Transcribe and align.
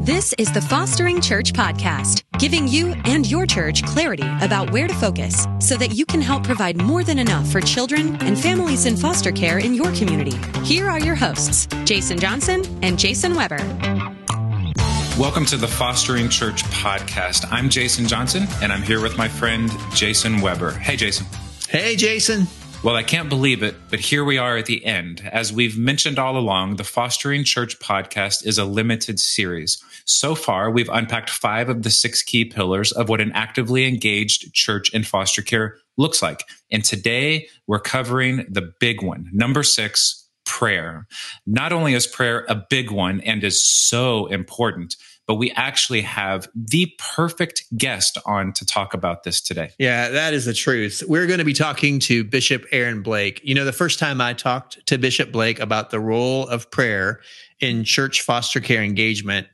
This 0.00 0.32
is 0.38 0.52
the 0.52 0.60
Fostering 0.60 1.20
Church 1.20 1.52
Podcast, 1.52 2.22
giving 2.38 2.66
you 2.66 2.94
and 3.04 3.30
your 3.30 3.46
church 3.46 3.82
clarity 3.84 4.24
about 4.40 4.70
where 4.70 4.88
to 4.88 4.94
focus 4.94 5.46
so 5.58 5.76
that 5.76 5.94
you 5.94 6.06
can 6.06 6.20
help 6.20 6.44
provide 6.44 6.76
more 6.76 7.04
than 7.04 7.18
enough 7.18 7.46
for 7.48 7.60
children 7.60 8.16
and 8.22 8.38
families 8.38 8.86
in 8.86 8.96
foster 8.96 9.32
care 9.32 9.58
in 9.58 9.74
your 9.74 9.92
community. 9.92 10.36
Here 10.64 10.88
are 10.88 11.00
your 11.00 11.14
hosts, 11.14 11.66
Jason 11.84 12.18
Johnson 12.18 12.62
and 12.82 12.98
Jason 12.98 13.34
Weber. 13.34 13.58
Welcome 15.18 15.44
to 15.46 15.56
the 15.56 15.68
Fostering 15.68 16.28
Church 16.28 16.62
Podcast. 16.64 17.46
I'm 17.50 17.68
Jason 17.68 18.06
Johnson, 18.06 18.46
and 18.62 18.72
I'm 18.72 18.82
here 18.82 19.02
with 19.02 19.18
my 19.18 19.28
friend 19.28 19.70
Jason 19.94 20.40
Weber. 20.40 20.72
Hey, 20.72 20.96
Jason. 20.96 21.26
Hey, 21.68 21.96
Jason. 21.96 22.46
Well, 22.84 22.94
I 22.94 23.02
can't 23.02 23.28
believe 23.28 23.64
it, 23.64 23.74
but 23.90 23.98
here 23.98 24.24
we 24.24 24.38
are 24.38 24.56
at 24.56 24.66
the 24.66 24.84
end. 24.84 25.28
As 25.32 25.52
we've 25.52 25.76
mentioned 25.76 26.16
all 26.16 26.36
along, 26.36 26.76
the 26.76 26.84
Fostering 26.84 27.42
Church 27.42 27.80
podcast 27.80 28.46
is 28.46 28.56
a 28.56 28.64
limited 28.64 29.18
series. 29.18 29.82
So 30.08 30.34
far, 30.34 30.70
we've 30.70 30.88
unpacked 30.88 31.28
five 31.28 31.68
of 31.68 31.82
the 31.82 31.90
six 31.90 32.22
key 32.22 32.46
pillars 32.46 32.92
of 32.92 33.10
what 33.10 33.20
an 33.20 33.30
actively 33.32 33.86
engaged 33.86 34.54
church 34.54 34.88
in 34.94 35.04
foster 35.04 35.42
care 35.42 35.76
looks 35.98 36.22
like. 36.22 36.44
And 36.70 36.82
today, 36.82 37.46
we're 37.66 37.78
covering 37.78 38.46
the 38.48 38.72
big 38.80 39.02
one, 39.02 39.28
number 39.34 39.62
six, 39.62 40.26
prayer. 40.46 41.06
Not 41.46 41.74
only 41.74 41.92
is 41.92 42.06
prayer 42.06 42.46
a 42.48 42.54
big 42.54 42.90
one 42.90 43.20
and 43.20 43.44
is 43.44 43.62
so 43.62 44.26
important, 44.28 44.96
but 45.26 45.34
we 45.34 45.50
actually 45.50 46.00
have 46.00 46.48
the 46.54 46.90
perfect 46.98 47.66
guest 47.76 48.16
on 48.24 48.54
to 48.54 48.64
talk 48.64 48.94
about 48.94 49.24
this 49.24 49.42
today. 49.42 49.72
Yeah, 49.78 50.08
that 50.08 50.32
is 50.32 50.46
the 50.46 50.54
truth. 50.54 51.02
We're 51.06 51.26
going 51.26 51.38
to 51.38 51.44
be 51.44 51.52
talking 51.52 51.98
to 52.00 52.24
Bishop 52.24 52.64
Aaron 52.72 53.02
Blake. 53.02 53.42
You 53.44 53.54
know, 53.54 53.66
the 53.66 53.72
first 53.72 53.98
time 53.98 54.22
I 54.22 54.32
talked 54.32 54.86
to 54.86 54.96
Bishop 54.96 55.30
Blake 55.30 55.60
about 55.60 55.90
the 55.90 56.00
role 56.00 56.48
of 56.48 56.70
prayer 56.70 57.20
in 57.60 57.84
church 57.84 58.22
foster 58.22 58.60
care 58.60 58.82
engagement, 58.82 59.46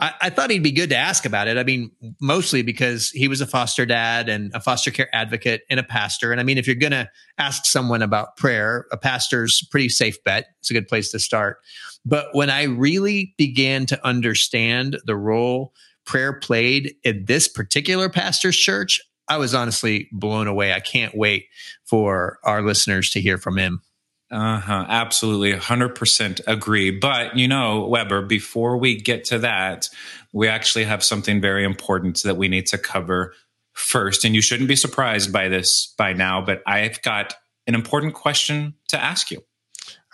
I, 0.00 0.12
I, 0.22 0.30
thought 0.30 0.50
he'd 0.50 0.62
be 0.62 0.72
good 0.72 0.90
to 0.90 0.96
ask 0.96 1.24
about 1.24 1.48
it. 1.48 1.56
I 1.56 1.64
mean, 1.64 1.90
mostly 2.20 2.62
because 2.62 3.10
he 3.10 3.26
was 3.26 3.40
a 3.40 3.46
foster 3.46 3.86
dad 3.86 4.28
and 4.28 4.50
a 4.54 4.60
foster 4.60 4.90
care 4.90 5.08
advocate 5.14 5.62
and 5.70 5.80
a 5.80 5.82
pastor. 5.82 6.30
And 6.30 6.40
I 6.40 6.44
mean, 6.44 6.58
if 6.58 6.66
you're 6.66 6.76
going 6.76 6.92
to 6.92 7.08
ask 7.38 7.64
someone 7.64 8.02
about 8.02 8.36
prayer, 8.36 8.86
a 8.92 8.96
pastor's 8.96 9.66
pretty 9.70 9.88
safe 9.88 10.22
bet. 10.24 10.48
It's 10.60 10.70
a 10.70 10.74
good 10.74 10.88
place 10.88 11.10
to 11.12 11.18
start. 11.18 11.58
But 12.04 12.26
when 12.32 12.50
I 12.50 12.64
really 12.64 13.34
began 13.38 13.86
to 13.86 14.06
understand 14.06 14.98
the 15.06 15.16
role 15.16 15.72
prayer 16.04 16.32
played 16.32 16.94
in 17.04 17.24
this 17.26 17.48
particular 17.48 18.08
pastor's 18.08 18.56
church, 18.56 19.00
I 19.28 19.36
was 19.36 19.54
honestly 19.54 20.08
blown 20.12 20.46
away. 20.46 20.72
I 20.72 20.80
can't 20.80 21.14
wait 21.16 21.46
for 21.84 22.38
our 22.44 22.62
listeners 22.62 23.10
to 23.10 23.20
hear 23.20 23.38
from 23.38 23.58
him. 23.58 23.82
Uh 24.30 24.60
huh. 24.60 24.84
Absolutely. 24.88 25.52
100% 25.54 26.40
agree. 26.46 26.90
But, 26.90 27.36
you 27.36 27.48
know, 27.48 27.86
Weber, 27.86 28.22
before 28.22 28.76
we 28.76 29.00
get 29.00 29.24
to 29.24 29.38
that, 29.38 29.88
we 30.32 30.48
actually 30.48 30.84
have 30.84 31.02
something 31.02 31.40
very 31.40 31.64
important 31.64 32.22
that 32.24 32.36
we 32.36 32.48
need 32.48 32.66
to 32.66 32.78
cover 32.78 33.34
first. 33.72 34.24
And 34.24 34.34
you 34.34 34.42
shouldn't 34.42 34.68
be 34.68 34.76
surprised 34.76 35.32
by 35.32 35.48
this 35.48 35.94
by 35.96 36.12
now, 36.12 36.42
but 36.44 36.62
I've 36.66 37.00
got 37.02 37.34
an 37.66 37.74
important 37.74 38.14
question 38.14 38.74
to 38.88 39.02
ask 39.02 39.30
you. 39.30 39.42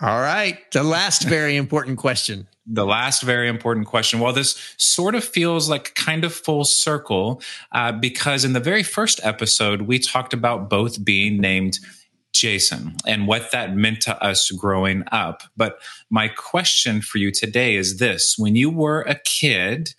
All 0.00 0.20
right. 0.20 0.58
The 0.72 0.82
last 0.82 1.22
very 1.28 1.56
important 1.56 1.98
question. 1.98 2.46
The 2.66 2.86
last 2.86 3.22
very 3.22 3.48
important 3.48 3.86
question. 3.86 4.20
Well, 4.20 4.32
this 4.32 4.74
sort 4.76 5.14
of 5.14 5.24
feels 5.24 5.68
like 5.68 5.94
kind 5.94 6.24
of 6.24 6.32
full 6.32 6.64
circle 6.64 7.42
uh, 7.72 7.92
because 7.92 8.44
in 8.44 8.54
the 8.54 8.60
very 8.60 8.82
first 8.82 9.20
episode, 9.22 9.82
we 9.82 9.98
talked 9.98 10.32
about 10.32 10.70
both 10.70 11.04
being 11.04 11.38
named 11.38 11.78
Jason 12.34 12.96
and 13.06 13.26
what 13.26 13.50
that 13.52 13.74
meant 13.74 14.00
to 14.02 14.22
us 14.22 14.50
growing 14.50 15.04
up. 15.12 15.42
But 15.56 15.78
my 16.10 16.28
question 16.28 17.00
for 17.00 17.18
you 17.18 17.30
today 17.30 17.76
is 17.76 17.98
this 17.98 18.36
when 18.36 18.56
you 18.56 18.70
were 18.70 19.02
a 19.02 19.14
kid, 19.14 19.94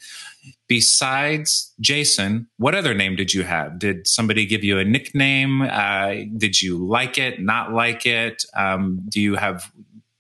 besides 0.67 1.73
Jason, 1.79 2.47
what 2.57 2.75
other 2.75 2.93
name 2.93 3.15
did 3.15 3.33
you 3.33 3.43
have? 3.43 3.79
Did 3.79 4.07
somebody 4.07 4.45
give 4.45 4.63
you 4.63 4.77
a 4.79 4.83
nickname? 4.83 5.61
Uh, 5.61 6.15
did 6.37 6.61
you 6.61 6.77
like 6.85 7.17
it, 7.17 7.41
not 7.41 7.73
like 7.73 8.05
it? 8.05 8.43
Um, 8.55 9.01
do 9.09 9.21
you 9.21 9.35
have 9.35 9.71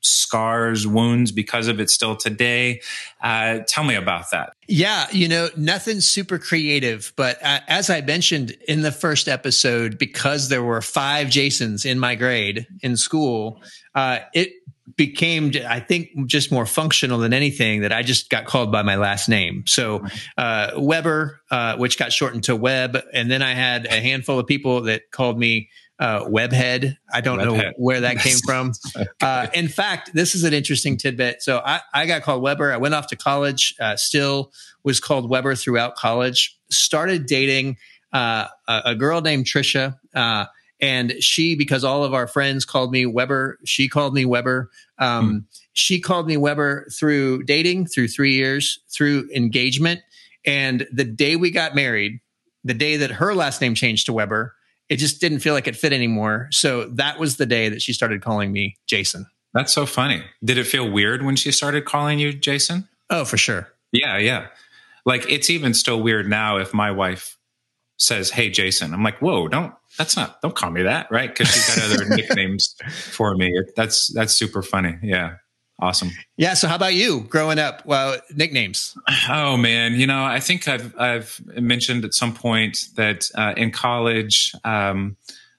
scars, 0.05 0.87
wounds 0.87 1.31
because 1.31 1.67
of 1.67 1.79
it 1.79 1.89
still 1.89 2.15
today? 2.15 2.81
Uh, 3.21 3.59
tell 3.67 3.83
me 3.83 3.95
about 3.95 4.31
that. 4.31 4.53
Yeah, 4.67 5.07
you 5.11 5.27
know, 5.27 5.49
nothing 5.55 6.01
super 6.01 6.39
creative, 6.39 7.13
but 7.15 7.43
uh, 7.43 7.59
as 7.67 7.89
I 7.89 8.01
mentioned 8.01 8.51
in 8.67 8.81
the 8.81 8.91
first 8.91 9.27
episode, 9.27 9.97
because 9.97 10.49
there 10.49 10.63
were 10.63 10.81
five 10.81 11.29
Jasons 11.29 11.85
in 11.85 11.99
my 11.99 12.15
grade 12.15 12.67
in 12.81 12.97
school, 12.97 13.61
uh, 13.93 14.19
it 14.33 14.53
became 14.97 15.51
i 15.67 15.79
think 15.79 16.09
just 16.27 16.51
more 16.51 16.65
functional 16.65 17.17
than 17.17 17.33
anything 17.33 17.81
that 17.81 17.91
i 17.91 18.03
just 18.03 18.29
got 18.29 18.45
called 18.45 18.71
by 18.71 18.83
my 18.83 18.95
last 18.95 19.27
name 19.27 19.63
so 19.65 20.05
uh, 20.37 20.71
weber 20.77 21.41
uh, 21.49 21.75
which 21.77 21.97
got 21.97 22.13
shortened 22.13 22.43
to 22.43 22.55
web 22.55 22.97
and 23.11 23.31
then 23.31 23.41
i 23.41 23.53
had 23.53 23.87
a 23.87 23.99
handful 23.99 24.37
of 24.37 24.45
people 24.45 24.81
that 24.81 25.09
called 25.11 25.39
me 25.39 25.69
uh, 25.99 26.25
webhead 26.25 26.97
i 27.13 27.21
don't 27.21 27.39
webhead. 27.39 27.57
know 27.57 27.71
where 27.77 28.01
that 28.01 28.17
came 28.17 28.37
from 28.45 28.73
uh, 29.21 29.47
in 29.53 29.67
fact 29.67 30.11
this 30.13 30.35
is 30.35 30.43
an 30.43 30.53
interesting 30.53 30.97
tidbit 30.97 31.41
so 31.41 31.61
I, 31.65 31.81
I 31.93 32.05
got 32.05 32.21
called 32.21 32.41
weber 32.41 32.71
i 32.71 32.77
went 32.77 32.93
off 32.93 33.07
to 33.07 33.15
college 33.15 33.75
uh, 33.79 33.95
still 33.95 34.51
was 34.83 34.99
called 34.99 35.29
weber 35.29 35.55
throughout 35.55 35.95
college 35.95 36.57
started 36.69 37.25
dating 37.25 37.77
uh, 38.13 38.47
a, 38.67 38.81
a, 38.85 38.95
girl 38.95 39.21
named 39.21 39.45
trisha 39.45 39.97
and 40.81 41.13
she, 41.19 41.55
because 41.55 41.83
all 41.83 42.03
of 42.03 42.13
our 42.13 42.27
friends 42.27 42.65
called 42.65 42.91
me 42.91 43.05
Weber, 43.05 43.59
she 43.65 43.87
called 43.87 44.13
me 44.13 44.25
Weber. 44.25 44.69
Um, 44.99 45.31
mm. 45.31 45.59
She 45.73 46.01
called 46.01 46.27
me 46.27 46.37
Weber 46.37 46.87
through 46.97 47.43
dating, 47.43 47.87
through 47.87 48.09
three 48.09 48.33
years, 48.33 48.79
through 48.89 49.29
engagement. 49.33 50.01
And 50.45 50.85
the 50.91 51.05
day 51.05 51.37
we 51.37 51.49
got 51.49 51.75
married, 51.75 52.19
the 52.63 52.73
day 52.73 52.97
that 52.97 53.11
her 53.11 53.33
last 53.33 53.61
name 53.61 53.75
changed 53.75 54.07
to 54.07 54.13
Weber, 54.13 54.54
it 54.89 54.97
just 54.97 55.19
didn't 55.19 55.39
feel 55.39 55.53
like 55.53 55.67
it 55.67 55.75
fit 55.75 55.93
anymore. 55.93 56.47
So 56.51 56.85
that 56.89 57.19
was 57.19 57.37
the 57.37 57.45
day 57.45 57.69
that 57.69 57.81
she 57.81 57.93
started 57.93 58.21
calling 58.21 58.51
me 58.51 58.77
Jason. 58.87 59.25
That's 59.53 59.73
so 59.73 59.85
funny. 59.85 60.23
Did 60.43 60.57
it 60.57 60.65
feel 60.65 60.89
weird 60.89 61.23
when 61.23 61.35
she 61.35 61.51
started 61.51 61.85
calling 61.85 62.19
you 62.19 62.33
Jason? 62.33 62.87
Oh, 63.09 63.23
for 63.25 63.37
sure. 63.37 63.69
Yeah, 63.91 64.17
yeah. 64.17 64.47
Like 65.05 65.29
it's 65.31 65.49
even 65.49 65.73
still 65.73 66.01
weird 66.01 66.27
now 66.27 66.57
if 66.57 66.73
my 66.73 66.91
wife 66.91 67.37
says, 67.97 68.31
"Hey, 68.31 68.49
Jason," 68.49 68.93
I'm 68.93 69.03
like, 69.03 69.21
"Whoa, 69.21 69.47
don't 69.47 69.73
that's 69.97 70.17
not 70.17 70.41
don't 70.41 70.55
call 70.55 70.71
me 70.71 70.81
that, 70.83 71.07
right?" 71.11 71.29
Because 71.29 71.53
she's 71.53 71.75
got 71.75 71.91
other 71.91 72.09
nicknames 72.15 72.75
for 72.89 73.35
me. 73.35 73.55
That's 73.75 74.11
that's 74.13 74.33
super 74.35 74.61
funny. 74.61 74.97
Yeah, 75.01 75.35
awesome. 75.79 76.11
Yeah. 76.37 76.53
So, 76.53 76.67
how 76.67 76.75
about 76.75 76.93
you 76.93 77.21
growing 77.21 77.59
up? 77.59 77.85
Well, 77.85 78.17
nicknames. 78.33 78.97
Oh 79.29 79.57
man, 79.57 79.93
you 79.95 80.07
know, 80.07 80.23
I 80.23 80.39
think 80.39 80.67
I've 80.67 80.97
I've 80.99 81.41
mentioned 81.55 82.05
at 82.05 82.13
some 82.13 82.33
point 82.33 82.89
that 82.95 83.29
uh, 83.35 83.53
in 83.57 83.71
college. 83.71 84.53
Um, 84.63 85.17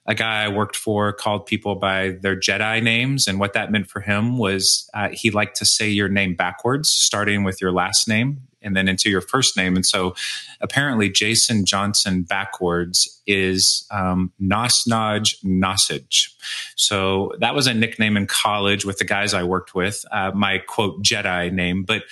a 0.09 0.15
guy 0.15 0.45
I 0.45 0.47
worked 0.47 0.77
for 0.77 1.11
called 1.11 1.45
people 1.45 1.75
by 1.75 2.11
their 2.21 2.39
Jedi 2.39 2.81
names. 2.81 3.27
And 3.27 3.41
what 3.41 3.51
that 3.51 3.73
meant 3.73 3.89
for 3.89 3.99
him 3.99 4.37
was 4.37 4.89
uh, 4.93 5.09
he 5.11 5.31
liked 5.31 5.57
to 5.57 5.65
say 5.65 5.89
your 5.89 6.07
name 6.07 6.33
backwards, 6.33 6.89
starting 6.89 7.43
with 7.43 7.59
your 7.59 7.73
last 7.73 8.07
name 8.07 8.47
and 8.67 8.75
then 8.75 8.87
into 8.89 9.09
your 9.09 9.21
first 9.21 9.55
name. 9.55 9.75
And 9.75 9.85
so 9.85 10.13
apparently 10.59 11.09
Jason 11.09 11.65
Johnson 11.65 12.23
backwards 12.23 13.21
is 13.25 13.87
um, 13.89 14.31
Nosnaj 14.41 15.43
Nosage. 15.43 16.33
So 16.75 17.31
that 17.39 17.55
was 17.55 17.65
a 17.65 17.73
nickname 17.73 18.17
in 18.17 18.27
college 18.27 18.85
with 18.85 18.97
the 18.97 19.05
guys 19.05 19.33
I 19.33 19.43
worked 19.43 19.73
with, 19.73 20.05
uh, 20.11 20.31
my 20.35 20.59
quote 20.59 21.01
Jedi 21.01 21.51
name. 21.51 21.83
But 21.83 22.03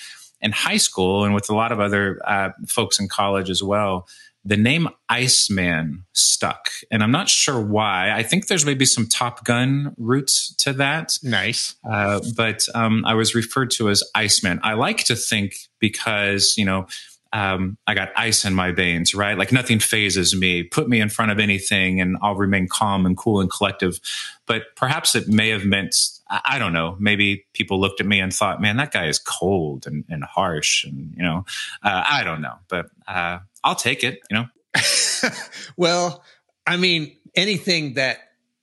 in 0.42 0.54
high 0.54 0.78
school 0.78 1.26
and 1.26 1.34
with 1.34 1.50
a 1.50 1.56
lot 1.56 1.72
of 1.72 1.80
other 1.80 2.22
uh, 2.26 2.50
folks 2.68 3.00
in 3.00 3.10
college 3.10 3.50
as 3.50 3.62
well, 3.62 4.08
the 4.46 4.58
name 4.58 4.88
Iceman 5.10 6.06
stuck. 6.14 6.70
And 6.92 7.02
I'm 7.02 7.12
not 7.12 7.30
sure 7.30 7.60
why. 7.60 8.12
I 8.12 8.22
think 8.22 8.46
there's 8.46 8.66
maybe 8.66 8.86
some 8.86 9.08
Top 9.08 9.44
Gun 9.44 9.96
roots 9.98 10.54
to 10.58 10.74
that. 10.74 11.18
Nice. 11.24 11.76
Uh, 11.84 12.22
but 12.38 12.64
um, 12.76 13.04
I 13.06 13.16
was 13.16 13.34
referred 13.34 13.72
to 13.72 13.90
as 13.90 14.04
Iceman. 14.14 14.60
I 14.64 14.74
like 14.74 15.04
to 15.06 15.16
think 15.16 15.56
because, 15.80 16.54
you 16.58 16.66
know, 16.66 16.86
um, 17.34 17.78
I 17.88 17.96
got 17.96 18.12
ice 18.16 18.46
in 18.46 18.54
my 18.54 18.72
veins, 18.72 19.14
right? 19.14 19.38
Like 19.38 19.52
nothing 19.52 19.80
phases 19.80 20.36
me. 20.36 20.64
Put 20.64 20.88
me 20.88 21.02
in 21.02 21.10
front 21.10 21.32
of 21.32 21.40
anything 21.40 22.00
and 22.00 22.16
I'll 22.22 22.36
remain 22.36 22.68
calm 22.70 23.06
and 23.06 23.18
cool 23.18 23.42
and 23.42 23.52
collective. 23.52 24.00
But 24.46 24.76
perhaps 24.76 25.16
it 25.16 25.28
may 25.28 25.50
have 25.50 25.66
meant, 25.66 25.96
I 26.28 26.58
don't 26.58 26.74
know, 26.74 26.96
maybe 27.00 27.46
people 27.54 27.80
looked 27.80 28.02
at 28.02 28.08
me 28.08 28.20
and 28.20 28.34
thought, 28.34 28.60
man, 28.60 28.78
that 28.78 28.92
guy 28.92 29.08
is 29.08 29.20
cold 29.20 29.86
and, 29.86 30.04
and 30.10 30.24
harsh. 30.24 30.84
And, 30.84 31.14
you 31.16 31.24
know, 31.24 31.46
uh, 31.84 32.04
I 32.10 32.24
don't 32.24 32.42
know. 32.42 32.56
But 32.68 32.88
uh, 33.08 33.40
I'll 33.64 33.76
take 33.76 34.04
it, 34.04 34.20
you 34.32 34.38
know? 34.38 34.48
well, 35.78 36.24
I 36.66 36.78
mean, 36.78 37.16
anything 37.36 37.94
that 37.94 38.20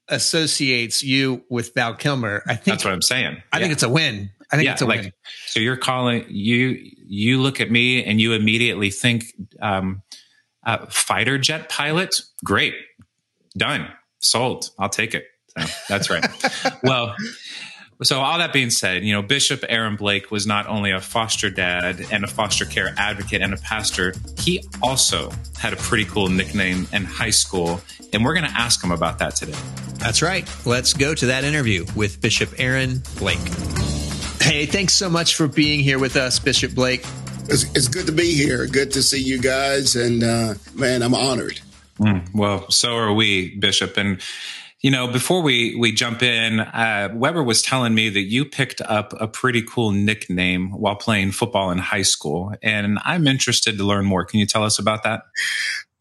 associates 0.09 1.03
you 1.03 1.45
with 1.49 1.75
Val 1.75 1.95
Kilmer, 1.95 2.43
I 2.47 2.55
think 2.55 2.65
that's 2.65 2.85
what 2.85 2.93
I'm 2.93 3.03
saying. 3.03 3.43
I 3.53 3.59
yeah. 3.59 3.63
think 3.63 3.73
it's 3.73 3.83
a 3.83 3.89
win. 3.89 4.31
I 4.51 4.57
think 4.57 4.67
yeah, 4.67 4.73
it's 4.73 4.83
a 4.83 4.87
like, 4.87 5.01
win. 5.01 5.13
So 5.47 5.61
you're 5.61 5.77
calling 5.77 6.27
you 6.29 6.79
you 7.07 7.41
look 7.41 7.61
at 7.61 7.71
me 7.71 8.05
and 8.05 8.21
you 8.21 8.33
immediately 8.33 8.91
think 8.91 9.25
um, 9.61 10.03
uh, 10.65 10.87
fighter 10.87 11.39
jet 11.39 11.69
pilot. 11.69 12.21
Great, 12.45 12.75
done, 13.57 13.89
sold. 14.19 14.71
I'll 14.79 14.89
take 14.89 15.15
it. 15.15 15.25
So 15.59 15.67
that's 15.89 16.11
right. 16.11 16.25
well, 16.83 17.15
So, 18.03 18.21
all 18.21 18.39
that 18.39 18.53
being 18.53 18.71
said, 18.71 19.05
you 19.05 19.13
know, 19.13 19.23
Bishop 19.23 19.65
Aaron 19.69 19.95
Blake 19.95 20.33
was 20.33 20.45
not 20.45 20.67
only 20.67 20.91
a 20.91 21.01
foster 21.01 21.51
dad 21.51 22.05
and 22.11 22.25
a 22.25 22.27
foster 22.27 22.65
care 22.65 22.93
advocate 22.97 23.43
and 23.43 23.55
a 23.55 23.57
pastor, 23.59 24.15
he 24.39 24.65
also 24.83 25.31
had 25.59 25.73
a 25.73 25.77
pretty 25.77 26.05
cool 26.05 26.29
nickname 26.29 26.89
in 26.93 27.05
high 27.05 27.31
school. 27.31 27.81
And 28.13 28.25
we're 28.25 28.35
going 28.35 28.51
to 28.51 28.59
ask 28.59 28.83
him 28.83 28.91
about 28.91 29.21
that 29.21 29.37
today. 29.37 29.57
That's 29.99 30.21
right. 30.21 30.51
Let's 30.67 30.95
go 30.95 31.15
to 31.15 31.27
that 31.27 31.45
interview 31.45 31.87
with 31.95 32.21
Bishop 32.21 32.51
Aaron 32.59 33.03
Blake. 33.19 33.39
Hey, 34.41 34.67
thanks 34.67 34.95
so 34.95 35.09
much 35.09 35.37
for 35.37 35.47
being 35.47 35.79
here 35.79 36.01
with 36.01 36.17
us, 36.17 36.41
Bishop 36.41 36.75
Blake. 36.75 37.07
It's, 37.49 37.65
it's 37.77 37.87
good 37.87 38.07
to 38.07 38.13
be 38.13 38.35
here. 38.35 38.67
Good 38.67 38.91
to 38.93 39.03
see 39.03 39.23
you 39.23 39.41
guys. 39.41 39.95
And 39.95 40.25
uh, 40.25 40.55
man, 40.75 41.03
I'm 41.03 41.15
honored. 41.15 41.61
Mm, 42.01 42.35
well, 42.35 42.69
so 42.69 42.97
are 42.97 43.13
we, 43.13 43.55
Bishop. 43.55 43.97
And 43.97 44.21
you 44.83 44.91
know, 44.91 45.07
before 45.07 45.43
we 45.43 45.77
we 45.77 45.93
jump 45.93 46.23
in, 46.23 46.59
uh, 46.59 47.09
Weber 47.15 47.43
was 47.43 47.63
telling 47.63 47.95
me 47.95 48.09
that 48.11 48.23
you 48.23 48.45
picked 48.45 48.81
up 48.81 49.15
a 49.21 49.29
pretty 49.29 49.63
cool 49.63 49.93
nickname 49.93 50.73
while 50.73 50.97
playing 50.97 51.31
football 51.31 51.71
in 51.71 51.79
high 51.79 52.03
school, 52.03 52.53
and 52.63 52.99
I'm 53.05 53.29
interested 53.29 53.79
to 53.79 53.85
learn 53.85 54.05
more. 54.05 54.25
Can 54.25 54.41
you 54.41 54.47
tell 54.47 54.65
us 54.65 54.81
about 54.81 55.05
that? 55.05 55.23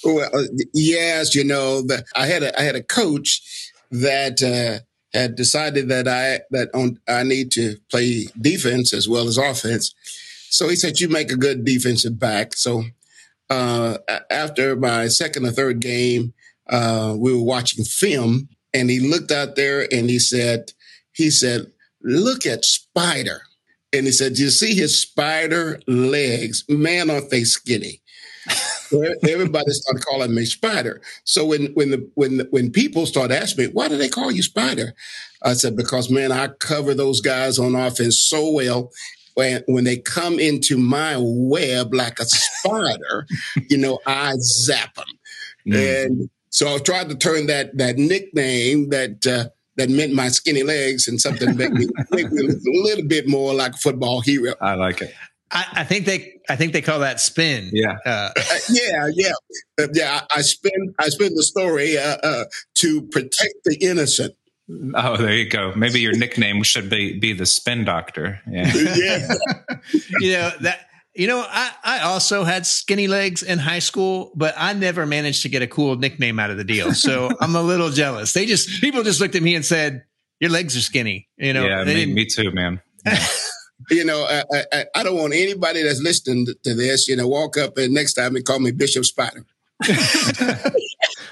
Well, 0.03 0.29
yes, 0.73 1.35
you 1.35 1.43
know, 1.43 1.83
the, 1.83 2.03
I 2.15 2.25
had 2.25 2.41
a 2.41 2.59
I 2.59 2.63
had 2.63 2.75
a 2.75 2.81
coach 2.81 3.71
that 3.91 4.41
uh, 4.41 4.83
had 5.15 5.35
decided 5.35 5.89
that 5.89 6.07
I 6.07 6.41
that 6.49 6.69
on, 6.73 6.99
I 7.07 7.21
need 7.21 7.51
to 7.51 7.77
play 7.91 8.29
defense 8.39 8.93
as 8.93 9.07
well 9.07 9.27
as 9.27 9.37
offense. 9.37 9.93
So 10.49 10.67
he 10.67 10.75
said, 10.75 10.99
"You 10.99 11.07
make 11.07 11.31
a 11.31 11.37
good 11.37 11.65
defensive 11.65 12.17
back." 12.17 12.55
So 12.55 12.85
uh, 13.51 13.99
after 14.31 14.75
my 14.75 15.07
second 15.07 15.45
or 15.45 15.51
third 15.51 15.81
game, 15.81 16.33
uh, 16.67 17.15
we 17.15 17.31
were 17.31 17.43
watching 17.43 17.85
film 17.85 18.49
and 18.73 18.89
he 18.89 18.99
looked 18.99 19.31
out 19.31 19.55
there 19.55 19.87
and 19.91 20.09
he 20.09 20.19
said, 20.19 20.71
he 21.13 21.29
said, 21.29 21.71
look 22.01 22.45
at 22.45 22.65
Spider. 22.65 23.41
And 23.93 24.05
he 24.05 24.11
said, 24.11 24.37
you 24.39 24.49
see 24.49 24.73
his 24.73 25.01
spider 25.01 25.81
legs? 25.85 26.63
Man, 26.69 27.09
aren't 27.09 27.29
they 27.29 27.43
skinny? 27.43 28.01
Everybody 29.27 29.71
started 29.71 30.05
calling 30.05 30.33
me 30.33 30.45
Spider. 30.45 31.01
So 31.25 31.45
when 31.45 31.67
when 31.73 31.91
the 31.91 32.09
when 32.15 32.39
when 32.51 32.71
people 32.71 33.05
start 33.05 33.31
asking 33.31 33.65
me, 33.65 33.71
why 33.71 33.87
do 33.87 33.97
they 33.97 34.09
call 34.09 34.31
you 34.31 34.41
Spider? 34.43 34.93
I 35.43 35.53
said 35.53 35.75
because 35.75 36.09
man, 36.09 36.31
I 36.31 36.47
cover 36.47 36.93
those 36.93 37.21
guys 37.21 37.59
on 37.59 37.75
offense 37.75 38.19
so 38.19 38.49
well. 38.51 38.91
When 39.35 39.63
when 39.67 39.83
they 39.83 39.97
come 39.97 40.39
into 40.39 40.77
my 40.77 41.15
web 41.19 41.93
like 41.93 42.19
a 42.19 42.25
spider, 42.25 43.27
you 43.69 43.77
know, 43.77 43.99
I 44.05 44.33
zap 44.39 44.95
them. 44.95 45.05
Mm. 45.67 46.05
And 46.05 46.29
so 46.51 46.75
I 46.75 46.77
tried 46.77 47.09
to 47.09 47.15
turn 47.15 47.47
that 47.47 47.77
that 47.77 47.97
nickname 47.97 48.89
that 48.89 49.25
uh, 49.25 49.49
that 49.77 49.89
meant 49.89 50.13
my 50.13 50.27
skinny 50.27 50.63
legs 50.63 51.07
and 51.07 51.19
something 51.19 51.55
that 51.55 51.57
make 51.57 51.73
me, 51.73 51.87
make 52.11 52.31
me 52.31 52.47
a 52.47 52.83
little 52.83 53.07
bit 53.07 53.27
more 53.27 53.53
like 53.53 53.73
a 53.73 53.77
football 53.77 54.21
hero. 54.21 54.53
I 54.61 54.75
like 54.75 55.01
it. 55.01 55.13
I, 55.51 55.65
I 55.73 55.83
think 55.83 56.05
they 56.05 56.33
I 56.49 56.55
think 56.55 56.73
they 56.73 56.81
call 56.81 56.99
that 56.99 57.19
spin. 57.19 57.69
Yeah, 57.73 57.97
uh, 58.05 58.31
uh, 58.35 58.59
yeah, 58.69 59.07
yeah, 59.13 59.31
uh, 59.79 59.87
yeah. 59.93 60.21
I, 60.31 60.39
I 60.39 60.41
spin 60.41 60.93
I 60.99 61.09
spin 61.09 61.33
the 61.35 61.43
story 61.43 61.97
uh, 61.97 62.17
uh, 62.23 62.45
to 62.75 63.01
protect 63.07 63.55
the 63.65 63.77
innocent. 63.81 64.35
Oh, 64.95 65.17
there 65.17 65.33
you 65.33 65.49
go. 65.49 65.73
Maybe 65.75 65.99
your 65.99 66.15
nickname 66.15 66.63
should 66.63 66.89
be 66.89 67.19
be 67.19 67.33
the 67.33 67.45
spin 67.45 67.83
doctor. 67.83 68.41
Yeah, 68.49 68.71
yeah. 68.95 69.33
you 70.19 70.33
know 70.33 70.51
that 70.61 70.85
you 71.13 71.27
know, 71.27 71.45
I, 71.47 71.71
I 71.83 71.99
also 72.01 72.43
had 72.43 72.65
skinny 72.65 73.07
legs 73.07 73.43
in 73.43 73.59
high 73.59 73.79
school, 73.79 74.31
but 74.35 74.53
I 74.57 74.73
never 74.73 75.05
managed 75.05 75.41
to 75.43 75.49
get 75.49 75.61
a 75.61 75.67
cool 75.67 75.95
nickname 75.97 76.39
out 76.39 76.51
of 76.51 76.57
the 76.57 76.63
deal. 76.63 76.93
So 76.93 77.29
I'm 77.41 77.55
a 77.55 77.61
little 77.61 77.89
jealous. 77.89 78.33
They 78.33 78.45
just, 78.45 78.81
people 78.81 79.03
just 79.03 79.19
looked 79.19 79.35
at 79.35 79.43
me 79.43 79.55
and 79.55 79.65
said, 79.65 80.05
your 80.39 80.49
legs 80.49 80.75
are 80.75 80.81
skinny. 80.81 81.27
You 81.37 81.53
know, 81.53 81.65
yeah, 81.65 81.83
me, 81.83 82.05
me, 82.07 82.25
too, 82.25 82.51
man. 82.51 82.81
Yeah. 83.03 83.25
you 83.89 84.05
know, 84.05 84.23
I, 84.29 84.43
I, 84.71 84.85
I, 84.93 85.03
don't 85.03 85.17
want 85.17 85.33
anybody 85.33 85.81
that's 85.81 85.99
listening 85.99 86.45
to 86.45 86.75
this, 86.75 87.07
you 87.07 87.15
know, 87.15 87.27
walk 87.27 87.57
up 87.57 87.79
and 87.79 87.91
next 87.91 88.13
time 88.13 88.35
and 88.35 88.45
call 88.45 88.59
me 88.59 88.69
Bishop 88.69 89.05
Spider. 89.05 89.43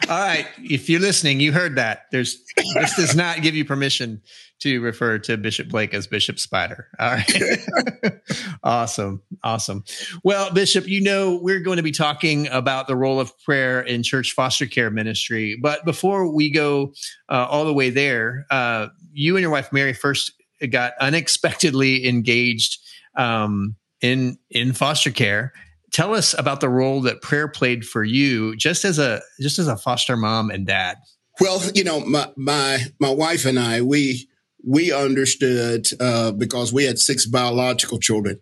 All 0.10 0.20
right. 0.20 0.48
If 0.58 0.90
you're 0.90 1.00
listening, 1.00 1.40
you 1.40 1.52
heard 1.52 1.76
that. 1.76 2.06
There's 2.12 2.44
this 2.74 2.96
does 2.96 3.16
not 3.16 3.44
give 3.44 3.56
you 3.56 3.64
permission 3.64 4.24
to 4.62 4.82
refer 4.82 5.20
to 5.20 5.38
Bishop 5.38 5.70
Blake 5.70 5.94
as 5.94 6.08
Bishop 6.08 6.40
Spider. 6.40 6.88
All 6.98 7.12
right. 7.12 7.60
awesome. 8.64 9.22
Awesome. 9.44 9.84
Well, 10.24 10.52
Bishop, 10.52 10.88
you 10.88 11.02
know, 11.02 11.40
we're 11.40 11.60
going 11.60 11.78
to 11.78 11.84
be 11.84 11.92
talking 11.92 12.48
about 12.48 12.88
the 12.88 12.96
role 12.96 13.20
of 13.20 13.38
prayer 13.44 13.82
in 13.82 14.02
church 14.02 14.34
foster 14.34 14.66
care 14.66 14.90
ministry. 14.90 15.56
But 15.62 15.86
before 15.86 16.34
we 16.34 16.50
go 16.50 16.94
uh, 17.30 17.46
all 17.48 17.66
the 17.66 17.74
way 17.74 17.92
there, 17.92 18.48
uh, 18.50 18.88
you 19.14 19.36
and 19.36 19.44
your 19.44 19.52
wife, 19.52 19.72
Mary, 19.72 19.94
first 19.94 20.32
got 20.72 20.94
unexpectedly 21.00 22.08
engaged 22.08 22.80
um, 23.16 23.76
in 24.02 24.40
in 24.50 24.74
foster 24.74 25.12
care 25.12 25.54
tell 25.92 26.14
us 26.14 26.38
about 26.38 26.62
the 26.62 26.70
role 26.70 27.02
that 27.02 27.22
prayer 27.22 27.48
played 27.48 27.86
for 27.86 28.04
you 28.04 28.56
just 28.56 28.86
as 28.86 29.00
a 29.00 29.22
just 29.40 29.60
as 29.60 29.68
a 29.68 29.78
foster 29.78 30.18
mom 30.18 30.50
and 30.50 30.66
dad. 30.66 30.98
Well 31.40 31.62
you 31.74 31.84
know 31.84 32.00
my 32.02 32.30
my 32.36 32.80
my 33.00 33.12
wife 33.12 33.46
and 33.46 33.60
i 33.60 33.82
we 33.82 34.30
we 34.66 34.92
understood 34.92 35.88
uh, 36.00 36.32
because 36.32 36.74
we 36.74 36.86
had 36.86 37.00
six 37.00 37.26
biological 37.26 38.00
children. 38.00 38.40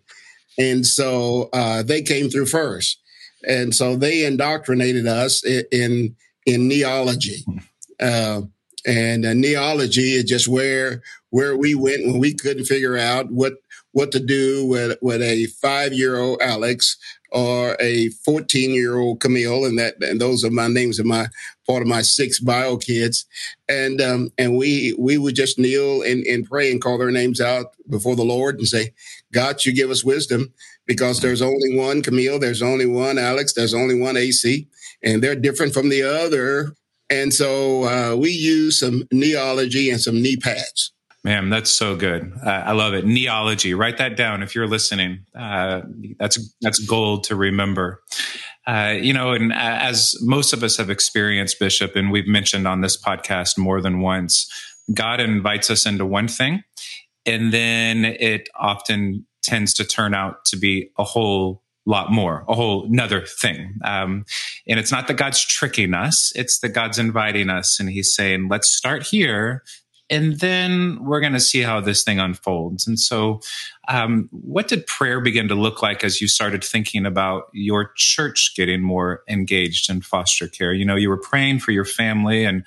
And 0.58 0.86
so 0.86 1.48
uh, 1.52 1.82
they 1.82 2.02
came 2.02 2.28
through 2.28 2.46
first. 2.46 3.00
And 3.46 3.74
so 3.74 3.96
they 3.96 4.24
indoctrinated 4.24 5.06
us 5.06 5.44
in 5.44 5.64
in, 5.70 6.16
in 6.44 6.68
neology. 6.68 7.44
Uh, 8.00 8.42
and 8.86 9.24
uh, 9.24 9.34
neology 9.34 10.14
is 10.14 10.24
just 10.24 10.48
where 10.48 11.02
where 11.30 11.56
we 11.56 11.74
went 11.74 12.06
when 12.06 12.18
we 12.18 12.34
couldn't 12.34 12.64
figure 12.64 12.96
out 12.96 13.30
what 13.30 13.54
what 13.92 14.12
to 14.12 14.20
do 14.20 14.66
with 14.66 14.98
with 15.00 15.22
a 15.22 15.46
five 15.60 15.92
year 15.92 16.18
old 16.18 16.40
Alex 16.40 16.96
or 17.30 17.76
a 17.80 18.08
14 18.24 18.70
year 18.70 18.98
old 18.98 19.20
Camille, 19.20 19.64
and 19.64 19.78
that 19.78 20.02
and 20.02 20.20
those 20.20 20.44
are 20.44 20.50
my 20.50 20.68
names 20.68 20.98
of 20.98 21.06
my 21.06 21.26
part 21.66 21.82
of 21.82 21.88
my 21.88 22.02
six 22.02 22.40
bio 22.40 22.76
kids, 22.76 23.26
and 23.68 24.00
um, 24.00 24.30
and 24.38 24.56
we 24.56 24.94
we 24.98 25.18
would 25.18 25.34
just 25.34 25.58
kneel 25.58 26.02
and, 26.02 26.24
and 26.26 26.48
pray 26.48 26.70
and 26.70 26.80
call 26.80 26.98
their 26.98 27.10
names 27.10 27.40
out 27.40 27.74
before 27.88 28.16
the 28.16 28.24
Lord 28.24 28.58
and 28.58 28.66
say, 28.66 28.92
God, 29.32 29.64
you 29.64 29.72
give 29.72 29.90
us 29.90 30.04
wisdom 30.04 30.52
because 30.86 31.20
there's 31.20 31.42
only 31.42 31.76
one 31.76 32.02
Camille, 32.02 32.38
there's 32.38 32.62
only 32.62 32.86
one 32.86 33.18
Alex, 33.18 33.52
there's 33.52 33.74
only 33.74 33.98
one 33.98 34.16
AC, 34.16 34.66
and 35.02 35.22
they're 35.22 35.34
different 35.34 35.74
from 35.74 35.90
the 35.90 36.02
other, 36.02 36.72
and 37.10 37.32
so 37.32 37.84
uh, 37.84 38.16
we 38.16 38.30
use 38.30 38.80
some 38.80 39.04
neology 39.12 39.90
and 39.90 40.00
some 40.00 40.22
knee 40.22 40.36
pads. 40.36 40.92
Man, 41.28 41.50
that's 41.50 41.70
so 41.70 41.94
good. 41.94 42.32
Uh, 42.42 42.48
I 42.48 42.72
love 42.72 42.94
it. 42.94 43.04
Neology. 43.04 43.74
Write 43.74 43.98
that 43.98 44.16
down 44.16 44.42
if 44.42 44.54
you're 44.54 44.66
listening. 44.66 45.26
Uh, 45.38 45.82
that's 46.18 46.38
that's 46.62 46.78
gold 46.78 47.24
to 47.24 47.36
remember. 47.36 48.02
Uh, 48.66 48.94
you 48.98 49.12
know, 49.12 49.32
and 49.32 49.52
as 49.52 50.16
most 50.22 50.54
of 50.54 50.62
us 50.62 50.78
have 50.78 50.88
experienced, 50.88 51.58
Bishop, 51.58 51.94
and 51.96 52.10
we've 52.10 52.26
mentioned 52.26 52.66
on 52.66 52.80
this 52.80 52.96
podcast 52.96 53.58
more 53.58 53.82
than 53.82 54.00
once, 54.00 54.50
God 54.94 55.20
invites 55.20 55.68
us 55.68 55.84
into 55.84 56.06
one 56.06 56.28
thing, 56.28 56.64
and 57.26 57.52
then 57.52 58.06
it 58.06 58.48
often 58.58 59.26
tends 59.42 59.74
to 59.74 59.84
turn 59.84 60.14
out 60.14 60.46
to 60.46 60.56
be 60.56 60.88
a 60.96 61.04
whole 61.04 61.62
lot 61.84 62.10
more, 62.10 62.46
a 62.48 62.54
whole 62.54 62.86
another 62.86 63.20
thing. 63.26 63.74
Um, 63.84 64.24
and 64.66 64.80
it's 64.80 64.90
not 64.90 65.08
that 65.08 65.18
God's 65.18 65.44
tricking 65.44 65.92
us; 65.92 66.32
it's 66.34 66.60
that 66.60 66.70
God's 66.70 66.98
inviting 66.98 67.50
us, 67.50 67.78
and 67.78 67.90
He's 67.90 68.14
saying, 68.14 68.48
"Let's 68.48 68.70
start 68.70 69.02
here." 69.02 69.62
And 70.10 70.40
then 70.40 70.98
we're 71.02 71.20
going 71.20 71.34
to 71.34 71.40
see 71.40 71.60
how 71.60 71.80
this 71.80 72.02
thing 72.02 72.18
unfolds. 72.18 72.86
And 72.86 72.98
so, 72.98 73.40
um, 73.88 74.28
what 74.32 74.68
did 74.68 74.86
prayer 74.86 75.20
begin 75.20 75.48
to 75.48 75.54
look 75.54 75.82
like 75.82 76.02
as 76.02 76.20
you 76.20 76.28
started 76.28 76.64
thinking 76.64 77.04
about 77.04 77.44
your 77.52 77.92
church 77.96 78.54
getting 78.56 78.80
more 78.80 79.22
engaged 79.28 79.90
in 79.90 80.00
foster 80.00 80.48
care? 80.48 80.72
You 80.72 80.84
know, 80.84 80.96
you 80.96 81.08
were 81.08 81.20
praying 81.20 81.60
for 81.60 81.72
your 81.72 81.84
family, 81.84 82.44
and 82.44 82.64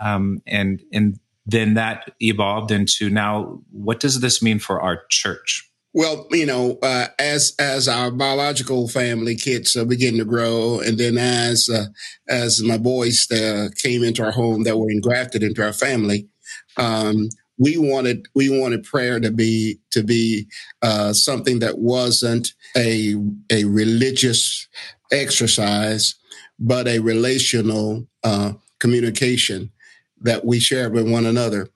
um, 0.00 0.42
and 0.46 0.82
and 0.92 1.18
then 1.46 1.74
that 1.74 2.12
evolved 2.20 2.70
into 2.70 3.08
now. 3.10 3.60
What 3.70 4.00
does 4.00 4.20
this 4.20 4.42
mean 4.42 4.58
for 4.58 4.80
our 4.80 5.02
church? 5.08 5.70
Well, 5.92 6.28
you 6.30 6.46
know, 6.46 6.78
uh, 6.82 7.08
as 7.18 7.52
as 7.58 7.88
our 7.88 8.12
biological 8.12 8.86
family 8.86 9.34
kids 9.34 9.74
uh, 9.74 9.84
begin 9.84 10.18
to 10.18 10.24
grow, 10.24 10.78
and 10.78 10.98
then 10.98 11.18
as 11.18 11.68
uh, 11.68 11.86
as 12.28 12.62
my 12.62 12.78
boys 12.78 13.28
uh, 13.30 13.70
came 13.76 14.04
into 14.04 14.22
our 14.22 14.30
home 14.30 14.62
that 14.64 14.78
were 14.78 14.90
engrafted 14.90 15.42
into 15.42 15.64
our 15.64 15.72
family, 15.72 16.28
um, 16.76 17.28
we 17.58 17.76
wanted 17.76 18.26
we 18.34 18.48
wanted 18.48 18.84
prayer 18.84 19.20
to 19.20 19.30
be 19.30 19.78
to 19.90 20.02
be 20.02 20.46
uh, 20.82 21.12
something 21.12 21.58
that 21.58 21.78
wasn't 21.78 22.54
a 22.76 23.14
a 23.50 23.64
religious 23.64 24.68
exercise, 25.12 26.14
but 26.58 26.88
a 26.88 26.98
relational 27.00 28.06
uh, 28.24 28.52
communication 28.78 29.70
that 30.20 30.44
we 30.44 30.58
shared 30.58 30.92
with 30.92 31.10
one 31.10 31.26
another. 31.26 31.68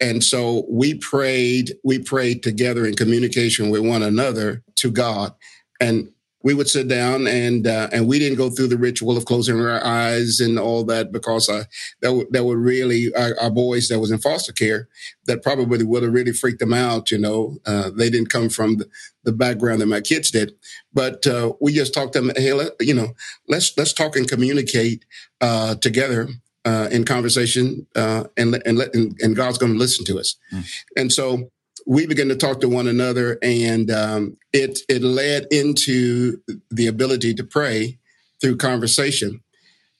And 0.00 0.22
so 0.22 0.66
we 0.68 0.94
prayed, 0.94 1.74
we 1.82 1.98
prayed 1.98 2.42
together 2.42 2.84
in 2.86 2.94
communication 2.94 3.70
with 3.70 3.80
one 3.86 4.02
another 4.02 4.62
to 4.76 4.90
God. 4.90 5.32
And 5.80 6.10
we 6.46 6.54
would 6.54 6.70
sit 6.70 6.86
down 6.86 7.26
and 7.26 7.66
uh, 7.66 7.88
and 7.90 8.06
we 8.06 8.20
didn't 8.20 8.38
go 8.38 8.48
through 8.48 8.68
the 8.68 8.78
ritual 8.78 9.16
of 9.16 9.24
closing 9.24 9.60
our 9.60 9.84
eyes 9.84 10.38
and 10.38 10.60
all 10.60 10.84
that 10.84 11.10
because 11.10 11.48
uh, 11.48 11.64
that 12.02 12.10
w- 12.10 12.28
that 12.30 12.44
would 12.44 12.58
really 12.58 13.12
our, 13.16 13.34
our, 13.40 13.50
boys 13.50 13.88
that 13.88 13.98
was 13.98 14.12
in 14.12 14.18
foster 14.18 14.52
care 14.52 14.86
that 15.24 15.42
probably 15.42 15.82
would 15.84 16.04
have 16.04 16.12
really 16.12 16.30
freaked 16.30 16.60
them 16.60 16.72
out. 16.72 17.10
You 17.10 17.18
know, 17.18 17.58
uh, 17.66 17.90
they 17.90 18.10
didn't 18.10 18.28
come 18.28 18.48
from 18.48 18.76
the, 18.76 18.88
the, 19.24 19.32
background 19.32 19.80
that 19.80 19.86
my 19.86 20.00
kids 20.00 20.30
did, 20.30 20.52
but 20.94 21.26
uh, 21.26 21.54
we 21.60 21.72
just 21.72 21.92
talked 21.92 22.12
to 22.12 22.20
them. 22.20 22.30
Hey, 22.36 22.52
let, 22.52 22.74
you 22.78 22.94
know, 22.94 23.08
let's 23.48 23.76
let's 23.76 23.92
talk 23.92 24.14
and 24.14 24.28
communicate 24.28 25.04
uh, 25.40 25.74
together. 25.74 26.28
Uh, 26.64 26.88
in 26.90 27.04
conversation, 27.04 27.86
and 27.94 28.28
and, 28.66 28.76
let, 28.76 28.92
and, 28.92 29.16
and 29.20 29.36
God's 29.36 29.56
going 29.56 29.72
to 29.72 29.78
listen 29.78 30.04
to 30.06 30.18
us, 30.18 30.34
mm. 30.52 30.66
and 30.96 31.12
so 31.12 31.48
we 31.86 32.06
began 32.06 32.28
to 32.28 32.36
talk 32.36 32.60
to 32.60 32.68
one 32.68 32.88
another, 32.88 33.38
and 33.42 33.90
um, 33.90 34.36
it 34.52 34.80
it 34.88 35.02
led 35.02 35.46
into 35.50 36.38
the 36.70 36.88
ability 36.88 37.32
to 37.34 37.44
pray 37.44 37.98
through 38.40 38.56
conversation, 38.56 39.40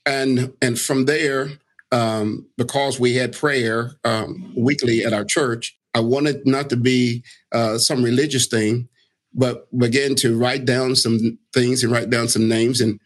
and 0.05 0.52
and 0.61 0.78
from 0.78 1.05
there, 1.05 1.50
um, 1.93 2.47
because 2.57 2.99
we 2.99 3.14
had 3.14 3.33
prayer 3.33 3.93
um, 4.05 4.52
weekly 4.57 5.05
at 5.05 5.12
our 5.12 5.25
church, 5.25 5.78
I 5.95 6.00
wanted 6.00 6.45
not 6.45 6.69
to 6.71 6.76
be 6.76 7.23
uh, 7.52 7.78
some 7.78 8.02
religious 8.02 8.47
thing, 8.47 8.88
but 9.33 9.66
began 9.78 10.16
to 10.16 10.37
write 10.37 10.64
down 10.64 10.97
some 10.97 11.38
things 11.55 11.85
and 11.85 11.93
write 11.93 12.11
down 12.11 12.26
some 12.26 12.49
names. 12.49 12.81
And 12.81 13.00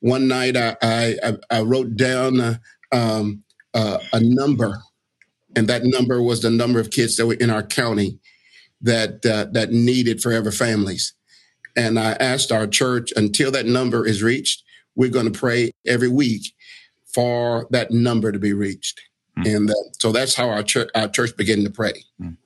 one 0.00 0.26
night, 0.26 0.56
I 0.56 0.76
I, 0.82 1.36
I 1.50 1.60
wrote 1.62 1.94
down 1.96 2.40
a, 2.40 2.60
um, 2.90 3.44
uh, 3.74 3.98
a 4.12 4.20
number 4.20 4.82
and 5.56 5.68
that 5.68 5.84
number 5.84 6.20
was 6.22 6.42
the 6.42 6.50
number 6.50 6.80
of 6.80 6.90
kids 6.90 7.16
that 7.16 7.26
were 7.26 7.34
in 7.34 7.50
our 7.50 7.62
county 7.62 8.18
that 8.84 9.26
uh, 9.26 9.46
that 9.52 9.70
needed 9.70 10.22
forever 10.22 10.52
families. 10.52 11.14
And 11.76 11.98
I 11.98 12.12
asked 12.12 12.52
our 12.52 12.66
church 12.66 13.12
until 13.16 13.50
that 13.50 13.66
number 13.66 14.06
is 14.06 14.22
reached, 14.22 14.62
we're 14.94 15.10
going 15.10 15.30
to 15.30 15.38
pray 15.38 15.72
every 15.86 16.08
week 16.08 16.54
for 17.12 17.66
that 17.70 17.90
number 17.90 18.30
to 18.30 18.38
be 18.38 18.52
reached. 18.52 19.00
Mm. 19.38 19.56
And 19.56 19.70
uh, 19.70 19.74
so 19.98 20.12
that's 20.12 20.34
how 20.34 20.48
our 20.48 20.62
church 20.62 20.90
our 20.94 21.08
church 21.08 21.36
began 21.36 21.64
to 21.64 21.70
pray. 21.70 22.04
Mm. 22.20 22.36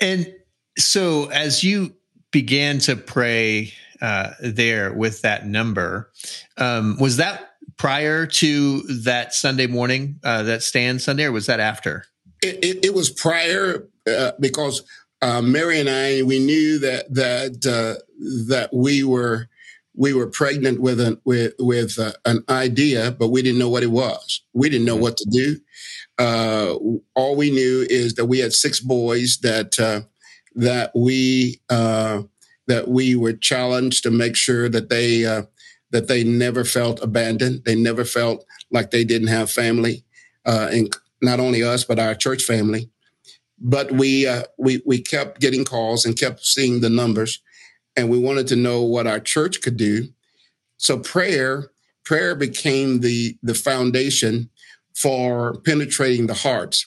And 0.00 0.34
so 0.78 1.26
as 1.26 1.62
you 1.62 1.94
began 2.30 2.78
to 2.78 2.96
pray 2.96 3.72
uh, 4.00 4.32
there 4.40 4.92
with 4.92 5.22
that 5.22 5.46
number, 5.46 6.10
um, 6.56 6.96
was 6.98 7.16
that 7.16 7.50
prior 7.76 8.26
to 8.26 8.80
that 8.82 9.34
Sunday 9.34 9.66
morning, 9.66 10.20
uh, 10.22 10.44
that 10.44 10.62
stand 10.62 11.02
Sunday, 11.02 11.24
or 11.24 11.32
was 11.32 11.46
that 11.46 11.60
after? 11.60 12.04
It, 12.42 12.62
it, 12.62 12.84
it 12.86 12.94
was 12.94 13.10
prior 13.10 13.88
uh, 14.06 14.32
because 14.38 14.82
uh, 15.20 15.42
Mary 15.42 15.80
and 15.80 15.88
I, 15.88 16.22
we 16.22 16.38
knew 16.38 16.78
that 16.78 17.12
that 17.14 17.66
uh, 17.66 18.00
that 18.48 18.70
we 18.72 19.02
were 19.02 19.48
we 19.94 20.14
were 20.14 20.28
pregnant 20.28 20.80
with 20.80 21.00
an 21.00 21.20
with 21.24 21.54
with 21.58 21.98
uh, 21.98 22.12
an 22.24 22.44
idea, 22.48 23.10
but 23.10 23.28
we 23.28 23.42
didn't 23.42 23.58
know 23.58 23.68
what 23.68 23.82
it 23.82 23.90
was. 23.90 24.42
We 24.52 24.68
didn't 24.68 24.86
know 24.86 24.96
what 24.96 25.16
to 25.16 25.26
do. 25.30 25.58
Uh, 26.18 26.74
all 27.14 27.36
we 27.36 27.50
knew 27.50 27.86
is 27.88 28.14
that 28.14 28.26
we 28.26 28.38
had 28.38 28.52
six 28.52 28.80
boys 28.80 29.38
that 29.42 29.78
uh, 29.80 30.02
that 30.54 30.92
we 30.94 31.60
uh, 31.68 32.22
that 32.68 32.88
we 32.88 33.16
were 33.16 33.32
challenged 33.32 34.04
to 34.04 34.10
make 34.10 34.36
sure 34.36 34.68
that 34.68 34.88
they 34.88 35.22
that 35.90 36.06
they 36.06 36.22
never 36.22 36.64
felt 36.64 37.02
abandoned. 37.02 37.64
They 37.64 37.74
never 37.74 38.04
felt 38.04 38.44
like 38.70 38.90
they 38.90 39.04
didn't 39.04 39.28
have 39.28 39.50
family, 39.50 40.04
and 40.44 40.94
not 41.20 41.40
only 41.40 41.64
us 41.64 41.82
but 41.82 41.98
our 41.98 42.14
church 42.14 42.44
family 42.44 42.88
but 43.60 43.92
we 43.92 44.26
uh, 44.26 44.44
we 44.58 44.82
we 44.86 45.00
kept 45.00 45.40
getting 45.40 45.64
calls 45.64 46.04
and 46.04 46.18
kept 46.18 46.44
seeing 46.44 46.80
the 46.80 46.90
numbers, 46.90 47.42
and 47.96 48.08
we 48.08 48.18
wanted 48.18 48.46
to 48.48 48.56
know 48.56 48.82
what 48.82 49.06
our 49.06 49.20
church 49.20 49.60
could 49.60 49.76
do. 49.76 50.08
So 50.76 50.98
prayer 50.98 51.70
prayer 52.04 52.34
became 52.34 53.00
the 53.00 53.36
the 53.42 53.54
foundation 53.54 54.50
for 54.94 55.60
penetrating 55.60 56.26
the 56.26 56.34
hearts, 56.34 56.86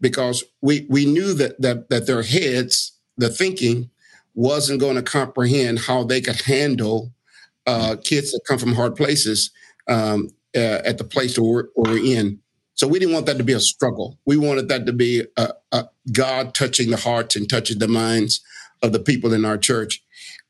because 0.00 0.44
we 0.60 0.86
we 0.88 1.04
knew 1.04 1.34
that 1.34 1.60
that 1.60 1.88
that 1.90 2.06
their 2.06 2.22
heads, 2.22 2.92
the 3.16 3.28
thinking, 3.28 3.90
wasn't 4.34 4.80
going 4.80 4.96
to 4.96 5.02
comprehend 5.02 5.80
how 5.80 6.04
they 6.04 6.20
could 6.20 6.40
handle 6.42 7.12
uh, 7.66 7.96
kids 8.04 8.32
that 8.32 8.40
come 8.46 8.58
from 8.58 8.74
hard 8.74 8.96
places 8.96 9.50
um, 9.88 10.30
uh, 10.56 10.80
at 10.84 10.98
the 10.98 11.04
place 11.04 11.34
that 11.34 11.42
we're, 11.42 11.68
we're 11.76 11.98
in. 11.98 12.40
So 12.78 12.86
we 12.86 13.00
didn't 13.00 13.14
want 13.14 13.26
that 13.26 13.38
to 13.38 13.44
be 13.44 13.52
a 13.54 13.60
struggle. 13.60 14.18
We 14.24 14.36
wanted 14.36 14.68
that 14.68 14.86
to 14.86 14.92
be 14.92 15.24
a, 15.36 15.48
a 15.72 15.88
God 16.12 16.54
touching 16.54 16.90
the 16.90 16.96
hearts 16.96 17.34
and 17.34 17.50
touching 17.50 17.80
the 17.80 17.88
minds 17.88 18.40
of 18.82 18.92
the 18.92 19.00
people 19.00 19.32
in 19.32 19.44
our 19.44 19.58
church, 19.58 20.00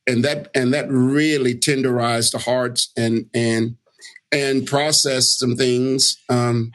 and 0.07 0.23
that 0.25 0.51
and 0.55 0.75
that 0.75 0.91
really 0.91 1.55
tenderized 1.55 2.33
the 2.33 2.39
hearts 2.39 2.93
and 2.99 3.31
and 3.33 3.77
and 4.31 4.67
processed 4.67 5.39
some 5.39 5.57
things 5.57 6.19
um, 6.29 6.73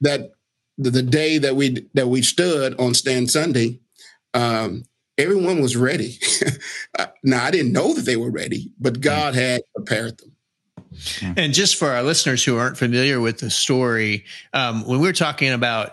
that 0.00 0.32
the, 0.78 0.90
the, 0.90 1.02
day 1.02 1.38
that 1.38 1.54
we 1.54 1.86
that 1.94 2.08
we 2.08 2.20
stood 2.20 2.74
on 2.80 2.94
Stand 2.94 3.30
Sunday, 3.30 3.78
um, 4.34 4.84
everyone 5.16 5.62
was 5.62 5.76
ready. 5.76 6.18
now 7.22 7.44
I 7.44 7.52
didn't 7.52 7.72
know 7.72 7.94
that 7.94 8.04
they 8.04 8.16
were 8.16 8.32
ready, 8.32 8.72
but 8.80 9.00
God 9.00 9.36
had 9.36 9.62
prepared 9.76 10.18
them. 10.18 10.31
And 11.36 11.54
just 11.54 11.76
for 11.76 11.90
our 11.90 12.02
listeners 12.02 12.44
who 12.44 12.56
aren't 12.56 12.76
familiar 12.76 13.20
with 13.20 13.38
the 13.38 13.50
story, 13.50 14.24
um, 14.52 14.86
when 14.86 15.00
we 15.00 15.08
are 15.08 15.14
talking 15.14 15.52
about, 15.52 15.92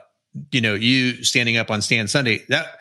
you 0.52 0.62
know, 0.62 0.76
you 0.76 1.24
standing 1.24 1.58
up 1.58 1.72
on 1.72 1.82
Stand 1.82 2.10
Sunday, 2.10 2.44
that 2.50 2.80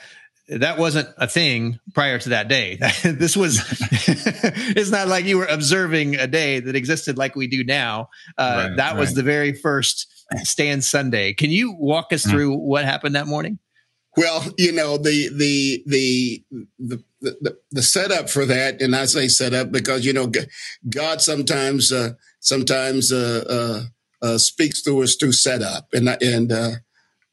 that 0.49 0.79
wasn't 0.79 1.09
a 1.19 1.27
thing 1.27 1.79
prior 1.95 2.19
to 2.19 2.31
that 2.31 2.49
day. 2.49 2.77
this 3.03 3.37
was, 3.37 3.61
it's 3.91 4.91
not 4.91 5.09
like 5.09 5.27
you 5.27 5.39
were 5.39 5.47
observing 5.47 6.17
a 6.17 6.27
day 6.27 6.61
that 6.61 6.75
existed 6.75 7.19
like 7.19 7.37
we 7.37 7.47
do 7.47 7.65
now. 7.65 8.09
Uh, 8.37 8.69
right, 8.69 8.77
that 8.77 8.93
right. 8.93 8.99
was 8.99 9.15
the 9.15 9.23
very 9.23 9.53
first 9.53 10.07
Stand 10.45 10.85
Sunday. 10.85 11.35
Can 11.35 11.51
you 11.51 11.73
walk 11.73 12.13
us 12.13 12.25
hmm. 12.25 12.31
through 12.31 12.57
what 12.57 12.85
happened 12.85 13.15
that 13.15 13.27
morning? 13.27 13.59
Well, 14.17 14.45
you 14.57 14.73
know 14.73 14.97
the 14.99 15.29
the 15.33 15.83
the 15.87 16.45
the 16.79 17.05
the, 17.21 17.59
the 17.71 17.83
setup 17.83 18.31
for 18.31 18.45
that, 18.47 18.81
and 18.81 18.95
I 18.95 19.07
say 19.07 19.29
setup 19.29 19.73
because 19.73 20.05
you 20.05 20.13
know 20.13 20.31
God 20.89 21.21
sometimes 21.21 21.93
uh, 21.93 22.11
sometimes 22.41 23.13
uh, 23.13 23.45
uh, 23.49 24.27
uh, 24.27 24.39
speaks 24.39 24.83
through 24.83 25.03
us 25.03 25.17
through 25.17 25.33
setup, 25.33 25.89
and 25.93 26.09
and 26.23 26.53
uh, 26.53 26.71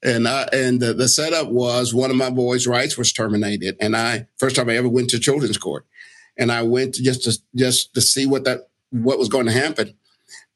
and 0.03 0.27
I, 0.27 0.47
and 0.51 0.79
the, 0.79 0.93
the 0.93 1.07
setup 1.07 1.49
was 1.49 1.93
one 1.93 2.11
of 2.11 2.17
my 2.17 2.29
boys' 2.29 2.67
rights 2.67 2.97
was 2.97 3.13
terminated, 3.13 3.77
and 3.79 3.95
I 3.95 4.27
first 4.37 4.55
time 4.55 4.69
I 4.69 4.77
ever 4.77 4.89
went 4.89 5.09
to 5.11 5.19
children's 5.19 5.57
court, 5.57 5.85
and 6.37 6.51
I 6.51 6.63
went 6.63 6.95
just 6.95 7.23
to 7.23 7.37
just 7.55 7.93
to 7.93 8.01
see 8.01 8.25
what 8.25 8.43
that 8.45 8.69
what 8.89 9.19
was 9.19 9.29
going 9.29 9.45
to 9.45 9.51
happen, 9.51 9.95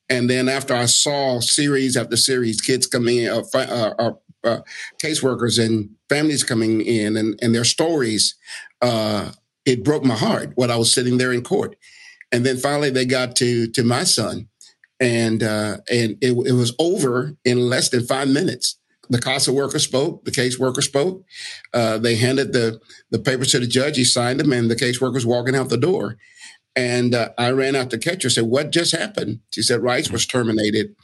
and 0.10 0.30
then 0.30 0.50
after 0.50 0.74
I 0.74 0.86
saw 0.86 1.40
series 1.40 1.96
after 1.96 2.18
series, 2.18 2.62
kids 2.62 2.88
coming 2.88 3.18
in, 3.18 3.30
uh, 3.30 4.12
uh, 4.44 4.62
caseworkers 5.02 5.64
and 5.64 5.90
families 6.08 6.44
coming 6.44 6.82
in 6.82 7.18
and, 7.18 7.38
and 7.42 7.54
their 7.54 7.66
stories, 7.66 8.36
uh, 8.82 9.32
it 9.66 9.84
broke 9.84 10.04
my 10.04 10.16
heart 10.16 10.52
when 10.56 10.72
I 10.72 10.78
was 10.78 10.94
sitting 10.94 11.18
there 11.18 11.32
in 11.32 11.44
court. 11.44 11.76
And 12.32 12.46
then 12.46 12.58
finally 12.58 12.90
they 12.90 13.06
got 13.06 13.36
to 13.38 13.68
to 13.68 13.84
my 13.84 14.04
son, 14.04 14.48
and 15.00 15.42
uh, 15.42 15.78
and 15.90 16.18
it, 16.22 16.32
it 16.32 16.54
was 16.54 16.76
over 16.80 17.36
in 17.44 17.60
less 17.60 17.90
than 17.90 18.06
five 18.06 18.28
minutes. 18.28 18.78
The 19.10 19.20
CASA 19.20 19.52
worker 19.52 19.80
spoke. 19.80 20.26
The 20.26 20.32
caseworker 20.32 20.84
spoke. 20.84 21.24
Uh, 21.74 21.98
they 21.98 22.16
handed 22.16 22.54
the 22.54 22.80
the 23.10 23.18
papers 23.18 23.52
to 23.52 23.60
the 23.60 23.66
judge. 23.66 23.98
He 23.98 24.04
signed 24.04 24.40
them, 24.40 24.54
and 24.54 24.70
the 24.70 24.76
caseworker's 24.76 25.26
walking 25.26 25.56
out 25.56 25.70
the 25.70 25.78
door. 25.78 26.18
And 26.76 27.16
uh, 27.16 27.30
I 27.38 27.50
ran 27.50 27.76
out 27.76 27.90
to 27.90 27.98
catch 27.98 28.22
her. 28.22 28.30
Said, 28.30 28.46
"What 28.46 28.72
just 28.72 28.96
happened?" 28.96 29.40
She 29.52 29.64
said, 29.64 29.82
"Rights 29.82 30.12
was 30.12 30.28
terminated." 30.28 30.96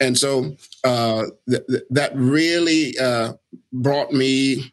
And 0.00 0.18
so 0.18 0.56
uh, 0.84 1.24
th- 1.48 1.66
th- 1.68 1.82
that 1.90 2.14
really 2.14 2.96
uh, 2.98 3.32
brought 3.72 4.12
me 4.12 4.72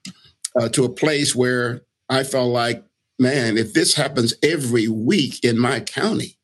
uh, 0.59 0.69
to 0.69 0.83
a 0.83 0.89
place 0.89 1.33
where 1.33 1.81
I 2.09 2.23
felt 2.23 2.51
like, 2.51 2.83
man, 3.19 3.57
if 3.57 3.73
this 3.73 3.95
happens 3.95 4.33
every 4.43 4.87
week 4.87 5.43
in 5.43 5.57
my 5.57 5.79
county, 5.79 6.37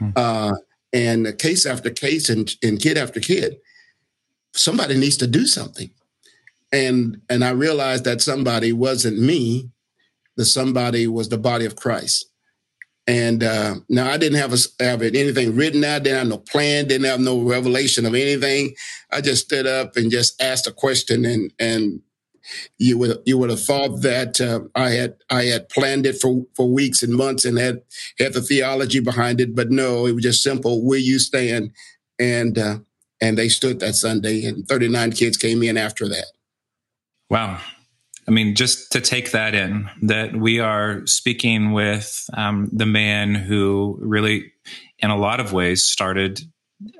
mm-hmm. 0.00 0.54
and 0.92 1.38
case 1.38 1.66
after 1.66 1.90
case 1.90 2.28
and, 2.28 2.50
and 2.62 2.80
kid 2.80 2.96
after 2.96 3.20
kid, 3.20 3.58
somebody 4.54 4.96
needs 4.96 5.16
to 5.18 5.26
do 5.26 5.46
something. 5.46 5.90
And 6.72 7.22
and 7.30 7.44
I 7.44 7.50
realized 7.50 8.04
that 8.04 8.20
somebody 8.20 8.72
wasn't 8.72 9.18
me, 9.18 9.70
the 10.36 10.44
somebody 10.44 11.06
was 11.06 11.28
the 11.28 11.38
body 11.38 11.64
of 11.64 11.76
Christ. 11.76 12.26
And 13.06 13.42
uh, 13.42 13.76
now 13.88 14.10
I 14.10 14.18
didn't 14.18 14.38
have 14.38 14.52
a, 14.52 14.84
have 14.84 15.00
anything 15.00 15.56
written 15.56 15.82
out. 15.82 16.02
Didn't 16.02 16.18
have 16.18 16.28
no 16.28 16.38
plan. 16.38 16.86
Didn't 16.86 17.06
have 17.06 17.20
no 17.20 17.40
revelation 17.40 18.04
of 18.04 18.14
anything. 18.14 18.74
I 19.10 19.22
just 19.22 19.46
stood 19.46 19.66
up 19.66 19.96
and 19.96 20.10
just 20.10 20.40
asked 20.42 20.66
a 20.66 20.72
question, 20.72 21.24
and 21.24 21.52
and 21.58 22.02
you 22.78 22.98
would 22.98 23.18
you 23.24 23.38
would 23.38 23.50
have 23.50 23.62
thought 23.62 24.02
that 24.02 24.40
uh, 24.40 24.60
I 24.74 24.90
had 24.90 25.16
I 25.30 25.44
had 25.44 25.68
planned 25.68 26.06
it 26.06 26.20
for 26.20 26.46
for 26.54 26.68
weeks 26.68 27.02
and 27.02 27.14
months 27.14 27.44
and 27.44 27.58
had 27.58 27.82
had 28.18 28.32
the 28.32 28.42
theology 28.42 29.00
behind 29.00 29.40
it. 29.40 29.54
But 29.54 29.70
no, 29.70 30.06
it 30.06 30.12
was 30.12 30.24
just 30.24 30.42
simple. 30.42 30.84
Will 30.84 31.00
you 31.00 31.18
stand? 31.18 31.72
And 32.18 32.58
uh, 32.58 32.78
and 33.20 33.38
they 33.38 33.48
stood 33.48 33.80
that 33.80 33.94
Sunday, 33.94 34.44
and 34.44 34.66
thirty 34.66 34.88
nine 34.88 35.12
kids 35.12 35.36
came 35.36 35.62
in 35.62 35.76
after 35.76 36.08
that. 36.08 36.32
Wow. 37.30 37.60
I 38.26 38.30
mean, 38.30 38.54
just 38.54 38.92
to 38.92 39.00
take 39.00 39.30
that 39.30 39.54
in, 39.54 39.88
that 40.02 40.36
we 40.36 40.60
are 40.60 41.06
speaking 41.06 41.72
with 41.72 42.28
um, 42.34 42.68
the 42.70 42.84
man 42.84 43.34
who 43.34 43.96
really, 44.00 44.52
in 44.98 45.08
a 45.08 45.16
lot 45.16 45.40
of 45.40 45.54
ways, 45.54 45.86
started 45.86 46.40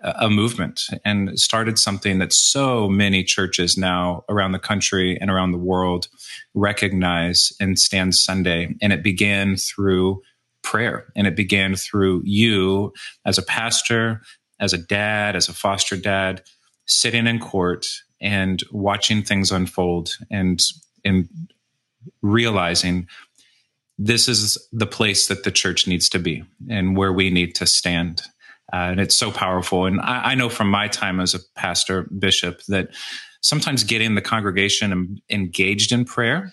a 0.02 0.28
movement 0.28 0.82
and 1.04 1.38
started 1.38 1.78
something 1.78 2.18
that 2.18 2.32
so 2.32 2.88
many 2.88 3.23
churches 3.23 3.76
now 3.76 4.25
around 4.28 4.52
the 4.52 4.58
country 4.58 5.16
and 5.20 5.30
around 5.30 5.52
the 5.52 5.58
world 5.58 6.08
recognize 6.54 7.52
and 7.61 7.78
stand 7.78 8.14
Sunday. 8.14 8.75
And 8.82 8.92
it 8.92 9.02
began 9.04 9.56
through 9.56 10.23
prayer 10.62 11.06
and 11.14 11.26
it 11.26 11.37
began 11.37 11.76
through 11.76 12.23
you 12.25 12.92
as 13.25 13.38
a 13.38 13.42
pastor, 13.42 14.23
as 14.58 14.73
a 14.73 14.78
dad, 14.78 15.37
as 15.37 15.49
a 15.49 15.54
foster 15.54 15.97
dad, 15.97 16.42
sitting 16.87 17.26
in 17.26 17.38
court 17.38 17.87
and 18.20 18.62
watching 18.73 19.23
things 19.23 19.52
unfold 19.52 20.16
and, 20.30 20.61
and 21.04 21.28
realizing 22.20 23.06
this 23.97 24.28
is 24.28 24.58
the 24.73 24.87
place 24.87 25.28
that 25.28 25.44
the 25.44 25.52
church 25.52 25.87
needs 25.87 26.08
to 26.08 26.18
be 26.18 26.42
and 26.68 26.97
where 26.97 27.12
we 27.12 27.30
need 27.30 27.54
to 27.54 27.66
stand 27.66 28.23
uh, 28.72 28.76
and 28.76 29.00
it's 29.00 29.16
so 29.16 29.30
powerful. 29.30 29.87
And 29.87 30.00
I, 30.00 30.32
I, 30.32 30.34
know 30.34 30.48
from 30.48 30.70
my 30.70 30.88
time 30.88 31.20
as 31.20 31.34
a 31.34 31.40
pastor, 31.56 32.02
bishop, 32.18 32.62
that 32.68 32.90
sometimes 33.40 33.84
getting 33.84 34.14
the 34.14 34.20
congregation 34.20 35.20
engaged 35.30 35.92
in 35.92 36.04
prayer 36.04 36.52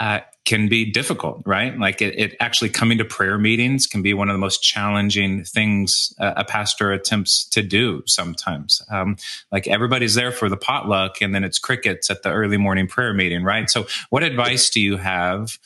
uh, 0.00 0.20
can 0.44 0.68
be 0.68 0.84
difficult, 0.90 1.42
right? 1.46 1.78
Like 1.78 2.02
it, 2.02 2.18
it, 2.18 2.36
actually 2.40 2.68
coming 2.68 2.98
to 2.98 3.04
prayer 3.04 3.38
meetings 3.38 3.86
can 3.86 4.02
be 4.02 4.12
one 4.12 4.28
of 4.28 4.34
the 4.34 4.38
most 4.38 4.62
challenging 4.62 5.44
things 5.44 6.12
a, 6.18 6.34
a 6.38 6.44
pastor 6.44 6.92
attempts 6.92 7.44
to 7.50 7.62
do 7.62 8.02
sometimes. 8.06 8.82
Um, 8.90 9.16
like 9.52 9.66
everybody's 9.66 10.14
there 10.14 10.32
for 10.32 10.48
the 10.48 10.56
potluck 10.56 11.22
and 11.22 11.34
then 11.34 11.44
it's 11.44 11.58
crickets 11.58 12.10
at 12.10 12.22
the 12.22 12.30
early 12.30 12.58
morning 12.58 12.88
prayer 12.88 13.14
meeting, 13.14 13.44
right? 13.44 13.70
So, 13.70 13.86
what 14.10 14.22
advice 14.22 14.68
do 14.68 14.80
you 14.80 14.96
have? 14.96 15.58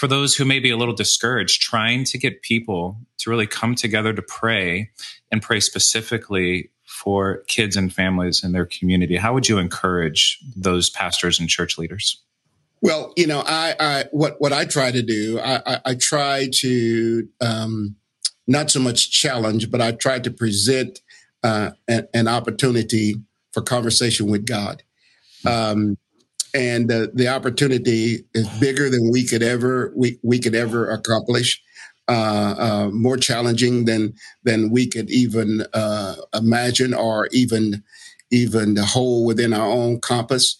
For 0.00 0.06
those 0.06 0.34
who 0.34 0.46
may 0.46 0.58
be 0.58 0.70
a 0.70 0.78
little 0.78 0.94
discouraged, 0.94 1.60
trying 1.60 2.04
to 2.04 2.16
get 2.16 2.40
people 2.40 2.96
to 3.18 3.28
really 3.28 3.46
come 3.46 3.74
together 3.74 4.14
to 4.14 4.22
pray 4.22 4.88
and 5.30 5.42
pray 5.42 5.60
specifically 5.60 6.70
for 6.86 7.42
kids 7.48 7.76
and 7.76 7.92
families 7.92 8.42
in 8.42 8.52
their 8.52 8.64
community. 8.64 9.18
How 9.18 9.34
would 9.34 9.46
you 9.46 9.58
encourage 9.58 10.38
those 10.56 10.88
pastors 10.88 11.38
and 11.38 11.50
church 11.50 11.76
leaders? 11.76 12.18
Well, 12.80 13.12
you 13.14 13.26
know, 13.26 13.42
I, 13.44 13.74
I 13.78 14.04
what 14.10 14.40
what 14.40 14.54
I 14.54 14.64
try 14.64 14.90
to 14.90 15.02
do, 15.02 15.38
I, 15.38 15.60
I, 15.66 15.80
I 15.84 15.94
try 15.96 16.48
to 16.60 17.28
um, 17.42 17.96
not 18.46 18.70
so 18.70 18.80
much 18.80 19.10
challenge, 19.10 19.70
but 19.70 19.82
I 19.82 19.92
try 19.92 20.18
to 20.18 20.30
present 20.30 21.00
uh, 21.44 21.72
an, 21.88 22.08
an, 22.14 22.26
opportunity 22.26 23.16
for 23.52 23.60
conversation 23.60 24.30
with 24.30 24.46
God. 24.46 24.82
Um, 25.44 25.98
and 26.54 26.90
uh, 26.90 27.08
the 27.14 27.28
opportunity 27.28 28.24
is 28.34 28.48
bigger 28.58 28.90
than 28.90 29.10
we 29.10 29.26
could 29.26 29.42
ever 29.42 29.92
we, 29.96 30.18
we 30.22 30.38
could 30.38 30.54
ever 30.54 30.90
accomplish. 30.90 31.60
Uh, 32.08 32.54
uh, 32.58 32.90
more 32.92 33.16
challenging 33.16 33.84
than 33.84 34.12
than 34.42 34.68
we 34.70 34.84
could 34.84 35.08
even 35.10 35.64
uh, 35.72 36.16
imagine 36.34 36.92
or 36.92 37.28
even 37.30 37.84
even 38.32 38.76
hold 38.76 39.26
within 39.28 39.52
our 39.52 39.68
own 39.68 40.00
compass. 40.00 40.56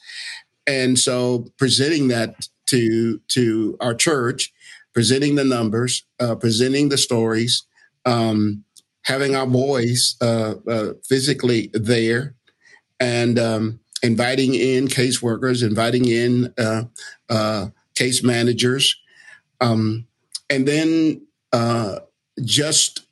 And 0.68 0.97
so, 0.97 1.47
presenting 1.59 2.06
that 2.09 2.47
to 2.66 3.20
to 3.28 3.76
our 3.80 3.94
church, 3.94 4.52
presenting 4.94 5.35
the 5.35 5.44
numbers, 5.44 6.04
uh, 6.20 6.37
presenting 6.37 6.88
the 6.88 6.99
stories, 6.99 7.64
um, 8.04 8.62
having 9.02 9.35
our 9.35 9.47
boys 9.47 10.16
uh, 10.20 10.54
physically 11.02 11.70
there, 11.75 12.37
and 13.00 13.40
um, 13.40 13.80
inviting 14.02 14.54
in 14.54 14.88
caseworkers, 14.88 15.62
inviting 15.62 16.07
in 16.07 16.52
uh, 16.59 16.85
uh, 17.28 17.69
case 17.95 18.23
managers, 18.23 18.97
um, 19.61 20.07
and 20.49 20.66
then 20.66 21.26
uh, 21.52 22.00
just 22.42 23.07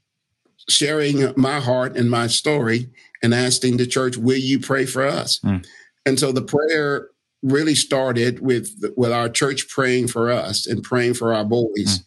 sharing 0.68 1.32
my 1.36 1.60
heart 1.60 1.96
and 1.96 2.10
my 2.10 2.26
story 2.26 2.90
and 3.22 3.34
asking 3.34 3.76
the 3.76 3.86
church, 3.86 4.16
"Will 4.16 4.38
you 4.38 4.58
pray 4.58 4.86
for 4.86 5.04
us?" 5.04 5.40
Mm. 5.40 5.66
And 6.06 6.18
so 6.18 6.32
the 6.32 6.42
prayer 6.42 7.08
really 7.42 7.74
started 7.74 8.40
with 8.40 8.70
with 8.96 9.12
our 9.12 9.28
church 9.28 9.68
praying 9.68 10.08
for 10.08 10.30
us 10.30 10.66
and 10.66 10.82
praying 10.82 11.14
for 11.14 11.34
our 11.34 11.44
boys. 11.44 11.98
Mm. 11.98 12.04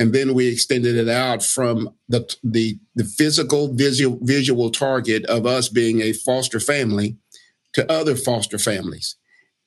And 0.00 0.12
then 0.12 0.32
we 0.32 0.46
extended 0.46 0.96
it 0.96 1.08
out 1.08 1.42
from 1.42 1.90
the 2.08 2.32
the, 2.44 2.78
the 2.94 3.04
physical 3.04 3.74
visual 3.74 4.18
visual 4.22 4.70
target 4.70 5.24
of 5.26 5.46
us 5.46 5.68
being 5.68 6.00
a 6.00 6.12
foster 6.12 6.60
family 6.60 7.16
to 7.78 7.92
other 7.92 8.16
foster 8.16 8.58
families 8.58 9.14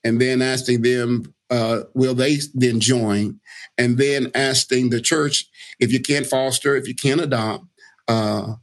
and 0.03 0.19
then 0.19 0.41
asking 0.41 0.81
them, 0.81 1.33
uh, 1.49 1.83
will 1.93 2.13
they 2.13 2.39
then 2.53 2.81
join? 2.81 3.39
And 3.77 3.97
then 3.97 4.31
asking 4.35 4.89
the 4.89 4.99
church, 4.99 5.45
if 5.79 5.93
you 5.93 6.01
can't 6.01 6.25
foster, 6.25 6.75
if 6.75 6.89
you 6.89 6.95
can't 6.95 7.21
adopt, 7.21 7.65
uh, 8.09 8.55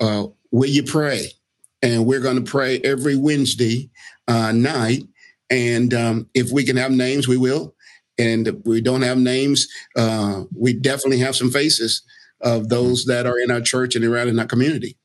uh, 0.00 0.26
will 0.50 0.68
you 0.68 0.82
pray? 0.82 1.28
And 1.82 2.04
we're 2.04 2.20
going 2.20 2.44
to 2.44 2.50
pray 2.50 2.78
every 2.80 3.16
Wednesday 3.16 3.88
uh, 4.28 4.52
night. 4.52 5.04
And 5.48 5.94
um, 5.94 6.28
if 6.34 6.50
we 6.50 6.64
can 6.64 6.76
have 6.76 6.92
names, 6.92 7.26
we 7.26 7.38
will. 7.38 7.74
And 8.18 8.48
if 8.48 8.56
we 8.66 8.82
don't 8.82 9.02
have 9.02 9.16
names, 9.16 9.66
uh, 9.96 10.42
we 10.54 10.74
definitely 10.74 11.20
have 11.20 11.36
some 11.36 11.50
faces 11.50 12.02
of 12.42 12.68
those 12.68 13.06
that 13.06 13.26
are 13.26 13.38
in 13.38 13.50
our 13.50 13.62
church 13.62 13.96
and 13.96 14.04
around 14.04 14.28
in 14.28 14.38
our 14.38 14.46
community. 14.46 14.98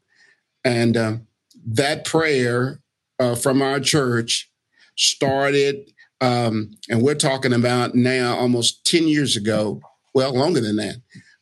And 0.66 0.98
uh, 0.98 1.18
that 1.66 2.04
prayer 2.04 2.82
uh, 3.20 3.36
from 3.36 3.62
our 3.62 3.80
church 3.80 4.50
started, 4.96 5.92
um, 6.22 6.72
and 6.90 7.02
we're 7.02 7.16
talking 7.16 7.54
about 7.54 7.96
now 7.96 8.36
almost 8.36 8.86
10 8.86 9.08
years 9.08 9.36
ago, 9.36 9.82
well, 10.14 10.34
longer 10.34 10.62
than 10.62 10.78
that. 10.78 10.96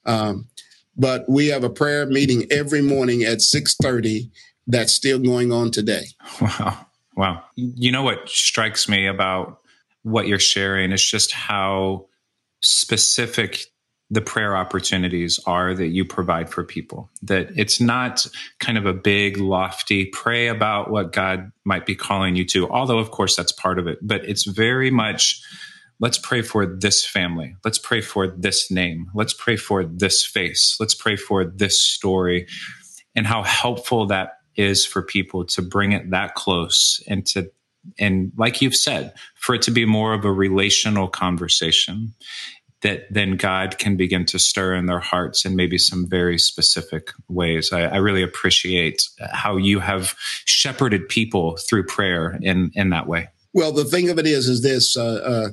Um, 0.06 0.48
but 0.96 1.26
we 1.28 1.48
have 1.48 1.64
a 1.64 1.70
prayer 1.70 2.06
meeting 2.06 2.46
every 2.52 2.82
morning 2.82 3.24
at 3.24 3.40
6.30 3.40 4.30
that's 4.68 4.94
still 4.94 5.20
going 5.20 5.52
on 5.52 5.72
today. 5.72 6.06
Wow. 6.42 6.88
Wow. 7.16 7.44
You 7.56 7.92
know 7.92 8.04
what 8.04 8.28
strikes 8.28 8.90
me 8.90 9.08
about 9.08 9.60
what 10.02 10.28
you're 10.28 10.40
sharing 10.40 10.92
is 10.92 11.04
just 11.06 11.32
how 11.32 12.08
specific 12.62 13.66
the 14.14 14.22
prayer 14.22 14.56
opportunities 14.56 15.40
are 15.48 15.74
that 15.74 15.88
you 15.88 16.06
provide 16.06 16.48
for 16.48 16.64
people. 16.64 17.10
That 17.24 17.50
it's 17.56 17.82
not 17.82 18.28
kind 18.60 18.78
of 18.78 18.86
a 18.86 18.94
big, 18.94 19.38
lofty 19.38 20.06
pray 20.06 20.48
about 20.48 20.92
what 20.92 21.12
God 21.12 21.52
might 21.66 21.88
be 21.88 21.96
calling 21.96 22.36
you 22.36 22.46
to, 22.46 22.70
although, 22.70 23.00
of 23.00 23.10
course, 23.10 23.36
that's 23.36 23.52
part 23.52 23.80
of 23.80 23.88
it. 23.88 23.98
But 24.04 24.24
it's 24.26 24.46
very 24.46 24.92
much 24.92 25.42
let's 26.00 26.20
pray 26.20 26.44
for 26.44 26.66
this 26.66 27.04
family. 27.06 27.56
Let's 27.66 27.80
pray 27.80 28.02
for 28.02 28.28
this 28.28 28.70
name. 28.70 29.10
Let's 29.16 29.34
pray 29.34 29.56
for 29.56 29.84
this 29.84 30.24
face. 30.24 30.76
Let's 30.80 30.94
pray 30.94 31.16
for 31.16 31.44
this 31.46 31.82
story. 31.82 32.48
And 33.16 33.26
how 33.26 33.42
helpful 33.42 34.06
that 34.08 34.34
is 34.56 34.86
for 34.86 35.02
people 35.02 35.46
to 35.46 35.62
bring 35.62 35.92
it 35.92 36.12
that 36.12 36.36
close 36.36 37.02
and 37.08 37.26
to 37.28 37.52
and 38.00 38.32
like 38.38 38.62
you've 38.62 38.78
said, 38.78 39.14
for 39.36 39.56
it 39.56 39.62
to 39.64 39.72
be 39.72 39.84
more 39.84 40.14
of 40.14 40.24
a 40.24 40.32
relational 40.32 41.10
conversation 41.10 42.14
that 42.84 43.08
then 43.12 43.36
God 43.38 43.78
can 43.80 43.98
begin 43.98 44.26
to 44.26 44.40
stir 44.40 44.76
in 44.76 44.86
their 44.86 45.00
hearts 45.00 45.46
in 45.46 45.56
maybe 45.56 45.78
some 45.78 46.08
very 46.08 46.38
specific 46.38 47.10
ways. 47.28 47.74
I, 47.74 47.84
I 47.84 47.98
really 47.98 48.24
appreciate 48.24 49.10
how 49.32 49.58
you 49.58 49.80
have 49.80 50.16
shepherded 50.46 51.10
people 51.10 51.58
through 51.58 51.86
prayer 51.86 52.38
in 52.42 52.72
in 52.76 52.92
that 52.92 53.08
way. 53.08 53.30
Well, 53.54 53.72
the 53.72 53.86
thing 53.86 54.10
of 54.10 54.20
it 54.20 54.26
is, 54.26 54.48
is 54.48 54.62
this. 54.62 54.98
Uh, 54.98 55.52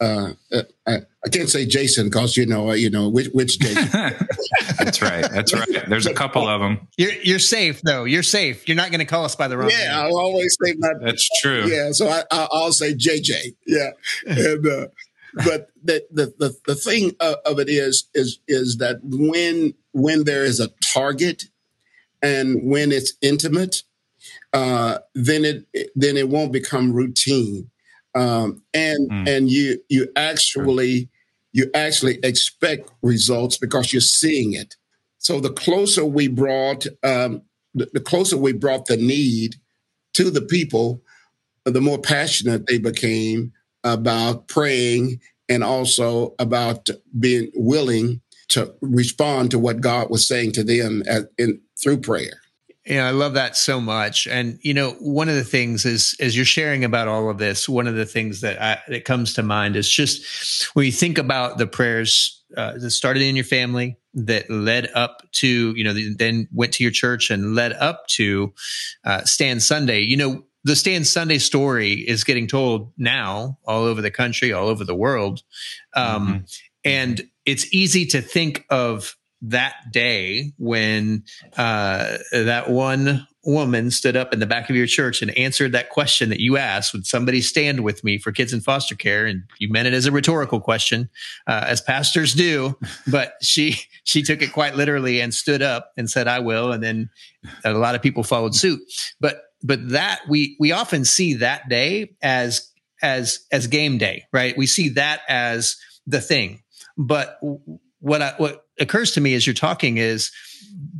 uh, 0.00 0.04
uh, 0.04 0.32
uh 0.56 0.62
I, 0.86 0.96
I, 1.24 1.28
can't 1.28 1.48
say 1.48 1.64
Jason 1.64 2.08
because 2.08 2.36
you 2.36 2.44
know, 2.44 2.70
uh, 2.70 2.74
you 2.74 2.90
know 2.90 3.08
which, 3.08 3.28
which 3.28 3.60
Jason. 3.60 3.88
That's 4.78 5.00
right. 5.00 5.30
That's 5.30 5.54
right. 5.54 5.88
There's 5.88 6.06
a 6.06 6.14
couple 6.14 6.48
of 6.48 6.60
them. 6.60 6.88
You're 6.96 7.12
you're 7.22 7.38
safe 7.38 7.82
though. 7.82 8.02
You're 8.02 8.24
safe. 8.24 8.66
You're 8.66 8.76
not 8.76 8.90
going 8.90 8.98
to 8.98 9.04
call 9.04 9.24
us 9.24 9.36
by 9.36 9.46
the 9.46 9.56
wrong. 9.56 9.70
Yeah, 9.70 9.90
name. 9.90 10.06
I'll 10.06 10.18
always 10.18 10.56
say 10.60 10.72
that. 10.80 11.00
That's 11.04 11.28
true. 11.40 11.66
Yeah, 11.66 11.92
so 11.92 12.08
I, 12.08 12.48
will 12.52 12.72
say 12.72 12.94
JJ. 12.94 13.54
Yeah, 13.66 13.90
and 14.26 14.66
uh, 14.66 14.86
but 15.34 15.68
the, 15.82 16.04
the, 16.10 16.34
the, 16.38 16.56
the 16.66 16.74
thing 16.74 17.12
of 17.20 17.58
it 17.58 17.68
is, 17.68 18.08
is, 18.14 18.38
is 18.46 18.76
that 18.78 19.00
when, 19.02 19.74
when 19.92 20.24
there 20.24 20.44
is 20.44 20.60
a 20.60 20.68
target 20.82 21.44
and 22.22 22.70
when 22.70 22.92
it's 22.92 23.14
intimate, 23.20 23.82
uh, 24.52 24.98
then 25.14 25.44
it, 25.44 25.66
then 25.94 26.16
it 26.16 26.28
won't 26.28 26.52
become 26.52 26.92
routine. 26.92 27.70
Um, 28.14 28.62
and, 28.74 29.10
mm. 29.10 29.28
and 29.28 29.50
you, 29.50 29.82
you 29.88 30.08
actually, 30.16 31.08
you 31.52 31.70
actually 31.74 32.18
expect 32.22 32.90
results 33.00 33.56
because 33.56 33.92
you're 33.92 34.00
seeing 34.00 34.52
it. 34.52 34.76
So 35.18 35.40
the 35.40 35.52
closer 35.52 36.04
we 36.04 36.28
brought, 36.28 36.86
um, 37.02 37.42
the, 37.74 37.88
the 37.92 38.00
closer 38.00 38.36
we 38.36 38.52
brought 38.52 38.86
the 38.86 38.96
need 38.96 39.56
to 40.14 40.30
the 40.30 40.42
people, 40.42 41.02
the 41.64 41.80
more 41.80 41.98
passionate 41.98 42.66
they 42.66 42.78
became 42.78 43.52
about 43.84 44.48
praying 44.48 45.20
and 45.48 45.62
also 45.64 46.34
about 46.38 46.88
being 47.18 47.50
willing 47.54 48.20
to 48.48 48.74
respond 48.80 49.50
to 49.50 49.58
what 49.58 49.80
God 49.80 50.10
was 50.10 50.26
saying 50.26 50.52
to 50.52 50.64
them 50.64 51.02
as, 51.06 51.26
in, 51.38 51.60
through 51.82 51.98
prayer. 51.98 52.42
Yeah, 52.84 53.06
I 53.06 53.10
love 53.12 53.34
that 53.34 53.56
so 53.56 53.80
much. 53.80 54.26
And 54.26 54.58
you 54.62 54.74
know, 54.74 54.92
one 54.98 55.28
of 55.28 55.36
the 55.36 55.44
things 55.44 55.84
is 55.84 56.16
as 56.18 56.34
you're 56.34 56.44
sharing 56.44 56.84
about 56.84 57.06
all 57.06 57.30
of 57.30 57.38
this, 57.38 57.68
one 57.68 57.86
of 57.86 57.94
the 57.94 58.06
things 58.06 58.40
that 58.40 58.60
I, 58.60 58.78
that 58.88 59.04
comes 59.04 59.34
to 59.34 59.42
mind 59.42 59.76
is 59.76 59.88
just 59.88 60.66
when 60.74 60.86
you 60.86 60.92
think 60.92 61.16
about 61.16 61.58
the 61.58 61.66
prayers 61.66 62.42
uh, 62.56 62.72
that 62.78 62.90
started 62.90 63.22
in 63.22 63.36
your 63.36 63.44
family, 63.44 63.98
that 64.14 64.50
led 64.50 64.90
up 64.94 65.22
to 65.32 65.72
you 65.76 65.84
know, 65.84 65.94
then 65.94 66.48
went 66.52 66.72
to 66.74 66.82
your 66.82 66.90
church 66.90 67.30
and 67.30 67.54
led 67.54 67.72
up 67.74 68.06
to 68.08 68.52
uh, 69.04 69.22
Stand 69.24 69.62
Sunday. 69.62 70.00
You 70.00 70.16
know, 70.16 70.44
the 70.64 70.76
Stand 70.76 71.06
Sunday 71.06 71.38
story 71.38 71.92
is 71.92 72.24
getting 72.24 72.46
told 72.46 72.92
now 72.96 73.58
all 73.64 73.84
over 73.84 74.00
the 74.00 74.10
country, 74.10 74.52
all 74.52 74.68
over 74.68 74.84
the 74.84 74.94
world, 74.94 75.42
um, 75.94 76.26
mm-hmm. 76.26 76.38
and 76.84 77.22
it's 77.44 77.72
easy 77.74 78.06
to 78.06 78.20
think 78.20 78.64
of 78.70 79.16
that 79.42 79.74
day 79.90 80.52
when 80.56 81.24
uh, 81.56 82.18
that 82.32 82.70
one 82.70 83.26
woman 83.44 83.90
stood 83.90 84.16
up 84.16 84.32
in 84.32 84.38
the 84.38 84.46
back 84.46 84.70
of 84.70 84.76
your 84.76 84.86
church 84.86 85.20
and 85.20 85.36
answered 85.36 85.72
that 85.72 85.90
question 85.90 86.28
that 86.28 86.38
you 86.38 86.56
asked 86.56 86.92
would 86.92 87.04
somebody 87.04 87.40
stand 87.40 87.80
with 87.80 88.04
me 88.04 88.16
for 88.16 88.30
kids 88.30 88.52
in 88.52 88.60
foster 88.60 88.94
care? 88.94 89.26
And 89.26 89.42
you 89.58 89.68
meant 89.68 89.88
it 89.88 89.94
as 89.94 90.06
a 90.06 90.12
rhetorical 90.12 90.60
question 90.60 91.10
uh, 91.48 91.64
as 91.66 91.80
pastors 91.80 92.34
do 92.34 92.78
but 93.08 93.34
she 93.42 93.76
she 94.04 94.22
took 94.22 94.42
it 94.42 94.52
quite 94.52 94.76
literally 94.76 95.20
and 95.20 95.34
stood 95.34 95.60
up 95.60 95.90
and 95.96 96.08
said 96.08 96.28
i 96.28 96.38
will 96.38 96.70
and 96.70 96.84
then 96.84 97.10
a 97.64 97.72
lot 97.72 97.94
of 97.94 98.02
people 98.02 98.22
followed 98.22 98.54
suit. 98.54 98.80
But 99.20 99.42
but 99.62 99.90
that 99.90 100.20
we 100.28 100.56
we 100.58 100.72
often 100.72 101.04
see 101.04 101.34
that 101.34 101.68
day 101.68 102.14
as 102.22 102.70
as 103.02 103.40
as 103.50 103.66
game 103.66 103.98
day 103.98 104.24
right 104.32 104.56
we 104.56 104.66
see 104.66 104.90
that 104.90 105.20
as 105.28 105.76
the 106.06 106.20
thing 106.20 106.62
but 106.96 107.38
what 108.00 108.20
I, 108.20 108.34
what 108.36 108.66
occurs 108.78 109.12
to 109.12 109.20
me 109.20 109.34
as 109.34 109.46
you're 109.46 109.54
talking 109.54 109.96
is 109.96 110.30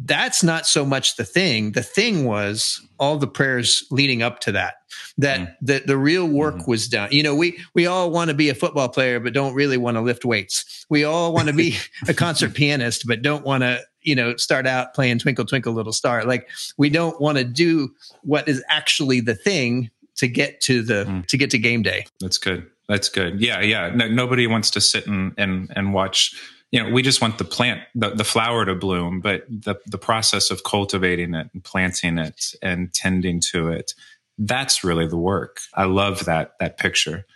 that's 0.05 0.43
not 0.43 0.67
so 0.67 0.85
much 0.85 1.17
the 1.17 1.25
thing. 1.25 1.73
The 1.73 1.83
thing 1.83 2.25
was 2.25 2.81
all 2.99 3.19
the 3.19 3.27
prayers 3.27 3.85
leading 3.91 4.23
up 4.23 4.41
to 4.41 4.53
that. 4.53 4.75
That 5.19 5.41
mm. 5.41 5.55
the, 5.61 5.83
the 5.87 5.97
real 5.97 6.27
work 6.27 6.57
mm. 6.57 6.69
was 6.69 6.89
done. 6.89 7.11
You 7.13 7.23
know, 7.23 7.35
we 7.35 7.59
we 7.75 7.87
all 7.87 8.11
want 8.11 8.29
to 8.29 8.35
be 8.35 8.49
a 8.49 8.55
football 8.55 8.89
player, 8.89 9.21
but 9.21 9.33
don't 9.33 9.55
really 9.55 9.77
want 9.77 9.97
to 9.97 10.01
lift 10.01 10.25
weights. 10.25 10.87
We 10.89 11.05
all 11.05 11.33
want 11.33 11.49
to 11.49 11.55
be 11.55 11.77
a 12.09 12.15
concert 12.15 12.55
pianist, 12.55 13.07
but 13.07 13.23
don't 13.23 13.45
want 13.45 13.63
to 13.63 13.83
you 14.03 14.15
know 14.15 14.37
start 14.37 14.67
out 14.67 14.95
playing 14.95 15.19
Twinkle 15.19 15.45
Twinkle 15.45 15.73
Little 15.73 15.93
Star. 15.93 16.25
Like 16.25 16.49
we 16.77 16.91
don't 16.91 17.21
want 17.21 17.39
to 17.39 17.45
do 17.45 17.95
what 18.23 18.49
is 18.49 18.63
actually 18.69 19.21
the 19.21 19.35
thing 19.35 19.91
to 20.17 20.29
get 20.29 20.61
to 20.63 20.83
the 20.83 21.05
mm. 21.05 21.27
to 21.27 21.37
get 21.37 21.51
to 21.51 21.59
game 21.59 21.83
day. 21.83 22.07
That's 22.21 22.39
good. 22.39 22.67
That's 22.89 23.09
good. 23.09 23.41
Yeah, 23.41 23.61
yeah. 23.61 23.91
No, 23.95 24.09
nobody 24.09 24.47
wants 24.47 24.71
to 24.73 24.81
sit 24.81 25.07
and 25.07 25.33
and 25.39 25.73
and 25.75 25.95
watch 25.95 26.35
you 26.73 26.83
know, 26.83 26.89
we 26.89 27.03
just 27.03 27.21
want 27.21 27.37
the 27.37 27.45
plant, 27.45 27.83
the, 27.95 28.11
the 28.11 28.25
flower 28.25 28.65
to 28.65 28.75
bloom, 28.75 29.21
but 29.21 29.45
the, 29.49 29.77
the 29.87 29.99
process 29.99 30.51
of 30.51 30.65
cultivating 30.65 31.35
it 31.35 31.51
and 31.53 31.63
planting 31.63 32.19
it 32.19 32.55
and 32.63 32.93
tending 32.95 33.41
to 33.53 33.69
it, 33.69 33.95
that's 34.39 34.83
really 34.83 35.07
the 35.07 35.19
work. 35.19 35.61
I 35.75 35.85
love 35.85 36.25
that, 36.25 36.55
that 36.61 36.79
picture. 36.79 37.27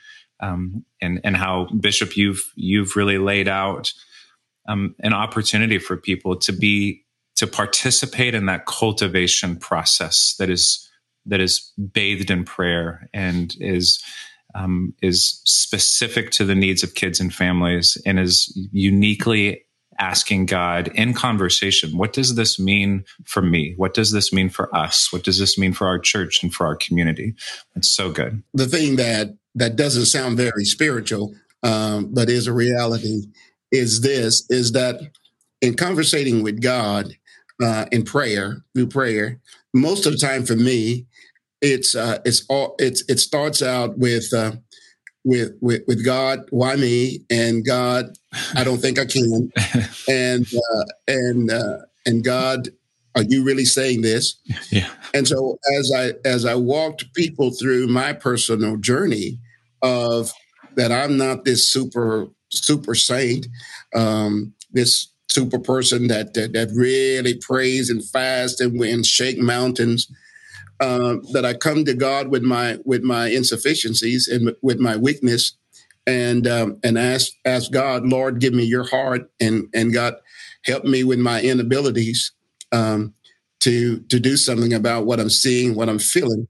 Um, 0.41 0.87
and, 1.03 1.21
and 1.23 1.37
how 1.37 1.67
Bishop, 1.67 2.17
you've, 2.17 2.51
you've 2.57 2.97
really 2.97 3.19
laid 3.19 3.47
out, 3.47 3.93
um, 4.69 4.95
an 5.01 5.13
opportunity 5.13 5.79
for 5.79 5.97
people 5.97 6.37
to 6.37 6.53
be, 6.53 7.05
to 7.37 7.47
participate 7.47 8.35
in 8.35 8.47
that 8.47 8.67
cultivation 8.67 9.57
process 9.57 10.35
that 10.39 10.51
is, 10.51 10.89
that 11.27 11.41
is 11.41 11.73
bathed 11.93 12.31
in 12.31 12.45
prayer 12.45 13.09
and 13.13 13.55
is, 13.61 14.03
um, 14.55 14.95
is 15.03 15.41
specific 15.45 16.31
to 16.33 16.45
the 16.45 16.55
needs 16.55 16.83
of 16.83 16.95
kids 16.95 17.21
and 17.21 17.35
families 17.35 17.99
and 18.07 18.19
is 18.19 18.53
uniquely 18.73 19.63
asking 19.99 20.47
God 20.47 20.89
in 20.95 21.15
conversation, 21.15 21.97
what 21.97 22.13
does 22.13 22.35
this 22.35 22.59
mean 22.59 23.05
for 23.25 23.43
me? 23.43 23.75
What 23.77 23.95
does 23.95 24.13
this 24.13 24.33
mean 24.33 24.49
for 24.49 24.75
us? 24.75 25.13
What 25.13 25.23
does 25.23 25.39
this 25.39 25.59
mean 25.59 25.73
for 25.73 25.87
our 25.87 25.99
church 25.99 26.43
and 26.43 26.53
for 26.53 26.67
our 26.67 26.77
community? 26.77 27.35
It's 27.75 27.89
so 27.89 28.11
good. 28.11 28.43
The 28.55 28.67
thing 28.67 28.97
that 28.97 29.37
that 29.55 29.77
doesn't 29.77 30.07
sound 30.07 30.37
very 30.37 30.65
spiritual, 30.65 31.35
um, 31.63 32.13
but 32.13 32.29
is 32.29 32.47
a 32.47 32.53
reality, 32.53 33.23
is 33.73 34.01
this: 34.01 34.49
is 34.51 34.73
that 34.73 35.01
in 35.61 35.75
conversating 35.75 36.43
with 36.43 36.61
God 36.61 37.13
uh, 37.63 37.87
in 37.93 38.05
prayer 38.05 38.65
through 38.75 38.89
prayer, 38.89 39.41
most 39.75 40.07
of 40.07 40.13
the 40.13 40.19
time 40.19 40.45
for 40.45 40.57
me, 40.57 41.07
it's 41.61 41.95
uh, 41.95 42.19
it's 42.25 42.45
all 42.49 42.75
it's 42.79 43.03
it 43.09 43.19
starts 43.19 43.63
out 43.63 43.99
with 43.99 44.33
uh, 44.33 44.53
with 45.27 45.53
with 45.61 45.83
with 45.87 46.05
God, 46.05 46.47
why 46.51 46.77
me? 46.77 47.21
And 47.29 47.65
God, 47.65 48.17
I 48.55 48.65
don't 48.65 48.79
think 48.79 48.99
I 48.99 49.05
can. 49.05 49.51
and 50.09 50.47
uh, 50.47 50.85
and 51.09 51.51
uh, 51.51 51.79
and 52.07 52.25
God, 52.25 52.69
are 53.17 53.25
you 53.25 53.45
really 53.45 53.65
saying 53.65 54.03
this? 54.03 54.37
Yeah. 54.71 54.89
And 55.13 55.27
so 55.27 55.59
as 55.79 55.93
I 55.95 56.13
as 56.25 56.45
I 56.45 56.55
walked 56.55 57.13
people 57.15 57.51
through 57.51 57.89
my 57.89 58.13
personal 58.13 58.77
journey 58.77 59.41
of 59.83 60.33
that, 60.77 60.93
I'm 60.93 61.17
not 61.17 61.45
this 61.45 61.69
super 61.69 62.29
super 62.57 62.95
saint, 62.95 63.47
um, 63.95 64.53
this 64.73 65.09
super 65.29 65.59
person 65.59 66.09
that, 66.09 66.35
that 66.35 66.53
that 66.53 66.71
really 66.75 67.35
prays 67.35 67.91
and 67.91 68.05
fasts 68.05 68.61
and, 68.61 68.81
and 68.81 69.05
shake 69.05 69.39
mountains 69.39 70.11
uh, 70.81 71.17
that 71.33 71.45
I 71.45 71.55
come 71.55 71.85
to 71.85 71.95
God 71.95 72.29
with 72.29 72.43
my 72.43 72.79
with 72.85 73.03
my 73.03 73.29
insufficiencies 73.29 74.29
and 74.29 74.55
with 74.63 74.79
my 74.79 74.97
weakness, 74.97 75.57
and 76.07 76.47
um, 76.47 76.79
and 76.85 76.99
ask 76.99 77.33
ask 77.45 77.71
God, 77.71 78.07
Lord, 78.07 78.41
give 78.41 78.53
me 78.53 78.65
Your 78.65 78.85
heart, 78.85 79.31
and 79.41 79.69
and 79.75 79.93
God, 79.93 80.17
help 80.65 80.85
me 80.85 81.05
with 81.05 81.19
my 81.19 81.41
inabilities 81.41 82.33
um, 82.73 83.15
to 83.61 84.01
to 84.01 84.21
do 84.21 84.37
something 84.37 84.75
about 84.75 85.07
what 85.07 85.21
I'm 85.21 85.31
seeing, 85.31 85.75
what 85.75 85.89
I'm 85.89 85.99
feeling. 85.99 86.47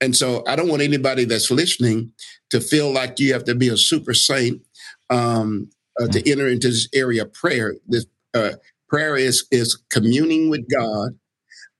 And 0.00 0.16
so 0.16 0.42
I 0.46 0.56
don't 0.56 0.68
want 0.68 0.82
anybody 0.82 1.26
that's 1.26 1.50
listening 1.50 2.12
to 2.50 2.60
feel 2.60 2.90
like 2.90 3.20
you 3.20 3.34
have 3.34 3.44
to 3.44 3.54
be 3.54 3.68
a 3.68 3.76
super 3.76 4.14
saint 4.14 4.62
um, 5.10 5.70
uh, 6.00 6.06
to 6.08 6.22
mm. 6.22 6.30
enter 6.30 6.48
into 6.48 6.68
this 6.68 6.88
area 6.94 7.22
of 7.22 7.32
prayer. 7.32 7.74
This 7.86 8.06
uh, 8.34 8.52
prayer 8.88 9.16
is 9.16 9.46
is 9.50 9.76
communing 9.90 10.50
with 10.50 10.66
God. 10.70 11.18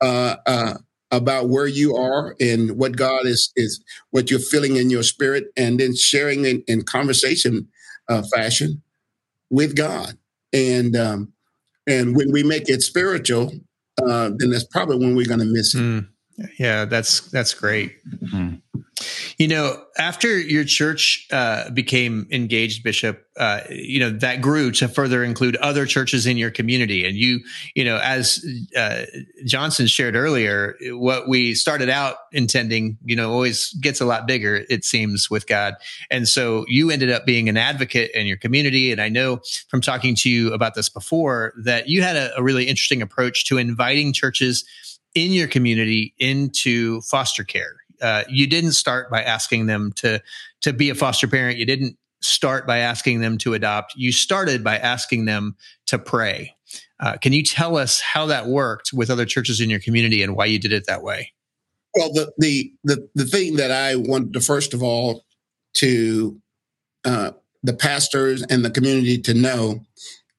Uh, 0.01 0.37
uh 0.47 0.75
about 1.11 1.49
where 1.49 1.67
you 1.67 1.97
are 1.97 2.37
and 2.41 2.77
what 2.77 2.97
God 2.97 3.27
is 3.27 3.53
is 3.57 3.83
what 4.11 4.31
you're 4.31 4.39
feeling 4.39 4.77
in 4.77 4.91
your 4.91 5.03
spirit, 5.03 5.47
and 5.57 5.81
then 5.81 5.95
sharing 5.95 6.45
in, 6.45 6.63
in 6.67 6.83
conversation 6.83 7.69
uh, 8.09 8.23
fashion 8.35 8.83
with 9.51 9.75
God. 9.77 10.17
And 10.53 10.97
um, 10.97 11.33
and 11.87 12.17
when 12.17 12.33
we 12.33 12.43
make 12.43 12.69
it 12.69 12.83
spiritual, 12.83 13.53
uh, 14.03 14.31
then 14.37 14.51
that's 14.51 14.65
probably 14.65 14.99
when 14.99 15.17
we're 15.17 15.27
going 15.27 15.41
to 15.41 15.47
miss 15.47 15.75
it. 15.75 15.79
Mm. 15.79 16.09
Yeah, 16.59 16.85
that's 16.85 17.21
that's 17.31 17.55
great. 17.55 17.97
Mm-hmm. 18.09 18.57
You 19.39 19.49
know, 19.49 19.83
after 19.99 20.39
your 20.39 20.65
church 20.65 21.27
uh, 21.31 21.71
became 21.71 22.27
engaged, 22.31 22.83
Bishop, 22.83 23.27
uh, 23.39 23.61
you 23.71 23.99
know 23.99 24.11
that 24.11 24.43
grew 24.43 24.71
to 24.73 24.89
further 24.89 25.25
include 25.25 25.57
other 25.57 25.87
churches 25.87 26.27
in 26.27 26.37
your 26.37 26.51
community. 26.51 27.07
And 27.07 27.17
you, 27.17 27.41
you 27.75 27.85
know, 27.85 27.99
as 28.03 28.45
uh, 28.77 29.05
Johnson 29.47 29.87
shared 29.87 30.15
earlier, 30.15 30.77
what 30.91 31.29
we 31.29 31.55
started 31.55 31.89
out 31.89 32.17
intending, 32.33 32.99
you 33.05 33.17
know, 33.17 33.33
always 33.33 33.73
gets 33.75 34.01
a 34.01 34.05
lot 34.05 34.27
bigger. 34.27 34.65
It 34.69 34.85
seems 34.85 35.31
with 35.31 35.47
God, 35.47 35.75
and 36.11 36.29
so 36.29 36.65
you 36.69 36.91
ended 36.91 37.11
up 37.11 37.25
being 37.25 37.49
an 37.49 37.57
advocate 37.57 38.11
in 38.13 38.27
your 38.27 38.37
community. 38.37 38.93
And 38.93 39.01
I 39.01 39.09
know 39.09 39.41
from 39.69 39.81
talking 39.81 40.15
to 40.17 40.31
you 40.31 40.53
about 40.53 40.75
this 40.75 40.89
before 40.89 41.55
that 41.65 41.89
you 41.89 42.03
had 42.03 42.17
a, 42.17 42.37
a 42.37 42.43
really 42.43 42.65
interesting 42.65 43.01
approach 43.01 43.47
to 43.47 43.59
inviting 43.59 44.13
churches 44.13 44.65
in 45.15 45.33
your 45.33 45.49
community 45.49 46.15
into 46.19 47.01
foster 47.03 47.43
care 47.43 47.80
uh, 48.01 48.25
you 48.29 48.47
didn't 48.47 48.73
start 48.73 49.11
by 49.11 49.23
asking 49.23 49.67
them 49.67 49.93
to 49.97 50.23
to 50.63 50.73
be 50.73 50.91
a 50.91 50.95
foster 50.95 51.27
parent. 51.27 51.59
You 51.59 51.67
didn't 51.67 51.97
start 52.23 52.67
by 52.67 52.79
asking 52.79 53.21
them 53.21 53.39
to 53.39 53.55
adopt. 53.55 53.95
You 53.97 54.13
started 54.13 54.63
by 54.63 54.77
asking 54.77 55.25
them 55.25 55.57
to 55.87 55.99
pray. 55.99 56.55
Uh, 56.99 57.17
can 57.17 57.33
you 57.33 57.43
tell 57.43 57.77
us 57.77 58.01
how 58.01 58.27
that 58.27 58.47
worked 58.47 58.93
with 58.93 59.11
other 59.11 59.25
churches 59.25 59.61
in 59.61 59.71
your 59.71 59.81
community 59.81 60.23
and 60.23 60.37
why 60.37 60.45
you 60.45 60.59
did 60.59 60.73
it 60.73 60.87
that 60.87 61.03
way? 61.03 61.33
Well, 61.95 62.13
the 62.13 62.33
the 62.39 62.73
the, 62.85 63.09
the 63.15 63.25
thing 63.25 63.57
that 63.57 63.71
I 63.71 63.97
wanted 63.97 64.35
to 64.35 64.41
first 64.41 64.75
of 64.75 64.83
all 64.83 65.25
to 65.75 66.41
uh, 67.05 67.33
the 67.63 67.73
pastors 67.73 68.43
and 68.43 68.65
the 68.65 68.71
community 68.71 69.19
to 69.23 69.35
know 69.35 69.81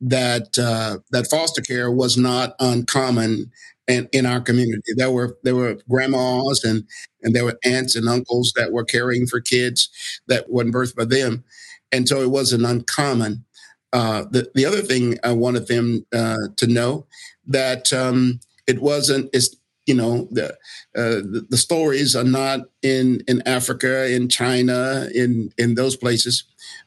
that 0.01 0.57
uh, 0.57 0.97
that 1.11 1.29
foster 1.29 1.61
care 1.61 1.91
was 1.91 2.17
not 2.17 2.55
uncommon 2.59 3.51
in, 3.87 4.09
in 4.11 4.25
our 4.25 4.41
community. 4.41 4.93
There 4.95 5.11
were 5.11 5.37
there 5.43 5.55
were 5.55 5.77
grandmas 5.89 6.63
and 6.63 6.85
and 7.21 7.35
there 7.35 7.45
were 7.45 7.59
aunts 7.63 7.95
and 7.95 8.09
uncles 8.09 8.53
that 8.55 8.71
were 8.71 8.83
caring 8.85 9.27
for 9.27 9.39
kids 9.39 9.89
that 10.27 10.49
weren't 10.49 10.73
birthed 10.73 10.95
by 10.95 11.05
them, 11.05 11.43
and 11.91 12.07
so 12.07 12.21
it 12.21 12.31
wasn't 12.31 12.65
uncommon. 12.65 13.45
Uh, 13.93 14.25
the 14.31 14.49
the 14.55 14.65
other 14.65 14.81
thing 14.81 15.17
I 15.23 15.33
wanted 15.33 15.67
them 15.67 16.05
uh, 16.13 16.47
to 16.57 16.67
know 16.67 17.05
that 17.47 17.91
um, 17.93 18.39
it 18.67 18.81
wasn't 18.81 19.29
it's 19.33 19.55
you 19.85 19.95
know 19.95 20.27
the, 20.31 20.51
uh, 20.95 21.19
the, 21.33 21.45
the 21.49 21.57
stories 21.57 22.15
are 22.15 22.23
not 22.23 22.61
in 22.81 23.21
in 23.27 23.41
Africa, 23.45 24.09
in 24.11 24.29
China, 24.29 25.07
in 25.13 25.51
in 25.57 25.75
those 25.75 25.95
places, 25.95 26.43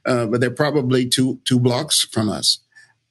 uh, 0.07 0.27
but 0.27 0.41
they're 0.41 0.51
probably 0.51 1.07
two 1.07 1.41
two 1.45 1.61
blocks 1.61 2.03
from 2.03 2.29
us. 2.29 2.59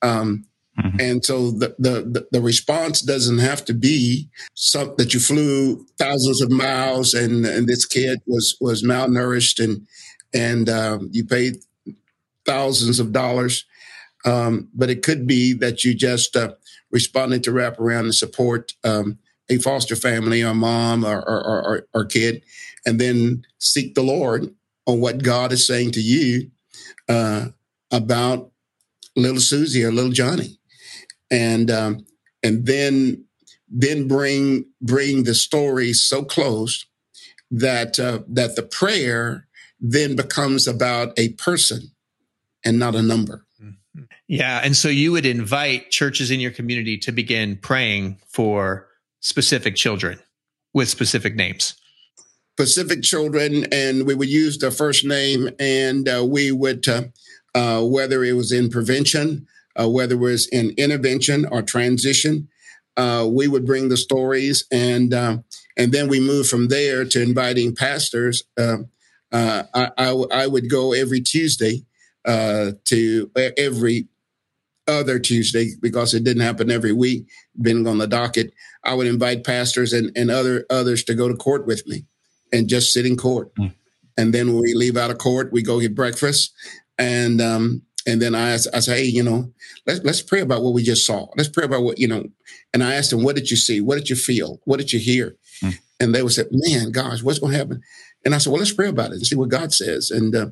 Um, 0.04 0.46
Mm-hmm. 0.80 1.00
And 1.00 1.26
so 1.26 1.52
the, 1.52 1.76
the, 1.78 2.28
the 2.32 2.42
response 2.42 3.02
doesn't 3.02 3.38
have 3.38 3.63
to 3.66 3.74
be 3.74 4.30
something 4.56 4.96
that 4.98 5.13
you 5.13 5.20
flew 5.20 5.86
thousands 6.00 6.42
of 6.42 6.50
miles 6.50 7.13
and, 7.13 7.46
and 7.46 7.68
this 7.68 7.86
kid 7.86 8.22
was, 8.26 8.58
was 8.60 8.84
malnourished 8.84 9.63
and, 9.63 9.86
and 10.34 10.70
um, 10.70 11.10
you 11.12 11.26
paid 11.26 11.58
thousands 12.46 13.00
of 13.00 13.12
dollars. 13.12 13.66
Um, 14.26 14.70
but 14.74 14.89
it 14.89 15.04
could 15.04 15.28
be 15.28 15.54
that 15.54 15.84
you 15.84 15.94
just 15.94 16.36
uh, 16.36 16.54
responded 16.89 17.44
to 17.44 17.52
wrap 17.52 17.80
around 17.80 18.06
and 18.06 18.16
support 18.16 18.74
um, 18.84 19.20
a 19.50 19.58
foster 19.58 19.96
family 19.96 20.42
or 20.42 20.56
mom 20.56 21.06
or, 21.06 21.20
or, 21.20 21.44
or, 21.44 21.88
or, 21.94 22.06
kid, 22.06 22.42
and 22.86 23.02
then 23.02 23.46
seek 23.60 23.94
the 23.94 24.02
Lord 24.02 24.56
on 24.88 25.02
what 25.02 25.22
God 25.22 25.52
is 25.52 25.68
saying 25.68 25.92
to 25.92 26.02
you 26.02 26.50
uh, 27.10 27.48
about 27.92 28.53
little 29.15 29.41
Susie 29.41 29.84
or 29.84 29.91
little 29.91 30.12
Johnny 30.12 30.60
and 31.32 31.71
um, 31.71 32.06
and 32.43 32.65
then 32.65 33.26
then 33.69 34.08
bring 34.08 34.65
bring 34.82 35.23
the 35.23 35.36
story 35.36 35.93
so 35.93 36.23
close 36.23 36.86
that 37.49 37.99
uh, 37.99 38.19
that 38.28 38.56
the 38.56 38.63
prayer 38.63 39.47
then 39.80 40.15
becomes 40.15 40.67
about 40.67 41.17
a 41.17 41.30
person 41.30 41.91
and 42.63 42.80
not 42.80 42.95
a 42.95 43.02
number. 43.02 43.45
Mm-hmm. 43.62 44.04
Yeah, 44.28 44.62
and 44.63 44.76
so 44.78 44.88
you 44.88 45.12
would 45.12 45.26
invite 45.26 45.91
churches 45.91 46.32
in 46.32 46.39
your 46.39 46.52
community 46.52 46.97
to 46.99 47.12
begin 47.12 47.58
praying 47.58 48.19
for 48.28 48.88
specific 49.19 49.76
children 49.76 50.19
with 50.73 50.89
specific 50.89 51.36
names. 51.36 51.76
Specific 52.58 53.02
children, 53.02 53.65
and 53.71 54.06
we 54.06 54.13
would 54.13 54.30
use 54.30 54.60
the 54.60 54.69
first 54.69 55.04
name, 55.04 55.49
and 55.60 56.08
uh, 56.08 56.23
we 56.26 56.52
would, 56.52 56.88
uh, 56.88 57.04
uh, 57.56 57.84
whether 57.84 58.24
it 58.24 58.34
was 58.34 58.52
in 58.52 58.70
prevention, 58.70 59.48
uh, 59.80 59.89
whether 59.89 60.16
it 60.16 60.20
was 60.20 60.48
in 60.48 60.74
intervention 60.78 61.46
or 61.46 61.62
transition. 61.62 62.48
Uh, 62.96 63.28
we 63.30 63.48
would 63.48 63.66
bring 63.66 63.89
the 63.89 63.98
stories, 63.98 64.66
and 64.72 65.13
uh, 65.13 65.38
and 65.76 65.92
then 65.92 66.08
we 66.08 66.20
move 66.20 66.48
from 66.48 66.68
there 66.68 67.04
to 67.06 67.22
inviting 67.22 67.76
pastors. 67.76 68.44
Um, 68.58 68.89
uh, 69.32 69.63
I, 69.74 69.89
I, 69.98 70.06
w- 70.06 70.30
I 70.32 70.46
would 70.46 70.70
go 70.70 70.94
every 70.94 71.20
Tuesday 71.20 71.86
uh, 72.24 72.74
to 72.86 73.32
every 73.58 74.08
other 74.88 75.18
Tuesday 75.18 75.72
because 75.82 76.13
it 76.13 76.24
didn't 76.24 76.44
happen 76.44 76.70
every 76.70 76.92
week, 76.92 77.28
being 77.60 77.88
on 77.88 77.98
the 77.98 78.06
docket. 78.06 78.54
I 78.84 78.94
would 78.94 79.08
invite 79.08 79.44
pastors 79.44 79.92
and, 79.92 80.12
and 80.16 80.30
other 80.30 80.66
others 80.70 81.04
to 81.06 81.16
go 81.16 81.28
to 81.28 81.36
court 81.36 81.66
with 81.66 81.88
me 81.88 82.06
and 82.52 82.68
just 82.68 82.94
sit 82.94 83.08
in 83.08 83.18
court. 83.18 83.54
Mm. 83.56 83.74
And 84.18 84.34
then 84.34 84.54
when 84.54 84.62
we 84.62 84.76
leave 84.76 84.98
out 84.98 85.10
of 85.10 85.18
court, 85.18 85.52
we 85.52 85.63
go 85.63 85.80
get 85.80 85.96
breakfast 85.96 86.54
and 87.04 87.42
um, 87.42 87.82
and 88.06 88.22
then 88.22 88.36
I 88.36 88.52
asked, 88.52 88.68
I 88.74 88.80
said, 88.80 88.98
hey, 88.98 89.06
you 89.06 89.24
know, 89.24 89.52
let's 89.86 90.04
let's 90.04 90.22
pray 90.22 90.42
about 90.42 90.62
what 90.63 90.74
we 90.74 90.84
just 90.84 91.06
saw. 91.06 91.28
Let's 91.38 91.50
pray 91.50 91.66
about 91.66 91.84
what 91.84 92.00
you 92.00 92.08
know. 92.08 92.26
And 92.74 92.84
I 92.84 92.96
asked 92.96 93.12
them, 93.12 93.24
what 93.24 93.36
did 93.36 93.52
you 93.52 93.58
see? 93.58 93.82
What 93.82 93.96
did 93.96 94.10
you 94.10 94.16
feel? 94.16 94.60
What 94.66 94.78
did 94.78 94.92
you 94.92 95.00
hear? 95.00 95.36
Mm. 95.62 95.80
And 96.00 96.16
they 96.16 96.24
would 96.24 96.34
say, 96.34 96.46
man, 96.52 96.92
gosh, 96.92 97.22
what's 97.24 97.39
going 97.39 97.54
to 97.54 97.58
happen? 97.58 97.82
And 98.26 98.34
I 98.34 98.39
said, 98.39 98.52
well, 98.52 98.60
let's 98.60 98.74
pray 98.74 98.89
about 98.89 99.12
it 99.12 99.13
and 99.13 99.26
see 99.26 99.36
what 99.36 99.50
God 99.50 99.74
says. 99.74 100.12
And 100.12 100.36
uh, 100.36 100.48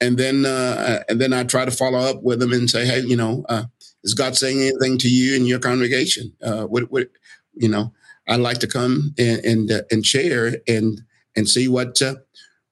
and 0.00 0.18
then 0.18 0.46
uh, 0.46 1.02
and 1.08 1.20
then 1.20 1.32
I 1.32 1.44
try 1.44 1.64
to 1.64 1.70
follow 1.70 1.98
up 1.98 2.22
with 2.22 2.40
them 2.40 2.52
and 2.52 2.70
say, 2.70 2.86
hey, 2.86 3.00
you 3.00 3.16
know, 3.16 3.44
uh, 3.48 3.64
is 4.02 4.14
God 4.14 4.36
saying 4.36 4.60
anything 4.60 4.98
to 4.98 5.08
you 5.08 5.36
in 5.36 5.46
your 5.46 5.58
congregation? 5.58 6.32
Uh, 6.42 6.64
what 6.64 6.90
what 6.90 7.08
you 7.54 7.68
know? 7.68 7.92
I'd 8.26 8.40
like 8.40 8.58
to 8.60 8.66
come 8.66 9.14
and 9.18 9.44
and, 9.44 9.70
uh, 9.70 9.82
and 9.90 10.04
share 10.04 10.56
and 10.66 11.02
and 11.36 11.48
see 11.48 11.68
what 11.68 12.00
uh, 12.00 12.16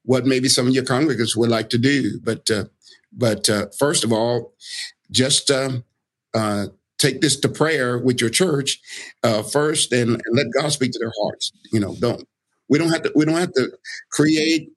what 0.05 0.27
maybe 0.27 0.49
some 0.49 0.69
of 0.69 0.75
your 0.75 0.85
congregants 0.85 1.37
would 1.37 1.51
like 1.51 1.71
to 1.71 1.79
do, 1.79 2.21
but. 2.23 2.51
But 3.13 3.49
uh, 3.49 3.67
first 3.79 4.05
of 4.05 4.13
all, 4.13 4.55
just 5.11 5.51
um, 5.51 5.85
uh, 6.35 6.67
take 6.99 7.21
this 7.21 7.39
to 7.41 7.49
prayer 7.49 7.99
with 7.99 8.21
your 8.21 8.31
church 8.31 8.81
uh, 9.23 9.43
first, 9.43 9.93
and, 9.93 10.11
and, 10.11 10.37
let 10.37 10.47
God 10.59 10.73
speak 10.73 10.93
to 10.93 10.99
their 10.99 11.13
hearts. 11.23 11.53
You 11.73 11.81
know, 11.81 11.95
don't 11.99 12.27
we 12.69 12.79
don't 12.79 12.91
have 12.91 13.03
to 13.03 13.13
we 13.15 13.25
don't 13.25 13.37
have 13.37 13.53
to 13.55 13.73
create 14.11 14.71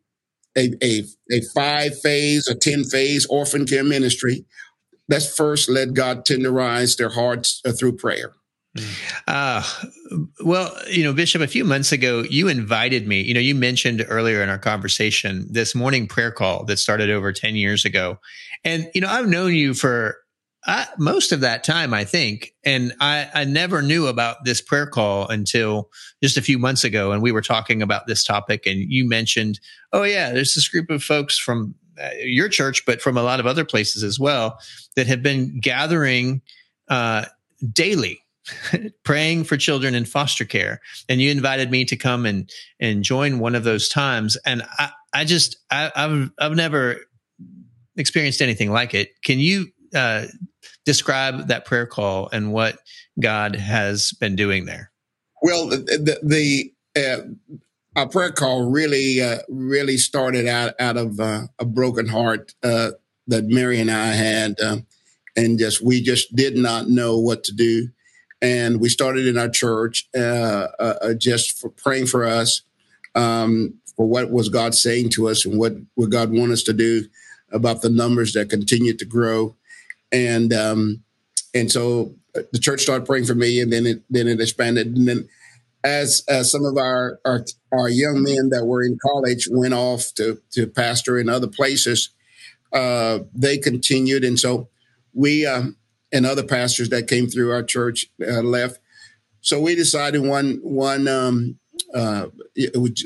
a 0.58 0.72
a, 0.84 1.04
a 1.32 1.42
five 1.54 1.98
phase 2.00 2.50
or 2.50 2.56
ten 2.56 2.84
phase 2.84 3.26
orphan 3.28 3.66
care 3.66 3.84
ministry. 3.84 4.46
Let's 5.08 5.34
first 5.34 5.70
let 5.70 5.94
God 5.94 6.26
tenderize 6.26 6.98
their 6.98 7.10
hearts 7.10 7.62
uh, 7.66 7.72
through 7.72 7.98
prayer. 7.98 8.34
Uh, 9.28 9.64
well, 10.44 10.76
you 10.90 11.04
know, 11.04 11.14
Bishop, 11.14 11.42
a 11.42 11.48
few 11.48 11.64
months 11.64 11.92
ago, 11.92 12.24
you 12.30 12.48
invited 12.48 13.08
me. 13.08 13.22
You 13.22 13.34
know, 13.34 13.40
you 13.40 13.56
mentioned 13.56 14.06
earlier 14.08 14.44
in 14.44 14.50
our 14.50 14.58
conversation 14.58 15.48
this 15.50 15.74
morning 15.74 16.08
prayer 16.08 16.32
call 16.32 16.66
that 16.66 16.78
started 16.78 17.10
over 17.10 17.32
10 17.32 17.56
years 17.56 17.86
ago. 17.86 18.20
And, 18.64 18.90
you 18.94 19.02
know, 19.02 19.10
I've 19.10 19.28
known 19.28 19.54
you 19.54 19.74
for 19.74 20.18
uh, 20.68 20.86
most 20.98 21.32
of 21.32 21.42
that 21.42 21.64
time, 21.64 21.94
I 21.94 22.04
think. 22.04 22.54
And 22.64 22.94
I, 23.00 23.30
I 23.34 23.44
never 23.46 23.82
knew 23.82 24.08
about 24.08 24.46
this 24.46 24.62
prayer 24.62 24.88
call 24.88 25.28
until 25.28 25.90
just 26.24 26.38
a 26.38 26.42
few 26.42 26.58
months 26.58 26.84
ago. 26.84 27.12
And 27.12 27.22
we 27.22 27.32
were 27.32 27.42
talking 27.42 27.82
about 27.82 28.08
this 28.08 28.24
topic, 28.24 28.66
and 28.66 28.80
you 28.80 29.08
mentioned, 29.08 29.60
oh, 29.94 30.04
yeah, 30.04 30.32
there's 30.32 30.56
this 30.56 30.68
group 30.68 30.90
of 30.90 31.04
folks 31.04 31.38
from 31.38 31.76
uh, 32.02 32.10
your 32.20 32.50
church, 32.50 32.86
but 32.86 33.02
from 33.02 33.16
a 33.16 33.24
lot 33.24 33.40
of 33.40 33.46
other 33.46 33.64
places 33.64 34.04
as 34.04 34.20
well 34.20 34.60
that 34.96 35.08
have 35.08 35.22
been 35.22 35.60
gathering 35.60 36.42
uh, 36.90 37.26
daily 37.72 38.25
praying 39.04 39.44
for 39.44 39.58
children 39.58 39.96
in 39.96 40.06
foster 40.06 40.46
care. 40.46 40.82
And 41.10 41.22
you 41.22 41.32
invited 41.32 41.72
me 41.72 41.86
to 41.86 41.96
come 41.96 42.26
and 42.26 42.50
and 42.80 43.04
join 43.04 43.40
one 43.40 43.56
of 43.56 43.64
those 43.64 43.90
times. 43.90 44.38
And 44.46 44.64
i 44.78 44.90
i 45.14 45.24
just 45.24 45.58
I, 45.72 45.92
have 45.96 46.32
i've 46.40 46.56
never 46.56 46.98
experienced 47.96 48.42
anything 48.42 48.72
like 48.72 48.94
it. 48.94 49.10
Can 49.24 49.40
you 49.40 49.68
uh, 49.94 50.26
describe 50.86 51.48
that 51.48 51.66
prayer 51.66 51.86
call 51.86 52.30
and 52.32 52.52
what 52.52 52.80
god 53.20 53.56
has 53.56 54.12
been 54.20 54.36
doing 54.36 54.66
there? 54.66 54.92
Well 55.42 55.68
the, 55.70 56.20
the, 56.24 56.72
uh, 57.96 58.06
prayer 58.08 58.32
call 58.32 58.70
really 58.70 59.22
uh, 59.22 59.40
really 59.50 59.98
started 59.98 60.48
out 60.48 60.74
out 60.80 60.98
of 60.98 61.20
uh, 61.20 61.44
a 61.60 61.66
broken 61.66 62.08
heart 62.08 62.54
uh, 62.64 62.92
that 63.28 63.46
mary 63.46 63.80
and 63.80 63.90
i 63.90 64.08
had 64.08 64.60
um, 64.62 64.86
and 65.36 65.60
just 65.60 65.82
we 65.82 66.02
just 66.02 66.36
did 66.36 66.58
not 66.58 66.88
know 66.88 67.18
what 67.18 67.44
to 67.44 67.54
do 67.54 67.90
and 68.42 68.80
we 68.80 68.90
started 68.90 69.28
in 69.28 69.38
our 69.38 69.50
church 69.50 70.08
uh, 70.16 70.68
uh, 70.80 70.96
uh, 71.02 71.14
just 71.14 71.60
for 71.60 71.70
praying 71.70 72.08
for 72.08 72.26
us 72.26 72.62
um, 73.16 73.76
for 73.96 74.06
what 74.06 74.30
was 74.30 74.50
God 74.50 74.76
saying 74.76 75.10
to 75.12 75.28
us 75.30 75.46
and 75.46 75.58
what 75.58 75.74
what 75.96 76.10
God 76.10 76.32
want 76.32 76.52
us 76.52 76.64
to 76.64 76.74
do 76.74 77.06
about 77.52 77.82
the 77.82 77.90
numbers 77.90 78.34
that 78.34 78.50
continued 78.50 79.00
to 79.00 79.06
grow, 79.06 79.56
and 80.12 80.54
um, 80.54 81.04
and 81.54 81.72
so 81.72 82.16
uh, 82.36 82.42
the 82.52 82.60
church 82.60 82.82
started 82.82 83.06
praying 83.06 83.26
for 83.26 83.36
me, 83.36 83.62
and 83.62 83.72
then 83.72 83.86
it 83.86 84.04
then 84.10 84.28
it 84.28 84.42
expanded, 84.42 84.88
and 84.88 85.08
then 85.08 85.30
as, 85.84 86.24
as 86.28 86.52
some 86.52 86.66
of 86.66 86.78
our, 86.78 87.20
our 87.26 87.46
our 87.72 87.90
young 87.90 88.24
men 88.24 88.50
that 88.50 88.66
were 88.66 88.84
in 88.84 88.98
college 89.02 89.48
went 89.50 89.74
off 89.74 90.14
to 90.16 90.42
to 90.52 90.68
pastor 90.68 91.18
in 91.18 91.30
other 91.30 91.48
places, 91.48 92.10
uh, 92.74 93.20
they 93.34 93.58
continued, 93.58 94.24
and 94.24 94.40
so 94.40 94.68
we. 95.14 95.46
Um, 95.46 95.78
and 96.16 96.26
other 96.26 96.44
pastors 96.44 96.90
that 96.90 97.10
came 97.10 97.28
through 97.28 97.52
our 97.52 97.64
church 97.64 98.06
uh, 98.26 98.42
left. 98.42 98.80
So 99.42 99.60
we 99.60 99.76
decided 99.76 100.22
one 100.22 100.60
one 100.64 101.08
um, 101.08 101.60
uh, 101.94 102.28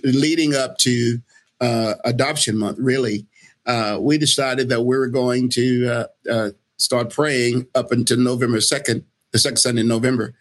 leading 0.04 0.56
up 0.56 0.78
to 0.80 1.20
uh, 1.60 1.96
adoption 2.06 2.56
month. 2.58 2.78
Really, 2.80 3.26
uh, 3.66 3.98
we 4.00 4.18
decided 4.18 4.70
that 4.70 4.82
we 4.82 4.98
were 4.98 5.10
going 5.10 5.50
to 5.50 5.88
uh, 5.88 6.08
uh, 6.32 6.50
start 6.78 7.10
praying 7.10 7.68
up 7.74 7.92
until 7.92 8.20
November 8.20 8.62
second, 8.62 9.04
the 9.32 9.40
second 9.40 9.58
Sunday 9.58 9.82
in 9.82 9.88
November. 9.88 10.36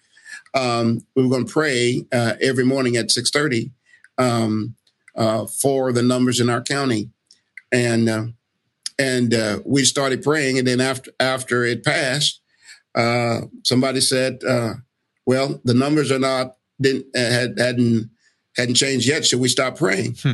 Um, 0.54 1.06
we 1.14 1.22
were 1.22 1.30
going 1.30 1.46
to 1.46 1.52
pray 1.52 2.04
every 2.12 2.64
morning 2.64 2.96
at 2.96 3.10
six 3.10 3.30
thirty 3.30 3.72
um, 4.18 4.76
for 5.60 5.92
the 5.92 6.02
numbers 6.02 6.38
in 6.38 6.50
our 6.50 6.62
county, 6.62 7.10
and 7.72 8.34
and 8.98 9.62
we 9.64 9.84
started 9.84 10.22
praying. 10.22 10.58
And 10.58 10.66
then 10.68 10.80
after 10.80 11.10
after 11.18 11.64
it 11.64 11.84
passed, 11.84 12.40
uh, 12.98 13.42
somebody 13.64 14.00
said, 14.00 14.42
uh, 14.46 14.74
"Well, 15.24 15.60
the 15.64 15.74
numbers 15.74 16.10
are 16.10 16.18
not 16.18 16.56
didn't 16.80 17.06
uh, 17.16 17.30
had 17.30 17.58
hadn't 17.58 18.10
hadn't 18.56 18.74
changed 18.74 19.06
yet. 19.06 19.24
Should 19.24 19.40
we 19.40 19.48
stop 19.48 19.78
praying?" 19.78 20.16
Hmm. 20.20 20.32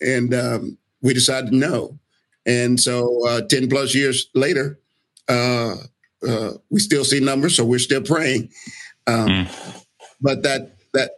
And 0.00 0.32
um, 0.32 0.78
we 1.02 1.12
decided 1.12 1.52
no. 1.52 1.98
And 2.46 2.78
so, 2.78 3.26
uh, 3.26 3.42
ten 3.42 3.68
plus 3.68 3.94
years 3.94 4.28
later, 4.34 4.78
uh, 5.28 5.76
we 6.70 6.78
still 6.78 7.04
see 7.04 7.20
numbers, 7.20 7.56
so 7.56 7.64
we're 7.64 7.78
still 7.78 8.02
praying. 8.02 8.50
Um, 9.06 9.46
hmm. 9.46 9.70
But 10.20 10.44
that 10.44 10.76
that 10.92 11.10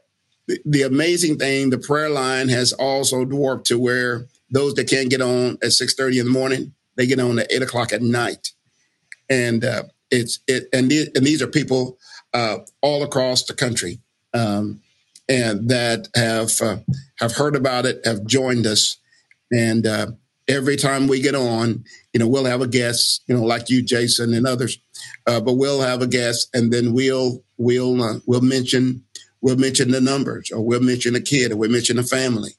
the 0.65 0.83
amazing 0.83 1.37
thing, 1.39 1.71
the 1.71 1.79
prayer 1.79 2.09
line 2.09 2.49
has 2.49 2.73
also 2.73 3.27
dwarfed 3.27 3.67
to 3.67 3.79
where 3.79 4.27
those 4.51 4.75
that 4.75 4.89
can't 4.89 5.11
get 5.11 5.21
on 5.21 5.59
at 5.63 5.73
six 5.73 5.95
thirty 5.95 6.19
in 6.19 6.25
the 6.25 6.33
morning, 6.33 6.73
they 6.95 7.07
get 7.07 7.21
on 7.21 7.39
at 7.39 7.53
eight 7.53 7.63
o'clock 7.63 7.93
at 7.93 8.01
night, 8.01 8.53
and 9.29 9.63
uh, 9.63 9.83
it's 10.11 10.41
it 10.47 10.69
and, 10.73 10.91
the, 10.91 11.09
and 11.15 11.25
these 11.25 11.43
are 11.43 11.47
people 11.47 11.99
uh, 12.35 12.59
all 12.81 13.03
across 13.03 13.45
the 13.45 13.55
country 13.55 14.01
um, 14.35 14.81
and 15.29 15.69
that 15.69 16.09
have 16.15 16.53
uh, 16.61 16.79
have 17.19 17.33
heard 17.33 17.57
about 17.57 17.87
it, 17.87 18.01
have 18.05 18.27
joined 18.27 18.67
us, 18.67 18.99
and 19.51 19.87
uh, 19.87 20.07
every 20.49 20.77
time 20.77 21.09
we 21.09 21.21
get 21.21 21.35
on, 21.35 21.85
you 22.13 22.21
know, 22.21 22.29
we'll 22.29 22.45
have 22.45 22.61
a 22.61 22.69
guest, 22.69 23.23
you 23.27 23.37
know, 23.37 23.43
like 23.43 23.69
you, 23.69 23.83
Jason, 23.83 24.35
and 24.35 24.47
others, 24.47 24.79
uh, 25.27 25.41
but 25.41 25.55
we'll 25.55 25.81
have 25.81 26.03
a 26.03 26.07
guest, 26.07 26.49
and 26.55 26.73
then 26.73 26.93
we'll 26.93 27.43
we'll 27.57 28.03
uh, 28.03 28.19
we'll 28.27 28.41
mention 28.41 29.03
we'll 29.41 29.57
mention 29.57 29.91
the 29.91 30.01
numbers, 30.01 30.51
or 30.53 30.61
we'll 30.61 30.81
mention 30.81 31.17
a 31.17 31.21
kid, 31.21 31.53
or 31.53 31.57
we'll 31.57 31.71
mention 31.71 31.99
a 31.99 32.05
family, 32.05 32.53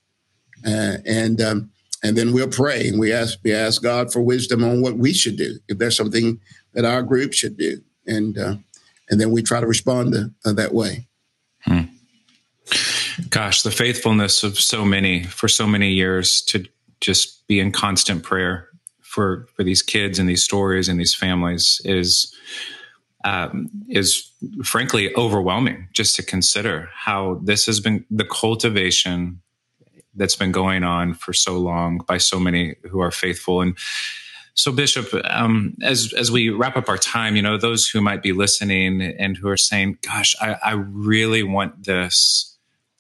uh, 0.66 0.98
and 1.06 1.42
um, 1.42 1.72
and 2.04 2.18
then 2.18 2.34
we'll 2.34 2.48
pray 2.48 2.88
and 2.88 3.00
we 3.00 3.12
ask 3.12 3.40
we 3.44 3.54
ask 3.54 3.82
God 3.82 4.12
for 4.12 4.22
wisdom 4.22 4.64
on 4.64 4.82
what 4.82 4.98
we 4.98 5.14
should 5.14 5.38
do. 5.38 5.58
If 5.68 5.78
there's 5.78 5.98
something 5.98 6.40
that 6.78 6.86
our 6.86 7.02
group 7.02 7.34
should 7.34 7.58
do, 7.58 7.82
and 8.06 8.38
uh, 8.38 8.56
and 9.10 9.20
then 9.20 9.32
we 9.32 9.42
try 9.42 9.60
to 9.60 9.66
respond 9.66 10.14
to, 10.14 10.32
uh, 10.46 10.54
that 10.54 10.76
way. 10.76 11.08
Hmm. 11.62 11.82
Gosh, 13.32 13.64
the 13.64 13.72
faithfulness 13.72 14.44
of 14.44 14.60
so 14.60 14.86
many 14.86 15.24
for 15.24 15.48
so 15.48 15.66
many 15.66 15.90
years 15.90 16.40
to 16.44 16.66
just 17.02 17.48
be 17.48 17.60
in 17.60 17.72
constant 17.72 18.22
prayer 18.22 18.70
for 19.02 19.48
for 19.56 19.64
these 19.64 19.82
kids 19.82 20.20
and 20.20 20.30
these 20.30 20.44
stories 20.44 20.88
and 20.88 21.00
these 21.00 21.16
families 21.16 21.82
is 21.84 22.32
um, 23.24 23.72
is 23.90 24.32
frankly 24.64 25.16
overwhelming 25.16 25.88
just 25.94 26.16
to 26.18 26.24
consider 26.24 26.90
how 26.94 27.42
this 27.44 27.66
has 27.66 27.80
been 27.80 28.06
the 28.12 28.24
cultivation 28.26 29.42
that's 30.14 30.36
been 30.36 30.52
going 30.52 30.84
on 30.84 31.16
for 31.16 31.34
so 31.34 31.58
long 31.58 31.98
by 32.08 32.20
so 32.20 32.40
many 32.40 32.76
who 32.92 33.00
are 33.00 33.12
faithful 33.12 33.62
and 33.62 33.76
so 34.58 34.72
bishop 34.72 35.08
um, 35.26 35.76
as 35.82 36.14
as 36.14 36.30
we 36.30 36.50
wrap 36.50 36.76
up 36.76 36.90
our 36.90 36.98
time 36.98 37.36
you 37.36 37.42
know 37.42 37.58
those 37.58 37.88
who 37.88 38.02
might 38.02 38.22
be 38.22 38.34
listening 38.34 39.02
and 39.02 39.38
who 39.38 39.48
are 39.48 39.58
saying 39.58 39.98
gosh 40.02 40.36
i, 40.42 40.58
I 40.64 40.72
really 40.74 41.44
want 41.44 41.86
this 41.86 42.58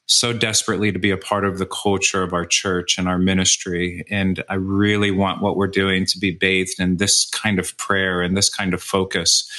so 0.07 0.31
desperately 0.31 0.91
to 0.91 0.99
be 0.99 1.11
a 1.11 1.17
part 1.17 1.45
of 1.45 1.59
the 1.59 1.65
culture 1.65 2.23
of 2.23 2.33
our 2.33 2.45
church 2.45 2.97
and 2.97 3.07
our 3.07 3.19
ministry. 3.19 4.05
And 4.09 4.43
I 4.49 4.55
really 4.55 5.11
want 5.11 5.41
what 5.41 5.57
we're 5.57 5.67
doing 5.67 6.05
to 6.07 6.17
be 6.17 6.31
bathed 6.31 6.79
in 6.79 6.97
this 6.97 7.29
kind 7.29 7.59
of 7.59 7.77
prayer 7.77 8.21
and 8.21 8.35
this 8.35 8.49
kind 8.49 8.73
of 8.73 8.81
focus. 8.81 9.49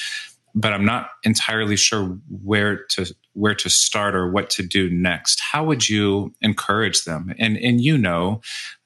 But 0.55 0.73
I'm 0.73 0.87
not 0.87 1.11
entirely 1.23 1.77
sure 1.77 2.19
where 2.43 2.85
to 2.87 3.15
where 3.35 3.55
to 3.55 3.71
start 3.71 4.17
or 4.17 4.29
what 4.29 4.51
to 4.51 4.63
do 4.63 4.91
next. 4.91 5.39
How 5.39 5.63
would 5.65 5.89
you 5.89 6.35
encourage 6.41 7.05
them? 7.05 7.35
And 7.39 7.59
and 7.59 7.81
you 7.81 7.99
know, 7.99 8.41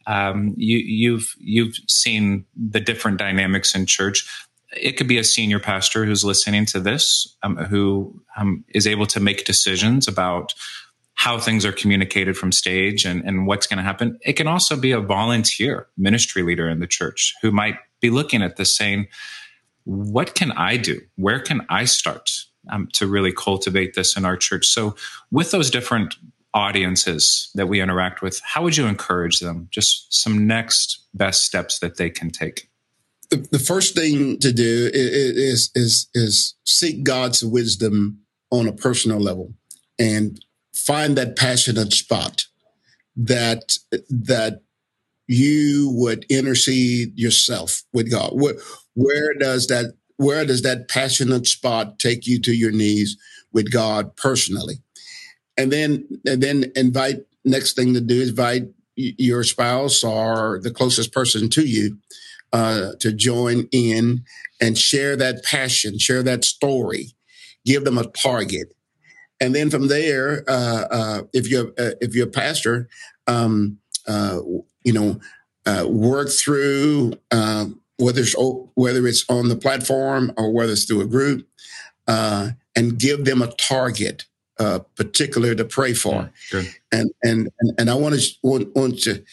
um, 0.07 0.55
you, 0.57 0.79
you've 0.79 1.35
you've 1.38 1.77
seen 1.88 2.45
the 2.57 2.81
different 2.81 3.19
dynamics 3.19 3.75
in 3.75 3.87
church 3.87 4.29
it 4.75 4.97
could 4.97 5.09
be 5.09 5.19
a 5.19 5.25
senior 5.25 5.59
pastor 5.59 6.05
who's 6.05 6.25
listening 6.25 6.65
to 6.67 6.81
this 6.81 7.37
um, 7.43 7.57
who 7.57 8.23
um, 8.37 8.65
is 8.69 8.87
able 8.87 9.07
to 9.07 9.21
make 9.21 9.45
decisions 9.45 10.09
about 10.09 10.55
how 11.15 11.38
things 11.38 11.65
are 11.65 11.73
communicated 11.73 12.37
from 12.37 12.51
stage 12.51 13.05
and, 13.05 13.23
and 13.25 13.47
what's 13.47 13.67
going 13.67 13.77
to 13.77 13.83
happen. 13.83 14.19
It 14.23 14.33
can 14.33 14.47
also 14.47 14.77
be 14.77 14.93
a 14.93 15.01
volunteer 15.01 15.87
ministry 15.97 16.43
leader 16.43 16.69
in 16.69 16.81
the 16.81 16.87
church 16.87 17.35
who 17.43 17.53
might 17.53 17.77
be 18.01 18.11
looking 18.11 18.43
at 18.43 18.57
this 18.57 18.75
saying, 18.75 19.09
what 19.85 20.35
can 20.35 20.53
I 20.53 20.77
do? 20.77 21.01
Where 21.17 21.38
can 21.38 21.67
I 21.69 21.85
start 21.85 22.31
um, 22.71 22.88
to 22.95 23.07
really 23.07 23.33
cultivate 23.33 23.95
this 23.95 24.17
in 24.17 24.25
our 24.25 24.37
church? 24.37 24.67
So, 24.67 24.97
with 25.31 25.51
those 25.51 25.71
different 25.71 26.15
audiences 26.55 27.51
that 27.55 27.67
we 27.67 27.81
interact 27.81 28.23
with, 28.23 28.41
how 28.45 28.62
would 28.62 28.77
you 28.77 28.87
encourage 28.87 29.41
them? 29.41 29.69
Just 29.71 30.12
some 30.12 30.47
next 30.47 31.05
best 31.15 31.45
steps 31.45 31.79
that 31.81 31.97
they 31.97 32.11
can 32.11 32.31
take. 32.31 32.69
The 33.31 33.59
first 33.59 33.95
thing 33.95 34.38
to 34.41 34.53
do 34.53 34.91
is 34.93 35.71
is 35.75 36.09
is 36.12 36.55
seek 36.65 37.03
God's 37.03 37.43
wisdom 37.43 38.19
on 38.51 38.69
a 38.69 38.73
personal 38.73 39.19
level 39.19 39.55
and 39.99 40.45
find 40.75 41.17
that 41.17 41.37
passionate 41.37 41.93
spot 41.95 42.45
that 43.17 43.79
that 44.11 44.61
you 45.27 45.91
would 45.95 46.27
intercede 46.29 47.19
yourself 47.19 47.83
with 47.93 48.11
God. 48.11 48.33
Where, 48.35 48.55
where 48.95 49.35
does 49.38 49.67
that 49.69 49.95
where 50.17 50.45
does 50.45 50.62
that 50.62 50.88
passionate 50.88 51.47
spot 51.47 51.99
take 51.99 52.27
you 52.27 52.41
to 52.43 52.53
your 52.53 52.71
knees 52.71 53.17
with 53.53 53.73
God 53.73 54.15
personally? 54.17 54.77
And 55.57 55.73
then 55.73 56.07
and 56.27 56.43
then 56.43 56.73
invite 56.77 57.21
next 57.45 57.75
thing 57.75 57.95
to 57.95 58.01
do 58.01 58.21
is 58.21 58.31
invite 58.31 58.65
your 58.97 59.43
spouse 59.45 60.05
or 60.05 60.61
the 60.62 60.71
closest 60.71 61.12
person 61.12 61.49
to 61.51 61.62
you 61.67 61.99
uh, 62.53 62.93
to 63.01 63.12
join 63.12 63.69
in 63.73 64.25
and 64.61 64.79
share 64.79 65.17
that 65.17 65.43
passion, 65.45 65.99
share 65.99 66.23
that 66.23 66.45
story, 66.45 67.09
give 67.65 67.85
them 67.85 67.99
a 67.99 68.05
target, 68.05 68.75
and 69.43 69.57
then 69.57 69.71
from 69.71 69.88
there, 69.88 70.45
uh, 70.47 70.85
uh, 70.88 71.23
if 71.33 71.51
you're 71.51 71.73
uh, 71.77 71.99
if 72.01 72.15
you're 72.15 72.29
a 72.29 72.31
pastor, 72.31 72.88
um, 73.27 73.79
uh, 74.07 74.38
you 74.85 74.93
know, 74.93 75.19
uh, 75.67 75.85
work 75.88 76.29
through 76.29 77.15
um, 77.33 77.81
whether 77.99 78.21
it's 78.21 78.37
whether 78.77 79.05
it's 79.05 79.25
on 79.29 79.49
the 79.49 79.57
platform 79.57 80.33
or 80.37 80.53
whether 80.53 80.71
it's 80.71 80.85
through 80.85 81.01
a 81.01 81.07
group, 81.07 81.49
and 82.07 82.99
give 83.01 83.25
them 83.25 83.43
a 83.43 83.49
target, 83.55 84.27
Uh, 84.62 84.79
particular 84.94 85.57
to 85.57 85.64
pray 85.64 85.92
for. 85.92 86.31
Mm, 86.53 86.62
yeah, 86.62 86.70
and, 86.92 87.11
and 87.22 87.51
and 87.79 87.90
I 87.90 87.94
want 87.94 88.14
to 88.14 88.33
want, 88.42 88.77
want 88.77 89.01
to 89.01 89.25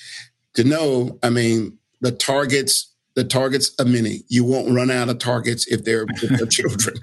to 0.55 0.63
know. 0.63 1.19
I 1.21 1.29
mean, 1.29 1.77
the 2.01 2.11
targets 2.11 2.89
the 3.19 3.25
targets 3.25 3.71
are 3.79 3.85
many. 3.85 4.21
You 4.29 4.45
won't 4.45 4.73
run 4.73 4.89
out 4.89 5.09
of 5.09 5.19
targets 5.19 5.67
if 5.67 5.83
they're, 5.83 6.05
if 6.09 6.37
they're 6.37 6.47
children. 6.49 6.95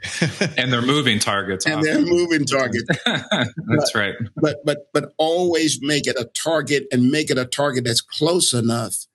and 0.56 0.72
they're 0.72 0.80
moving 0.80 1.18
targets. 1.18 1.66
And 1.66 1.82
they're 1.82 2.00
moving 2.00 2.46
targets. 2.46 2.84
that's 3.06 3.52
but, 3.66 3.94
right. 3.94 4.14
But 4.34 4.56
but 4.64 4.88
but 4.92 5.12
always 5.18 5.78
make 5.82 6.06
it 6.06 6.16
a 6.18 6.24
target 6.24 6.86
and 6.90 7.10
make 7.10 7.30
it 7.30 7.38
a 7.38 7.44
target 7.44 7.84
that's 7.84 8.00
close 8.00 8.52
enough 8.52 9.06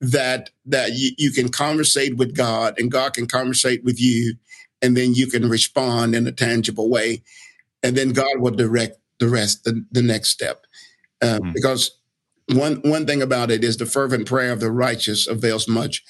that 0.00 0.50
that 0.66 0.92
you, 0.92 1.12
you 1.16 1.30
can 1.30 1.48
conversate 1.48 2.16
with 2.16 2.36
God 2.36 2.74
and 2.78 2.90
God 2.90 3.14
can 3.14 3.26
conversate 3.26 3.82
with 3.82 4.00
you, 4.00 4.34
and 4.82 4.96
then 4.96 5.14
you 5.14 5.26
can 5.28 5.48
respond 5.48 6.14
in 6.14 6.26
a 6.26 6.32
tangible 6.32 6.90
way, 6.90 7.22
and 7.84 7.96
then 7.96 8.12
God 8.12 8.38
will 8.38 8.50
direct 8.50 8.98
the 9.20 9.28
rest, 9.28 9.62
the, 9.62 9.84
the 9.92 10.02
next 10.02 10.30
step, 10.30 10.66
uh, 11.22 11.38
mm. 11.40 11.52
because 11.54 11.92
one 12.52 12.76
one 12.84 13.06
thing 13.06 13.22
about 13.22 13.50
it 13.50 13.64
is 13.64 13.76
the 13.76 13.86
fervent 13.86 14.26
prayer 14.26 14.52
of 14.52 14.60
the 14.60 14.70
righteous 14.70 15.26
avails 15.26 15.66
much 15.66 16.02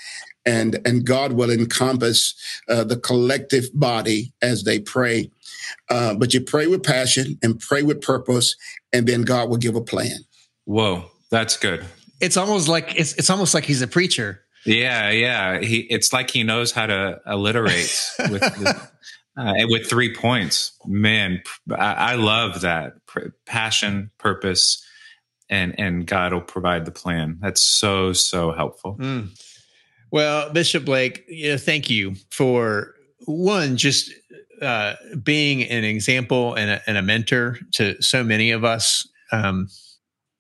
and 0.45 0.81
and 0.85 1.07
god 1.07 1.33
will 1.33 1.51
encompass 1.51 2.35
uh, 2.69 2.85
the 2.85 2.97
collective 2.97 3.67
body 3.75 4.33
as 4.43 4.65
they 4.65 4.79
pray. 4.79 5.31
Uh, 5.91 6.15
but 6.15 6.35
you 6.35 6.41
pray 6.41 6.67
with 6.67 6.83
passion 6.83 7.39
and 7.43 7.61
pray 7.61 7.83
with 7.83 8.01
purpose 8.01 8.57
and 8.93 9.07
then 9.07 9.23
god 9.23 9.49
will 9.49 9.57
give 9.57 9.77
a 9.77 9.81
plan. 9.81 10.25
Whoa 10.65 11.11
that's 11.31 11.57
good. 11.57 11.85
It's 12.21 12.37
almost 12.37 12.69
like 12.69 12.99
it's, 12.99 13.15
it's 13.15 13.31
almost 13.31 13.55
like 13.55 13.65
he's 13.65 13.83
a 13.83 13.89
preacher. 13.89 14.41
Yeah 14.65 15.11
yeah. 15.11 15.61
He 15.61 15.81
it's 15.81 16.13
like 16.13 16.31
he 16.31 16.43
knows 16.43 16.73
how 16.73 16.87
to 16.87 17.21
alliterate 17.27 18.11
with 18.31 18.41
the, 18.41 18.89
uh, 19.37 19.55
with 19.69 19.89
three 19.89 20.15
points 20.15 20.77
man 20.87 21.43
I, 21.71 21.93
I 21.93 22.15
love 22.15 22.61
that 22.63 22.95
passion 23.47 24.11
purpose 24.19 24.85
and 25.51 25.79
and 25.79 26.07
God 26.07 26.33
will 26.33 26.41
provide 26.41 26.85
the 26.85 26.91
plan. 26.91 27.39
That's 27.41 27.63
so 27.63 28.13
so 28.13 28.53
helpful. 28.53 28.97
Mm. 28.99 29.29
Well, 30.11 30.53
Bishop 30.53 30.85
Blake, 30.85 31.25
you 31.29 31.51
know, 31.51 31.59
thank 31.59 31.91
you 31.91 32.15
for 32.31 32.95
one 33.27 33.77
just 33.77 34.13
uh, 34.63 34.95
being 35.23 35.63
an 35.65 35.85
example 35.85 36.55
and 36.55 36.71
a, 36.71 36.83
and 36.87 36.97
a, 36.97 37.03
mentor 37.03 37.59
to 37.73 38.01
so 38.01 38.23
many 38.23 38.53
of 38.53 38.65
us. 38.65 39.09
Um, 39.33 39.69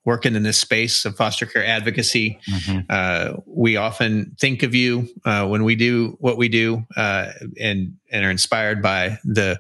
working 0.04 0.34
in 0.34 0.42
this 0.42 0.58
space 0.58 1.04
of 1.04 1.16
foster 1.16 1.46
care 1.46 1.64
advocacy. 1.64 2.38
Mm-hmm. 2.48 2.80
Uh, 2.88 3.40
we 3.46 3.76
often 3.76 4.36
think 4.38 4.62
of 4.62 4.74
you 4.74 5.08
uh, 5.24 5.46
when 5.46 5.64
we 5.64 5.76
do 5.76 6.16
what 6.20 6.36
we 6.36 6.48
do, 6.48 6.84
uh, 6.96 7.32
and 7.60 7.96
and 8.10 8.24
are 8.24 8.30
inspired 8.30 8.82
by 8.82 9.18
the 9.24 9.58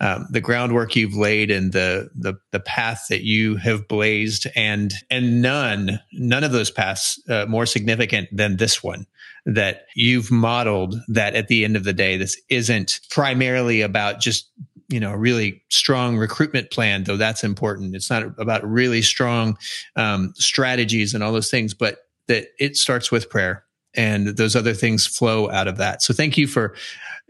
um, 0.00 0.26
the 0.30 0.40
groundwork 0.40 0.96
you've 0.96 1.16
laid 1.16 1.50
and 1.50 1.72
the, 1.72 2.10
the 2.14 2.34
the 2.50 2.60
path 2.60 3.06
that 3.08 3.22
you 3.22 3.56
have 3.56 3.88
blazed, 3.88 4.46
and 4.56 4.92
and 5.10 5.40
none 5.40 6.00
none 6.12 6.44
of 6.44 6.52
those 6.52 6.70
paths 6.70 7.20
uh, 7.28 7.46
more 7.46 7.66
significant 7.66 8.28
than 8.32 8.56
this 8.56 8.82
one 8.82 9.06
that 9.46 9.86
you've 9.94 10.30
modeled. 10.30 10.96
That 11.08 11.34
at 11.34 11.48
the 11.48 11.64
end 11.64 11.76
of 11.76 11.84
the 11.84 11.92
day, 11.92 12.16
this 12.16 12.40
isn't 12.48 13.00
primarily 13.10 13.82
about 13.82 14.20
just 14.20 14.50
you 14.88 15.00
know 15.00 15.12
a 15.12 15.16
really 15.16 15.62
strong 15.68 16.16
recruitment 16.16 16.70
plan 16.70 17.04
though 17.04 17.16
that's 17.16 17.44
important. 17.44 17.94
It's 17.94 18.10
not 18.10 18.24
about 18.38 18.68
really 18.68 19.02
strong 19.02 19.58
um, 19.96 20.32
strategies 20.36 21.14
and 21.14 21.22
all 21.22 21.32
those 21.32 21.50
things 21.50 21.74
but 21.74 21.98
that 22.28 22.48
it 22.58 22.76
starts 22.76 23.10
with 23.10 23.30
prayer 23.30 23.64
and 23.94 24.28
those 24.28 24.54
other 24.54 24.74
things 24.74 25.06
flow 25.06 25.50
out 25.50 25.68
of 25.68 25.78
that. 25.78 26.02
So 26.02 26.12
thank 26.12 26.36
you 26.36 26.46
for 26.46 26.74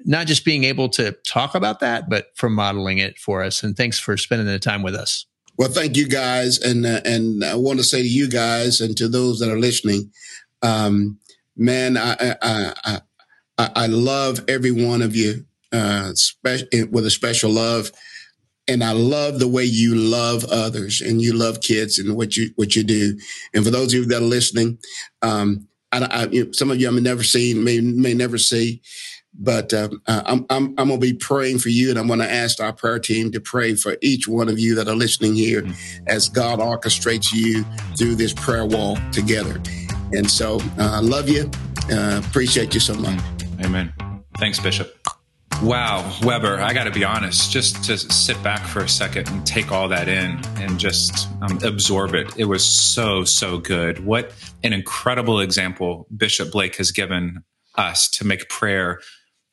not 0.05 0.27
just 0.27 0.45
being 0.45 0.65
able 0.65 0.89
to 0.91 1.13
talk 1.27 1.55
about 1.55 1.81
that 1.81 2.09
but 2.09 2.27
for 2.35 2.51
modeling 2.51 2.99
it 2.99 3.19
for 3.19 3.43
us. 3.43 3.63
And 3.63 3.77
thanks 3.77 3.99
for 3.99 4.17
spending 4.17 4.47
the 4.47 4.59
time 4.59 4.83
with 4.83 4.95
us. 4.95 5.27
Well 5.57 5.71
thank 5.71 5.97
you 5.97 6.09
guys. 6.09 6.59
And 6.59 6.85
uh, 6.85 7.01
and 7.05 7.45
i 7.45 7.55
want 7.55 7.79
to 7.79 7.85
say 7.85 8.03
to 8.03 8.09
you 8.09 8.29
guys 8.29 8.81
and 8.81 8.97
to 8.97 9.09
those 9.09 9.39
that 9.41 9.51
are 9.51 9.59
listening 9.59 10.13
um, 10.63 11.19
man 11.57 11.97
I, 11.97 12.17
I 12.21 12.37
i 12.43 13.01
i 13.59 13.71
i 13.75 13.87
love 13.87 14.45
every 14.49 14.73
one 14.73 15.01
of 15.01 15.17
you 15.17 15.47
uh, 15.77 16.15
spe- 16.15 16.91
with 16.91 17.07
a 17.07 17.11
special 17.11 17.51
love. 17.51 17.91
And 18.69 18.83
I 18.83 18.93
love 18.93 19.39
the 19.39 19.47
way 19.47 19.65
you 19.65 19.95
love 19.95 20.45
others 20.47 21.01
and 21.01 21.23
you 21.23 21.33
love 21.35 21.61
kids 21.61 21.99
and 21.99 22.17
what 22.17 22.37
you 22.37 22.51
what 22.57 22.75
you 22.75 22.83
do. 22.83 23.17
And 23.55 23.65
for 23.65 23.71
those 23.71 23.93
of 23.93 24.01
you 24.01 24.07
that 24.07 24.23
are 24.23 24.25
listening, 24.25 24.79
um, 25.23 25.69
I, 25.93 26.29
I, 26.33 26.45
some 26.53 26.71
of 26.73 26.81
you 26.81 26.89
I 26.89 26.91
may 26.91 27.01
never 27.01 27.23
see, 27.23 27.55
may 27.55 27.81
may 27.81 28.15
never 28.15 28.39
see. 28.39 28.83
But 29.39 29.75
um, 29.75 30.03
uh, 30.07 30.23
I'm, 30.25 30.47
I'm, 30.49 30.75
I'm 30.79 30.89
going 30.89 30.99
to 30.99 31.07
be 31.07 31.13
praying 31.13 31.59
for 31.59 31.69
you, 31.69 31.91
and 31.91 31.99
I'm 31.99 32.07
going 32.07 32.21
to 32.21 32.31
ask 32.31 32.59
our 32.59 32.73
prayer 32.73 32.99
team 32.99 33.31
to 33.33 33.41
pray 33.41 33.75
for 33.75 33.99
each 34.01 34.27
one 34.27 34.49
of 34.49 34.59
you 34.59 34.75
that 34.77 34.89
are 34.89 34.95
listening 34.95 35.35
here 35.35 35.67
as 36.07 36.31
God 36.31 36.59
orchestrates 36.59 37.35
you 37.35 37.65
through 37.99 38.15
this 38.15 38.33
prayer 38.33 38.65
wall 38.65 38.97
together. 39.13 39.61
And 40.13 40.31
so 40.31 40.59
I 40.79 40.99
uh, 40.99 41.03
love 41.03 41.29
you. 41.29 41.51
Uh, 41.93 42.23
appreciate 42.25 42.73
you 42.73 42.81
so 42.81 42.95
much. 42.95 43.21
Amen. 43.63 43.93
Thanks, 44.39 44.59
Bishop. 44.59 44.97
Wow, 45.63 46.17
Weber, 46.23 46.61
I 46.61 46.75
got 46.75 46.85
to 46.85 46.91
be 46.91 47.03
honest, 47.03 47.51
just 47.51 47.83
to 47.85 47.97
sit 47.97 48.41
back 48.43 48.61
for 48.67 48.81
a 48.81 48.89
second 48.89 49.29
and 49.29 49.45
take 49.45 49.73
all 49.73 49.89
that 49.89 50.07
in 50.07 50.39
and 50.59 50.79
just 50.79 51.29
um, 51.41 51.59
absorb 51.65 52.15
it. 52.15 52.31
It 52.37 52.45
was 52.45 52.65
so, 52.65 53.25
so 53.25 53.59
good. 53.59 54.05
What 54.05 54.33
an 54.63 54.73
incredible 54.75 55.41
example 55.41 56.07
Bishop 56.15 56.53
Blake 56.53 56.77
has 56.77 56.93
given 56.93 57.43
us 57.75 58.09
to 58.11 58.27
make 58.27 58.49
prayer 58.49 59.01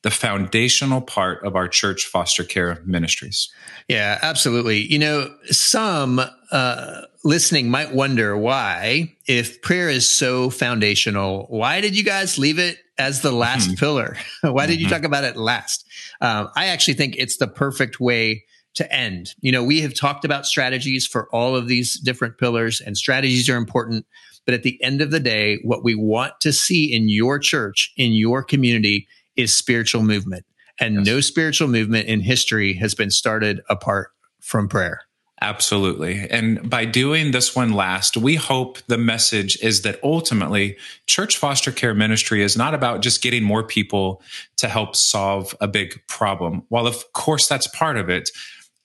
the 0.03 0.11
foundational 0.11 1.01
part 1.01 1.43
of 1.45 1.55
our 1.55 1.67
church 1.67 2.05
foster 2.05 2.43
care 2.43 2.81
ministries. 2.85 3.49
Yeah, 3.87 4.19
absolutely. 4.21 4.81
You 4.81 4.99
know, 4.99 5.33
some 5.45 6.21
uh, 6.51 7.01
listening 7.23 7.71
might 7.71 7.93
wonder 7.93 8.37
why, 8.37 9.13
if 9.27 9.61
prayer 9.61 9.89
is 9.89 10.09
so 10.09 10.49
foundational, 10.49 11.47
why 11.49 11.79
did 11.81 11.97
you 11.97 12.03
guys 12.03 12.37
leave 12.37 12.59
it 12.59 12.79
as 12.97 13.21
the 13.21 13.31
last 13.31 13.67
mm-hmm. 13.67 13.75
pillar? 13.75 14.17
why 14.41 14.65
did 14.65 14.79
you 14.79 14.87
mm-hmm. 14.87 14.95
talk 14.95 15.03
about 15.03 15.23
it 15.23 15.37
last? 15.37 15.85
Um, 16.19 16.49
I 16.55 16.67
actually 16.67 16.95
think 16.95 17.15
it's 17.17 17.37
the 17.37 17.47
perfect 17.47 18.01
way 18.01 18.43
to 18.75 18.91
end. 18.93 19.33
You 19.39 19.53
know, 19.53 19.63
we 19.63 19.81
have 19.81 19.93
talked 19.93 20.25
about 20.25 20.45
strategies 20.45 21.07
for 21.07 21.29
all 21.31 21.55
of 21.55 21.67
these 21.67 21.97
different 21.99 22.37
pillars, 22.37 22.81
and 22.81 22.97
strategies 22.97 23.47
are 23.47 23.57
important. 23.57 24.05
But 24.45 24.55
at 24.55 24.63
the 24.63 24.81
end 24.83 25.01
of 25.01 25.11
the 25.11 25.21
day, 25.21 25.59
what 25.63 25.85
we 25.85 25.95
want 25.95 26.33
to 26.41 26.51
see 26.51 26.93
in 26.93 27.07
your 27.07 27.39
church, 27.39 27.93
in 27.95 28.11
your 28.11 28.43
community, 28.43 29.07
is 29.35 29.55
spiritual 29.55 30.03
movement. 30.03 30.45
And 30.79 30.95
yes. 30.95 31.05
no 31.05 31.21
spiritual 31.21 31.67
movement 31.67 32.07
in 32.07 32.21
history 32.21 32.73
has 32.73 32.95
been 32.95 33.11
started 33.11 33.61
apart 33.69 34.09
from 34.39 34.67
prayer. 34.67 35.01
Absolutely. 35.41 36.25
And 36.29 36.69
by 36.69 36.85
doing 36.85 37.31
this 37.31 37.53
one 37.53 37.73
last, 37.73 38.15
we 38.15 38.35
hope 38.35 38.77
the 38.87 38.97
message 38.97 39.57
is 39.61 39.81
that 39.81 39.99
ultimately 40.01 40.77
church 41.05 41.37
foster 41.37 41.71
care 41.71 41.93
ministry 41.93 42.41
is 42.41 42.55
not 42.55 42.73
about 42.73 43.01
just 43.01 43.21
getting 43.21 43.43
more 43.43 43.63
people 43.63 44.21
to 44.57 44.69
help 44.69 44.95
solve 44.95 45.53
a 45.59 45.67
big 45.67 46.01
problem. 46.07 46.63
While 46.69 46.87
of 46.87 47.11
course 47.11 47.47
that's 47.47 47.67
part 47.67 47.97
of 47.97 48.09
it, 48.09 48.29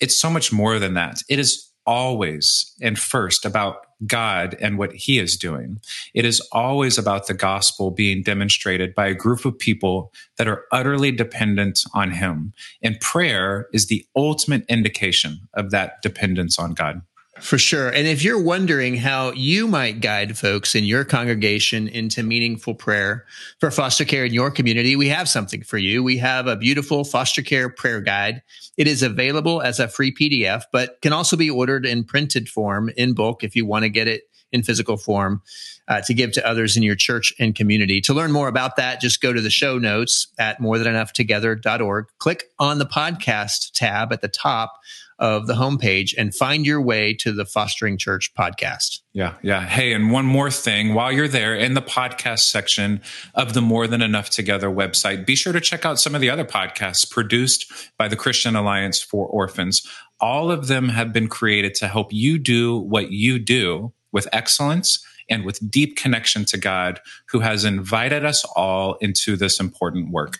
it's 0.00 0.18
so 0.18 0.30
much 0.30 0.52
more 0.52 0.80
than 0.80 0.94
that. 0.94 1.22
It 1.28 1.38
is 1.38 1.70
always 1.86 2.74
and 2.82 2.98
first 2.98 3.44
about 3.44 3.86
God 4.06 4.56
and 4.60 4.78
what 4.78 4.92
he 4.92 5.18
is 5.18 5.36
doing. 5.36 5.80
It 6.14 6.24
is 6.24 6.40
always 6.52 6.98
about 6.98 7.26
the 7.26 7.34
gospel 7.34 7.90
being 7.90 8.22
demonstrated 8.22 8.94
by 8.94 9.06
a 9.06 9.14
group 9.14 9.44
of 9.44 9.58
people 9.58 10.12
that 10.36 10.48
are 10.48 10.64
utterly 10.72 11.10
dependent 11.10 11.80
on 11.94 12.12
him. 12.12 12.52
And 12.82 13.00
prayer 13.00 13.68
is 13.72 13.86
the 13.86 14.06
ultimate 14.14 14.64
indication 14.68 15.48
of 15.54 15.70
that 15.70 16.00
dependence 16.02 16.58
on 16.58 16.74
God. 16.74 17.02
For 17.40 17.58
sure. 17.58 17.88
And 17.88 18.06
if 18.06 18.22
you're 18.22 18.42
wondering 18.42 18.96
how 18.96 19.32
you 19.32 19.66
might 19.66 20.00
guide 20.00 20.36
folks 20.36 20.74
in 20.74 20.84
your 20.84 21.04
congregation 21.04 21.88
into 21.88 22.22
meaningful 22.22 22.74
prayer 22.74 23.26
for 23.60 23.70
foster 23.70 24.04
care 24.04 24.24
in 24.24 24.34
your 24.34 24.50
community, 24.50 24.96
we 24.96 25.08
have 25.08 25.28
something 25.28 25.62
for 25.62 25.78
you. 25.78 26.02
We 26.02 26.18
have 26.18 26.46
a 26.46 26.56
beautiful 26.56 27.04
foster 27.04 27.42
care 27.42 27.68
prayer 27.68 28.00
guide. 28.00 28.42
It 28.76 28.86
is 28.86 29.02
available 29.02 29.62
as 29.62 29.80
a 29.80 29.88
free 29.88 30.14
PDF, 30.14 30.64
but 30.72 31.00
can 31.00 31.12
also 31.12 31.36
be 31.36 31.50
ordered 31.50 31.86
in 31.86 32.04
printed 32.04 32.48
form 32.48 32.90
in 32.96 33.14
bulk 33.14 33.44
if 33.44 33.56
you 33.56 33.64
want 33.66 33.84
to 33.84 33.88
get 33.88 34.08
it 34.08 34.24
in 34.52 34.62
physical 34.62 34.96
form 34.96 35.42
uh, 35.88 36.00
to 36.02 36.14
give 36.14 36.32
to 36.32 36.46
others 36.46 36.76
in 36.76 36.82
your 36.82 36.94
church 36.94 37.32
and 37.38 37.54
community. 37.54 38.00
To 38.02 38.14
learn 38.14 38.32
more 38.32 38.48
about 38.48 38.76
that, 38.76 39.00
just 39.00 39.20
go 39.20 39.32
to 39.32 39.40
the 39.40 39.50
show 39.50 39.78
notes 39.78 40.28
at 40.38 40.60
morethanenoughtogether.org. 40.60 42.06
Click 42.18 42.44
on 42.58 42.78
the 42.78 42.86
podcast 42.86 43.72
tab 43.74 44.12
at 44.12 44.20
the 44.20 44.28
top 44.28 44.72
of 45.18 45.46
the 45.46 45.54
homepage 45.54 46.14
and 46.16 46.34
find 46.34 46.64
your 46.64 46.80
way 46.80 47.12
to 47.14 47.32
the 47.32 47.44
Fostering 47.44 47.98
Church 47.98 48.32
podcast. 48.34 49.00
Yeah, 49.12 49.34
yeah. 49.42 49.66
Hey, 49.66 49.92
and 49.92 50.10
one 50.12 50.26
more 50.26 50.50
thing 50.50 50.94
while 50.94 51.10
you're 51.10 51.28
there 51.28 51.54
in 51.54 51.74
the 51.74 51.82
podcast 51.82 52.40
section 52.40 53.00
of 53.34 53.54
the 53.54 53.60
More 53.60 53.86
Than 53.86 54.02
Enough 54.02 54.30
Together 54.30 54.68
website, 54.68 55.26
be 55.26 55.34
sure 55.34 55.52
to 55.52 55.60
check 55.60 55.84
out 55.84 55.98
some 55.98 56.14
of 56.14 56.20
the 56.20 56.30
other 56.30 56.44
podcasts 56.44 57.10
produced 57.10 57.72
by 57.96 58.08
the 58.08 58.16
Christian 58.16 58.54
Alliance 58.54 59.02
for 59.02 59.26
Orphans. 59.26 59.86
All 60.20 60.50
of 60.50 60.66
them 60.68 60.88
have 60.88 61.12
been 61.12 61.28
created 61.28 61.74
to 61.76 61.88
help 61.88 62.12
you 62.12 62.38
do 62.38 62.78
what 62.78 63.10
you 63.10 63.38
do 63.38 63.92
with 64.12 64.28
excellence 64.32 65.04
and 65.28 65.44
with 65.44 65.70
deep 65.70 65.96
connection 65.96 66.44
to 66.46 66.56
God, 66.56 67.00
who 67.28 67.40
has 67.40 67.64
invited 67.64 68.24
us 68.24 68.44
all 68.56 68.94
into 68.94 69.36
this 69.36 69.60
important 69.60 70.10
work. 70.10 70.38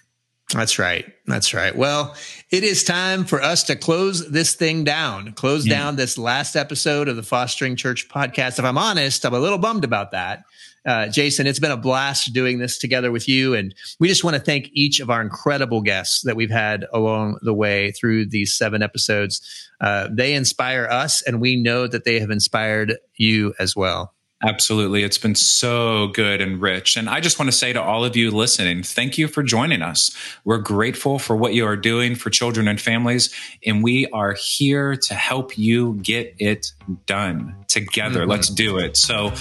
That's 0.54 0.78
right. 0.78 1.04
That's 1.26 1.52
right. 1.52 1.76
Well, 1.76 2.16
it 2.50 2.64
is 2.64 2.82
time 2.82 3.26
for 3.26 3.42
us 3.42 3.64
to 3.64 3.76
close 3.76 4.30
this 4.30 4.54
thing 4.54 4.82
down, 4.82 5.32
close 5.32 5.66
yeah. 5.66 5.78
down 5.78 5.96
this 5.96 6.16
last 6.16 6.56
episode 6.56 7.06
of 7.06 7.16
the 7.16 7.22
Fostering 7.22 7.76
Church 7.76 8.08
podcast. 8.08 8.58
If 8.58 8.64
I'm 8.64 8.78
honest, 8.78 9.26
I'm 9.26 9.34
a 9.34 9.38
little 9.38 9.58
bummed 9.58 9.84
about 9.84 10.12
that. 10.12 10.44
Uh, 10.86 11.06
Jason, 11.08 11.46
it's 11.46 11.58
been 11.58 11.70
a 11.70 11.76
blast 11.76 12.32
doing 12.32 12.60
this 12.60 12.78
together 12.78 13.12
with 13.12 13.28
you. 13.28 13.54
And 13.54 13.74
we 14.00 14.08
just 14.08 14.24
want 14.24 14.36
to 14.36 14.42
thank 14.42 14.70
each 14.72 15.00
of 15.00 15.10
our 15.10 15.20
incredible 15.20 15.82
guests 15.82 16.22
that 16.22 16.34
we've 16.34 16.50
had 16.50 16.86
along 16.94 17.38
the 17.42 17.52
way 17.52 17.92
through 17.92 18.26
these 18.26 18.54
seven 18.54 18.82
episodes. 18.82 19.42
Uh, 19.82 20.08
they 20.10 20.32
inspire 20.32 20.86
us, 20.90 21.20
and 21.20 21.42
we 21.42 21.56
know 21.56 21.86
that 21.86 22.04
they 22.04 22.18
have 22.20 22.30
inspired 22.30 22.96
you 23.16 23.52
as 23.58 23.76
well. 23.76 24.14
Absolutely. 24.44 25.02
It's 25.02 25.18
been 25.18 25.34
so 25.34 26.08
good 26.08 26.40
and 26.40 26.60
rich. 26.60 26.96
And 26.96 27.10
I 27.10 27.20
just 27.20 27.40
want 27.40 27.50
to 27.50 27.56
say 27.56 27.72
to 27.72 27.82
all 27.82 28.04
of 28.04 28.16
you 28.16 28.30
listening, 28.30 28.84
thank 28.84 29.18
you 29.18 29.26
for 29.26 29.42
joining 29.42 29.82
us. 29.82 30.16
We're 30.44 30.58
grateful 30.58 31.18
for 31.18 31.34
what 31.34 31.54
you 31.54 31.66
are 31.66 31.76
doing 31.76 32.14
for 32.14 32.30
children 32.30 32.68
and 32.68 32.80
families, 32.80 33.34
and 33.66 33.82
we 33.82 34.06
are 34.10 34.34
here 34.34 34.94
to 34.94 35.14
help 35.14 35.58
you 35.58 35.94
get 36.02 36.36
it 36.38 36.72
done 37.06 37.56
together. 37.66 38.20
Mm-hmm. 38.20 38.30
Let's 38.30 38.48
do 38.48 38.78
it. 38.78 38.96
So, 38.96 39.32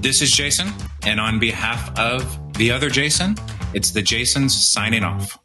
this 0.00 0.20
is 0.20 0.32
Jason, 0.32 0.72
and 1.04 1.20
on 1.20 1.38
behalf 1.38 1.96
of 1.96 2.52
the 2.54 2.72
other 2.72 2.90
Jason, 2.90 3.36
it's 3.72 3.92
the 3.92 4.02
Jasons 4.02 4.56
signing 4.56 5.04
off. 5.04 5.38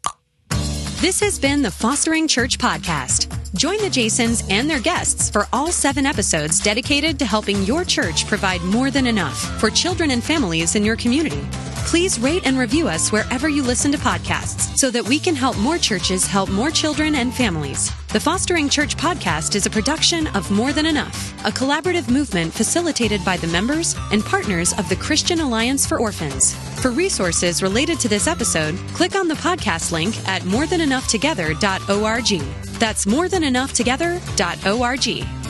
This 0.98 1.20
has 1.20 1.38
been 1.38 1.60
the 1.60 1.70
Fostering 1.70 2.26
Church 2.26 2.56
Podcast. 2.56 3.28
Join 3.54 3.76
the 3.82 3.90
Jasons 3.90 4.42
and 4.48 4.68
their 4.68 4.80
guests 4.80 5.28
for 5.28 5.46
all 5.52 5.70
seven 5.70 6.06
episodes 6.06 6.58
dedicated 6.58 7.18
to 7.18 7.26
helping 7.26 7.62
your 7.64 7.84
church 7.84 8.26
provide 8.26 8.62
more 8.62 8.90
than 8.90 9.06
enough 9.06 9.38
for 9.60 9.68
children 9.68 10.10
and 10.10 10.24
families 10.24 10.74
in 10.74 10.82
your 10.82 10.96
community. 10.96 11.42
Please 11.86 12.18
rate 12.18 12.44
and 12.44 12.58
review 12.58 12.88
us 12.88 13.12
wherever 13.12 13.48
you 13.48 13.62
listen 13.62 13.92
to 13.92 13.98
podcasts 13.98 14.76
so 14.76 14.90
that 14.90 15.06
we 15.06 15.20
can 15.20 15.36
help 15.36 15.56
more 15.56 15.78
churches 15.78 16.26
help 16.26 16.50
more 16.50 16.68
children 16.68 17.14
and 17.14 17.32
families. 17.32 17.92
The 18.08 18.18
Fostering 18.18 18.68
Church 18.68 18.96
podcast 18.96 19.54
is 19.54 19.66
a 19.66 19.70
production 19.70 20.26
of 20.28 20.50
More 20.50 20.72
Than 20.72 20.86
Enough, 20.86 21.46
a 21.46 21.52
collaborative 21.52 22.10
movement 22.10 22.52
facilitated 22.52 23.24
by 23.24 23.36
the 23.36 23.46
members 23.46 23.94
and 24.10 24.24
partners 24.24 24.72
of 24.78 24.88
the 24.88 24.96
Christian 24.96 25.38
Alliance 25.38 25.86
for 25.86 26.00
Orphans. 26.00 26.56
For 26.82 26.90
resources 26.90 27.62
related 27.62 28.00
to 28.00 28.08
this 28.08 28.26
episode, 28.26 28.76
click 28.92 29.14
on 29.14 29.28
the 29.28 29.34
podcast 29.34 29.92
link 29.92 30.16
at 30.28 30.42
morethanenoughtogether.org. 30.42 32.40
That's 32.80 33.04
morethanenoughtogether.org. 33.04 35.45